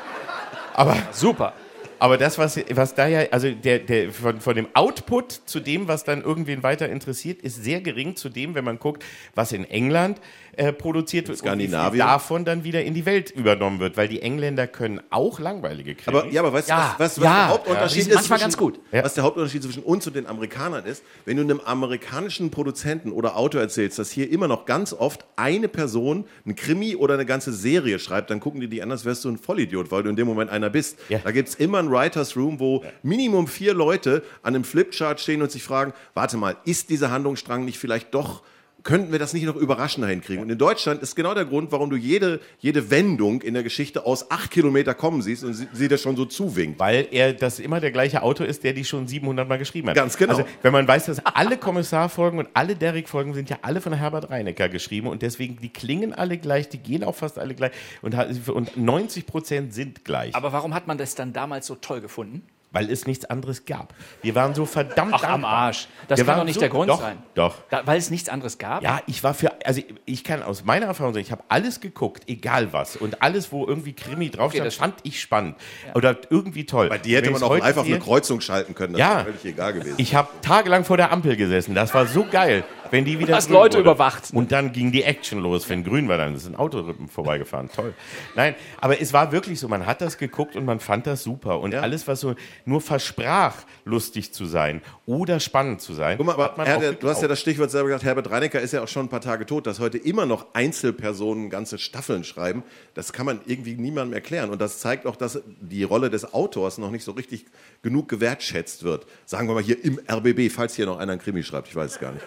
[0.74, 1.52] Aber Super.
[2.00, 5.86] Aber das, was, was da ja, also der, der, von, von dem Output zu dem,
[5.86, 9.64] was dann irgendwen weiter interessiert, ist sehr gering zu dem, wenn man guckt, was in
[9.66, 10.18] England
[10.56, 14.08] äh, produziert wird und wie viel davon dann wieder in die Welt übernommen wird, weil
[14.08, 16.22] die Engländer können auch langweilige Krimis.
[16.22, 18.14] Aber, ja, aber weißt du, Ja, was, was, was ja, der ja, Hauptunterschied die sind
[18.14, 18.24] ist?
[18.24, 18.80] zwischen, ganz gut.
[18.92, 19.04] Ja.
[19.04, 23.36] Was der Hauptunterschied zwischen uns und den Amerikanern ist, wenn du einem amerikanischen Produzenten oder
[23.36, 27.52] Autor erzählst, dass hier immer noch ganz oft eine Person ein Krimi oder eine ganze
[27.52, 30.16] Serie schreibt, dann gucken die dich an, als wärst du ein Vollidiot, weil du in
[30.16, 30.98] dem Moment einer bist.
[31.08, 31.18] Ja.
[31.22, 35.42] Da gibt es immer ein Writers Room, wo Minimum vier Leute an einem Flipchart stehen
[35.42, 38.42] und sich fragen, warte mal, ist dieser Handlungsstrang nicht vielleicht doch
[38.82, 40.42] könnten wir das nicht noch überraschender hinkriegen?
[40.42, 44.06] Und in Deutschland ist genau der Grund, warum du jede, jede Wendung in der Geschichte
[44.06, 46.78] aus acht Kilometer kommen siehst und sie, sie das schon so zuwinkt.
[46.78, 49.96] Weil er das immer der gleiche Autor ist, der die schon 700 Mal geschrieben hat.
[49.96, 50.32] Ganz genau.
[50.36, 54.30] Also, wenn man weiß, dass alle Kommissarfolgen und alle Derrick-Folgen sind ja alle von Herbert
[54.30, 57.72] Reinecker geschrieben und deswegen, die klingen alle gleich, die gehen auch fast alle gleich
[58.02, 58.14] und,
[58.48, 60.34] und 90 Prozent sind gleich.
[60.34, 62.42] Aber warum hat man das dann damals so toll gefunden?
[62.72, 63.94] Weil es nichts anderes gab.
[64.22, 65.44] Wir waren so verdammt Ach, am.
[65.44, 65.88] Arsch.
[66.08, 67.18] Das Wir kann doch nicht so- der Grund doch, sein.
[67.34, 67.56] Doch.
[67.70, 68.82] Da, weil es nichts anderes gab?
[68.82, 72.24] Ja, ich war für, also ich kann aus meiner Erfahrung sagen, ich habe alles geguckt,
[72.28, 72.96] egal was.
[72.96, 75.56] Und alles, wo irgendwie Krimi drauf Okay, stand, fand ich spannend.
[75.94, 76.88] Oder irgendwie toll.
[76.88, 78.92] Bei dir hätte man auch auf eine Kreuzung schalten können.
[78.92, 79.10] Das Ja.
[79.16, 79.94] wäre völlig egal gewesen.
[79.98, 81.74] Ich habe tagelang vor der Ampel gesessen.
[81.74, 83.34] Das war so geil, wenn die wieder.
[83.34, 83.90] hast grün Leute wurde.
[83.90, 84.30] überwacht.
[84.32, 85.68] Und dann ging die Action los.
[85.68, 87.70] Wenn grün war, dann ist ein Auto vorbeigefahren.
[87.74, 87.94] Toll.
[88.34, 89.68] Nein, aber es war wirklich so.
[89.68, 91.60] Man hat das geguckt und man fand das super.
[91.60, 92.34] Und alles, was so
[92.64, 96.92] nur versprach, lustig zu sein oder spannend zu sein, Guck mal, hat aber man Herr,
[96.92, 99.20] du hast ja das Stichwort selber gesagt, Herbert Reinecker ist ja auch schon ein paar
[99.20, 102.62] Tage tot, dass heute immer noch Einzelpersonen ganze Staffeln schreiben.
[102.94, 104.50] Das kann man irgendwie niemandem erklären.
[104.50, 107.46] Und das zeigt auch, dass die Rolle des Autors noch nicht so richtig
[107.82, 109.06] genug gewertschätzt wird.
[109.26, 111.92] Sagen wir mal hier im RBB, falls hier noch einer einen Krimi schreibt, ich weiß
[111.92, 112.24] es gar nicht.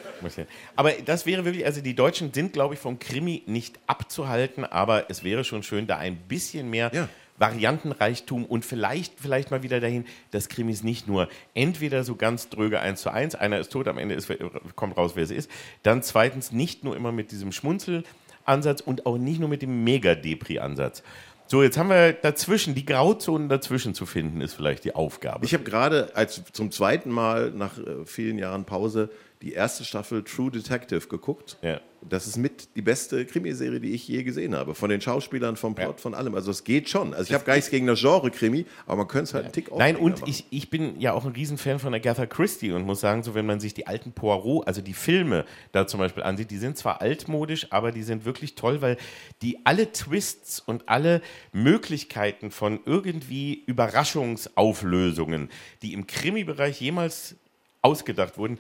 [0.76, 5.10] Aber das wäre wirklich, also die Deutschen sind, glaube ich, vom Krimi nicht abzuhalten, aber
[5.10, 6.92] es wäre schon schön, da ein bisschen mehr
[7.38, 12.80] Variantenreichtum und vielleicht, vielleicht mal wieder dahin, dass Krimis nicht nur entweder so ganz dröge
[12.80, 14.32] eins zu eins, einer ist tot, am Ende ist,
[14.76, 15.50] kommt raus, wer sie ist,
[15.82, 21.04] dann zweitens nicht nur immer mit diesem Schmunzelansatz und auch nicht nur mit dem Mega-Depri-Ansatz.
[21.48, 25.46] So, jetzt haben wir dazwischen, die Grauzonen dazwischen zu finden, ist vielleicht die Aufgabe.
[25.46, 29.10] Ich habe gerade als zum zweiten Mal nach äh, vielen Jahren Pause
[29.44, 31.58] die erste Staffel True Detective geguckt.
[32.02, 34.74] Das ist mit die beste Krimiserie, die ich je gesehen habe.
[34.74, 36.34] Von den Schauspielern, vom Plot, von allem.
[36.34, 37.14] Also es geht schon.
[37.14, 39.54] Also ich habe gar nichts gegen das Genre Krimi, aber man könnte es halt einen
[39.54, 40.30] Tick Nein, und machen.
[40.30, 43.46] ich, ich bin ja auch ein Riesenfan von Agatha Christie und muss sagen, so wenn
[43.46, 47.02] man sich die alten Poirot, also die Filme da zum Beispiel ansieht, die sind zwar
[47.02, 48.98] altmodisch, aber die sind wirklich toll, weil
[49.42, 51.22] die alle Twists und alle
[51.52, 55.50] Möglichkeiten von irgendwie Überraschungsauflösungen,
[55.82, 57.36] die im Krimi-Bereich jemals
[57.84, 58.60] ausgedacht wurden,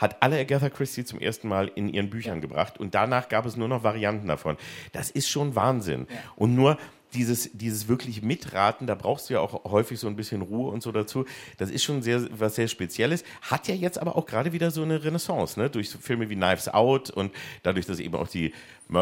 [0.00, 3.56] hat alle Agatha Christie zum ersten Mal in ihren Büchern gebracht und danach gab es
[3.56, 4.56] nur noch Varianten davon.
[4.92, 6.06] Das ist schon Wahnsinn.
[6.36, 6.78] Und nur
[7.12, 10.82] dieses, dieses wirklich Mitraten, da brauchst du ja auch häufig so ein bisschen Ruhe und
[10.82, 11.24] so dazu.
[11.58, 13.24] Das ist schon sehr, was sehr Spezielles.
[13.42, 15.70] Hat ja jetzt aber auch gerade wieder so eine Renaissance, ne?
[15.70, 17.32] Durch so Filme wie Knives Out und
[17.62, 18.52] dadurch, dass eben auch die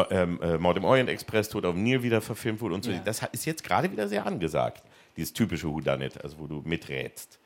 [0.09, 2.91] ähm, äh, Mord im Orient Express, Tod auf Nil wieder verfilmt wurde und so.
[2.91, 2.99] Ja.
[2.99, 4.83] Das ist jetzt gerade wieder sehr angesagt.
[5.15, 7.38] Dieses typische Whodunit, also wo du miträtst.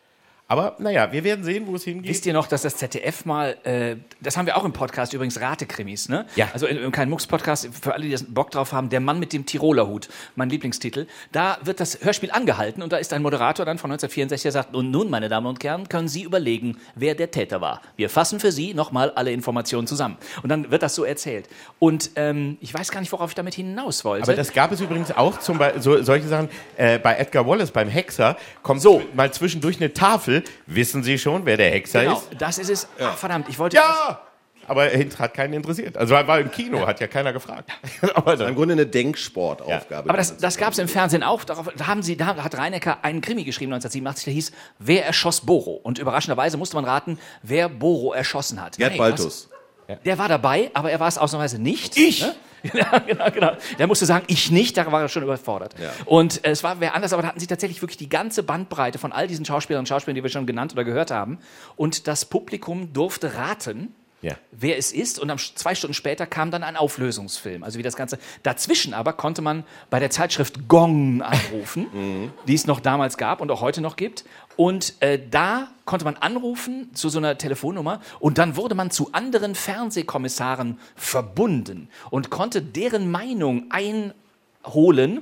[0.53, 2.07] Aber naja, wir werden sehen, wo es hingeht.
[2.11, 5.41] Wisst ihr noch, dass das ZDF mal, äh, das haben wir auch im Podcast übrigens,
[5.41, 6.27] Ratekrimis, ne?
[6.35, 6.47] Ja.
[6.53, 9.33] Also in, in keinem Mux-Podcast, für alle, die das Bock drauf haben, Der Mann mit
[9.33, 11.07] dem Tiroler Hut, mein Lieblingstitel.
[11.31, 14.75] Da wird das Hörspiel angehalten und da ist ein Moderator dann von 1964, der sagt,
[14.75, 17.81] und nun, meine Damen und Herren, können Sie überlegen, wer der Täter war.
[17.95, 20.17] Wir fassen für Sie nochmal alle Informationen zusammen.
[20.43, 21.49] Und dann wird das so erzählt.
[21.79, 24.25] Und ähm, ich weiß gar nicht, worauf ich damit hinaus wollte.
[24.25, 27.71] Aber das gab es übrigens auch zum Beispiel, so, solche Sachen, äh, bei Edgar Wallace,
[27.71, 30.42] beim Hexer, kommt so mal zwischendurch eine Tafel.
[30.65, 32.29] Wissen Sie schon, wer der Hexer genau, ist?
[32.37, 32.87] das ist es.
[32.99, 33.75] Ach, verdammt, ich wollte...
[33.77, 34.19] Ja!
[34.65, 35.97] Aber hat keinen interessiert.
[35.97, 37.69] Also er war im Kino, hat ja keiner gefragt.
[38.15, 40.09] Aber Im Grunde eine Denksportaufgabe.
[40.09, 41.43] Aber das, das gab es im Fernsehen auch.
[41.43, 45.41] Darauf, da, haben sie, da hat Reinecker einen Krimi geschrieben 1987, der hieß Wer erschoss
[45.41, 45.73] Boro?
[45.83, 48.77] Und überraschenderweise musste man raten, wer Boro erschossen hat.
[48.77, 49.49] Gerd Hey, Baltus.
[49.87, 51.97] was- Der war dabei, aber er war es ausnahmsweise nicht.
[51.97, 52.21] Ich?
[52.21, 52.33] Ne?
[52.73, 53.51] Ja, genau, genau.
[53.77, 55.75] Der musste sagen, ich nicht, da war er schon überfordert.
[55.79, 55.91] Ja.
[56.05, 58.99] Und äh, es war wer anders, aber da hatten sie tatsächlich wirklich die ganze Bandbreite
[58.99, 61.39] von all diesen Schauspielern und Schauspielern, die wir schon genannt oder gehört haben.
[61.75, 64.35] Und das Publikum durfte raten, Ja.
[64.51, 65.19] wer es ist.
[65.19, 67.63] Und am, zwei Stunden später kam dann ein Auflösungsfilm.
[67.63, 68.17] Also wie das Ganze.
[68.43, 73.51] Dazwischen aber konnte man bei der Zeitschrift Gong anrufen, die es noch damals gab und
[73.51, 74.23] auch heute noch gibt.
[74.55, 79.09] Und äh, da konnte man anrufen zu so einer Telefonnummer und dann wurde man zu
[79.11, 85.21] anderen Fernsehkommissaren verbunden und konnte deren Meinung einholen,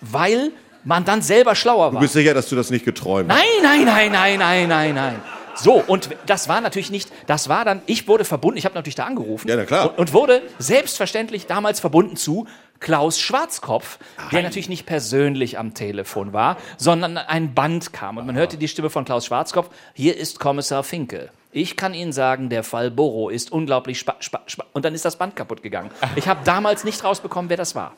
[0.00, 0.52] weil
[0.84, 2.00] man dann selber schlauer Du war.
[2.00, 3.36] bist sicher, dass du das nicht geträumt hast?
[3.38, 5.22] Nein, nein, nein, nein, nein, nein, nein.
[5.62, 8.94] So, und das war natürlich nicht, das war dann, ich wurde verbunden, ich habe natürlich
[8.94, 9.48] da angerufen.
[9.48, 9.90] Ja, na klar.
[9.90, 12.46] Und, und wurde selbstverständlich damals verbunden zu
[12.80, 13.98] Klaus Schwarzkopf,
[14.32, 18.16] der natürlich nicht persönlich am Telefon war, sondern ein Band kam.
[18.16, 21.30] Und man hörte die Stimme von Klaus Schwarzkopf, hier ist Kommissar Finke.
[21.52, 25.04] Ich kann Ihnen sagen, der Fall Boro ist unglaublich spa spa spa Und dann ist
[25.04, 25.90] das Band kaputt gegangen.
[26.14, 27.92] Ich habe damals nicht rausbekommen, wer das war.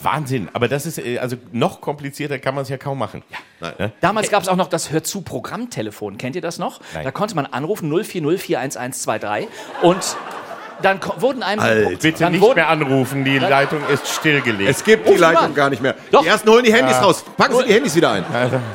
[0.00, 0.48] Wahnsinn.
[0.52, 3.22] Aber das ist, äh, also noch komplizierter kann man es ja kaum machen.
[3.60, 3.90] Ja.
[4.00, 6.18] Damals gab es auch noch das Hör zu Programmtelefon.
[6.18, 6.80] Kennt ihr das noch?
[6.94, 7.04] Nein.
[7.04, 9.46] Da konnte man anrufen 040411123
[9.82, 10.16] und
[10.80, 11.90] dann wurden einem Alter.
[11.90, 14.70] Bitte dann nicht mehr anrufen, die Leitung ist stillgelegt.
[14.70, 15.54] Es gibt die Ruf mal Leitung an.
[15.54, 15.96] gar nicht mehr.
[16.12, 16.22] Doch.
[16.22, 17.02] Die ersten holen die Handys Ja.
[17.02, 17.24] raus.
[17.36, 18.24] Packen Sie die Handys wieder ein.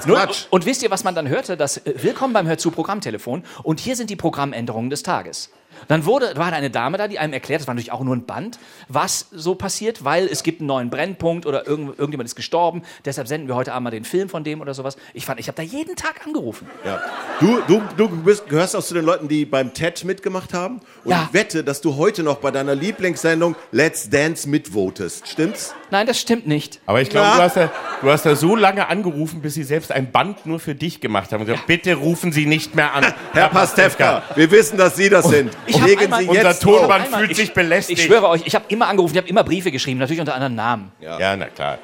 [0.03, 0.47] Quatsch.
[0.49, 1.55] Und wisst ihr, was man dann hörte?
[1.55, 5.49] Das äh, Willkommen beim Hör zu Programmtelefon und hier sind die Programmänderungen des Tages.
[5.87, 8.25] Dann wurde, war eine Dame da, die einem erklärt, das war natürlich auch nur ein
[8.25, 12.83] Band, was so passiert, weil es gibt einen neuen Brennpunkt oder irgend, irgendjemand ist gestorben,
[13.05, 14.97] deshalb senden wir heute Abend mal den Film von dem oder sowas.
[15.13, 16.69] Ich fand, ich habe da jeden Tag angerufen.
[16.85, 17.01] Ja.
[17.39, 20.79] Du, du, du bist, gehörst auch zu den Leuten, die beim TED mitgemacht haben.
[21.03, 21.25] Und Ja.
[21.27, 25.27] ich wette, dass du heute noch bei deiner Lieblingssendung Let's Dance mitvotest.
[25.27, 25.75] Stimmt's?
[25.91, 26.79] Nein, das stimmt nicht.
[26.85, 27.35] Aber ich glaube, Ja.
[27.35, 30.59] du, hast da, du hast da so lange angerufen, bis sie selbst ein Band nur
[30.59, 31.41] für dich gemacht haben.
[31.41, 33.05] Und gesagt, bitte rufen Sie nicht mehr an.
[33.33, 35.51] Herr Pastewka, wir wissen, dass Sie das sind.
[35.65, 36.91] Ich Legen einmal- Sie Unser jetzt Tonband auf.
[37.05, 37.99] Einmal, fühlt ich- sich belästigt.
[37.99, 40.55] Ich schwöre euch, ich habe immer angerufen, ich habe immer Briefe geschrieben, natürlich unter anderen
[40.55, 40.91] Namen.
[41.01, 41.77] Ja, na klar.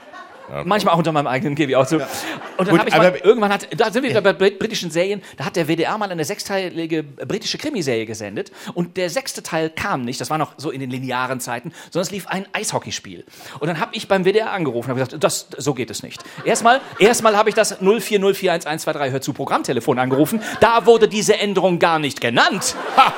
[0.52, 0.64] Ja.
[0.66, 1.97] Manchmal auch unter meinem eigenen, gebe ich auch zu.
[2.58, 4.91] Und dann habe ich mal, aber- irgendwann hat, da sind wir wieder bei brit- britischen
[4.91, 9.70] Serien, da hat der WDR mal eine sechsteilige britische Krimiserie gesendet und der sechste Teil
[9.70, 13.26] kam nicht, das war noch so in den linearen Zeiten, sondern es lief ein Eishockeyspiel.
[13.60, 16.22] Und dann habe ich beim WDR angerufen und habe gesagt, das, so geht es nicht.
[16.45, 22.00] Erstmal, erstmal habe ich das 040411123 Hör zu Programmtelefon angerufen, da wurde diese Änderung gar
[22.00, 22.76] nicht genannt.
[22.97, 23.14] Ha!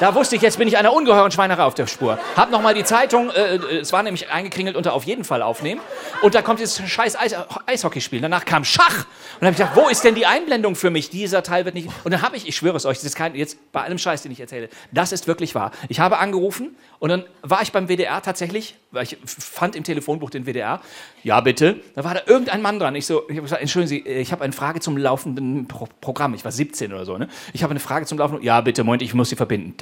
[0.00, 2.18] Da wusste ich, jetzt bin ich einer ungeheuren Schweinerei auf der Spur.
[2.36, 5.42] Hab noch mal die Zeitung, äh, äh, es war nämlich eingekringelt unter auf jeden Fall
[5.42, 5.80] aufnehmen.
[6.22, 7.34] Und da kommt dieses scheiß Eis,
[7.66, 8.20] Eishockeyspiel.
[8.20, 9.06] Danach kam Schach.
[9.40, 11.10] Und habe ich gedacht, wo ist denn die Einblendung für mich?
[11.10, 11.88] Dieser Teil wird nicht.
[12.04, 14.22] Und dann habe ich, ich schwöre es euch, das ist kein, jetzt bei allem Scheiß,
[14.22, 15.72] den ich erzähle, das ist wirklich wahr.
[15.88, 20.30] Ich habe angerufen und dann war ich beim WDR tatsächlich, weil ich fand im Telefonbuch
[20.30, 20.80] den WDR.
[21.22, 21.80] Ja, bitte.
[21.94, 22.94] Da war da irgendein Mann dran.
[22.94, 26.34] Ich so, ich habe gesagt, entschuldigen Sie, ich habe eine Frage zum laufenden Pro Programm.
[26.34, 27.28] Ich war 17 oder so, ne?
[27.52, 28.44] Ich habe eine Frage zum laufenden.
[28.44, 29.74] Ja, bitte, Moment, ich muss Sie verbinden.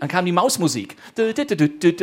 [0.00, 0.96] Dann kam die Mausmusik.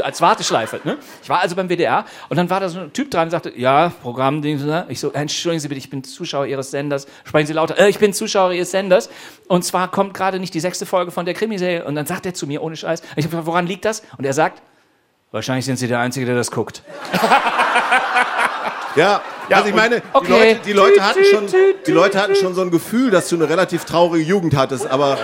[0.04, 0.98] Als Warteschleife, ne?
[1.22, 3.54] Ich war also beim WDR und dann war da so ein Typ dran und sagte,
[3.56, 7.08] ja, Programm, ich so, entschuldigen Sie bitte, ich bin Zuschauer Ihres Senders.
[7.24, 7.78] Sprechen Sie lauter.
[7.78, 9.10] Äh, ich bin Zuschauer Ihres Senders.
[9.48, 11.86] Und zwar kommt gerade nicht die sechste Folge von der Krimiserie.
[11.86, 13.02] Und dann sagt er zu mir, ohne Scheiß.
[13.16, 14.04] Ich habe woran liegt das?
[14.18, 14.62] Und er sagt,
[15.32, 16.84] wahrscheinlich sind Sie der Einzige, der das guckt.
[18.98, 20.26] Ja, Ja, also ich meine, Okay.
[20.28, 21.48] die, Leute, die, Leute hatten schon,
[21.86, 25.18] die Leute hatten schon so ein Gefühl, dass du eine relativ traurige Jugend hattest, aber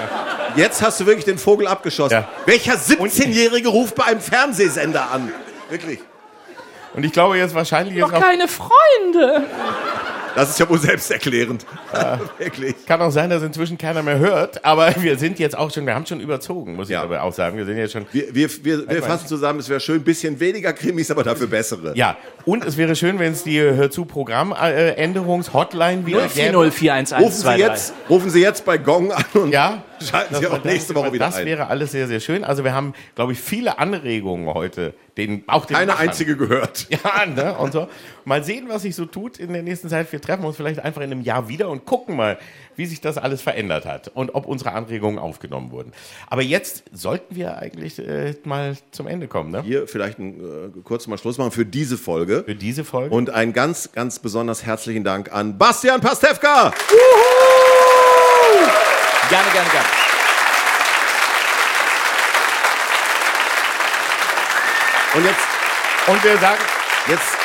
[0.56, 2.14] jetzt hast du wirklich den Vogel abgeschossen.
[2.14, 2.28] Ja.
[2.46, 5.32] Welcher 17-Jährige ruft bei einem Fernsehsender an?
[5.70, 6.00] Wirklich.
[6.94, 9.44] Und ich glaube jetzt wahrscheinlich Noch jetzt auch, keine Freunde.
[10.36, 11.66] Das ist ja wohl selbsterklärend.
[12.38, 12.76] Wirklich.
[12.86, 15.96] Kann auch sein, dass inzwischen keiner mehr hört, aber wir sind jetzt auch schon, wir
[15.96, 17.58] haben schon überzogen, muss ich aber auch sagen.
[17.58, 18.06] Wir sind jetzt schon.
[18.12, 21.48] Wir, wir, wir, wir fassen zusammen, es wäre schön, ein bisschen weniger Krimis, aber dafür
[21.48, 21.94] bessere.
[21.96, 26.58] Ja, und es wäre schön, wenn es die Hör zu Programmänderungs-Hotline wieder gäbe.
[26.58, 27.20] 0404123.
[27.20, 30.64] Rufen Sie, jetzt, rufen Sie jetzt bei Gong an und Ja, schalten Sie Das- auch
[30.64, 31.46] nächste Woche wieder Das ein.
[31.46, 32.44] wäre alles sehr, sehr schön.
[32.44, 34.94] Also wir haben, glaube ich, viele Anregungen heute.
[35.16, 36.10] Den, auch den Keine Machern.
[36.10, 36.88] einzige gehört.
[37.04, 37.56] Ja, ne?
[37.58, 37.88] Und so.
[38.26, 40.12] Mal sehen, was sich so tut in der nächsten Zeit.
[40.12, 42.40] Wir treffen uns vielleicht einfach in einem Jahr wieder und gucken mal,
[42.76, 45.92] wie sich das alles verändert hat und ob unsere Anregungen aufgenommen wurden.
[46.28, 49.62] Aber jetzt sollten wir eigentlich äh, mal zum Ende kommen, ne?
[49.62, 52.44] Hier vielleicht ein, äh, kurz mal Schluss machen für diese Folge.
[52.46, 53.14] Für diese Folge.
[53.14, 56.72] Und einen ganz, ganz besonders herzlichen Dank an Bastian Pastewka.
[59.30, 59.88] Gerne, gerne, gerne.
[65.16, 65.48] Und jetzt,
[66.08, 66.62] Und wir sagen,
[67.08, 67.38] jetzt,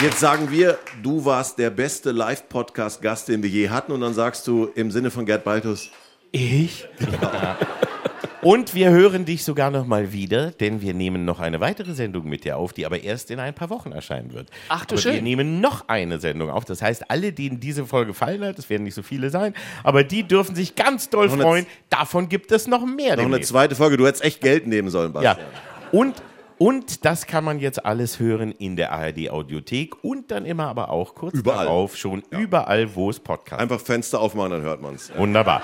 [0.00, 3.92] jetzt sagen wir, du warst der beste Live-Podcast-Gast, den wir je hatten.
[3.92, 5.90] Und dann sagst du im Sinne von Gerd Baltus,
[6.32, 6.88] ich?
[6.98, 7.56] Ja.
[8.42, 12.28] Und wir hören dich sogar noch mal wieder, denn wir nehmen noch eine weitere Sendung
[12.28, 14.50] mit dir auf, die aber erst in ein paar Wochen erscheinen wird.
[14.68, 15.22] Ach du aber Wir schön.
[15.24, 16.64] nehmen noch eine Sendung auf.
[16.64, 20.02] Das heißt, alle, denen diese Folge gefallen hat, es werden nicht so viele sein, aber
[20.02, 21.66] die dürfen sich ganz doll Noch eine- freuen.
[21.88, 23.10] Davon gibt es noch mehr.
[23.16, 23.50] noch eine demnächst.
[23.50, 23.96] zweite Folge.
[23.96, 25.34] Du hättest echt Geld nehmen sollen, Ja.
[25.34, 25.46] Bastian.
[25.92, 26.14] Und,
[26.58, 30.90] und das kann man jetzt alles hören in der ARD Audiothek und dann immer aber
[30.90, 31.66] auch kurz Überall.
[31.66, 35.12] darauf schon überall, wo es Podcasts Einfach Fenster aufmachen, dann hört man es.
[35.16, 35.62] Wunderbar.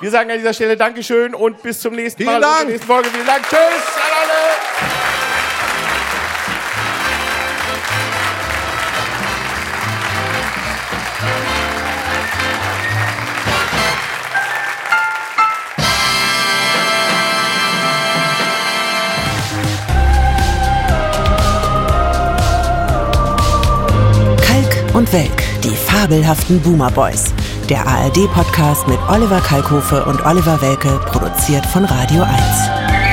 [0.00, 2.36] Wir sagen an dieser Stelle Dankeschön und bis zum nächsten Vielen Mal.
[2.38, 2.58] und Dank.
[2.60, 3.08] zur nächsten Folge.
[3.10, 3.42] Vielen Dank.
[3.42, 5.50] Tschüss an alle.
[24.46, 27.32] Kalk und Welk, die fabelhaften Boomer Boys.
[27.70, 33.09] Der ARD-Podcast mit Oliver Kalkofe und Oliver Welke, produziert von Radio 1.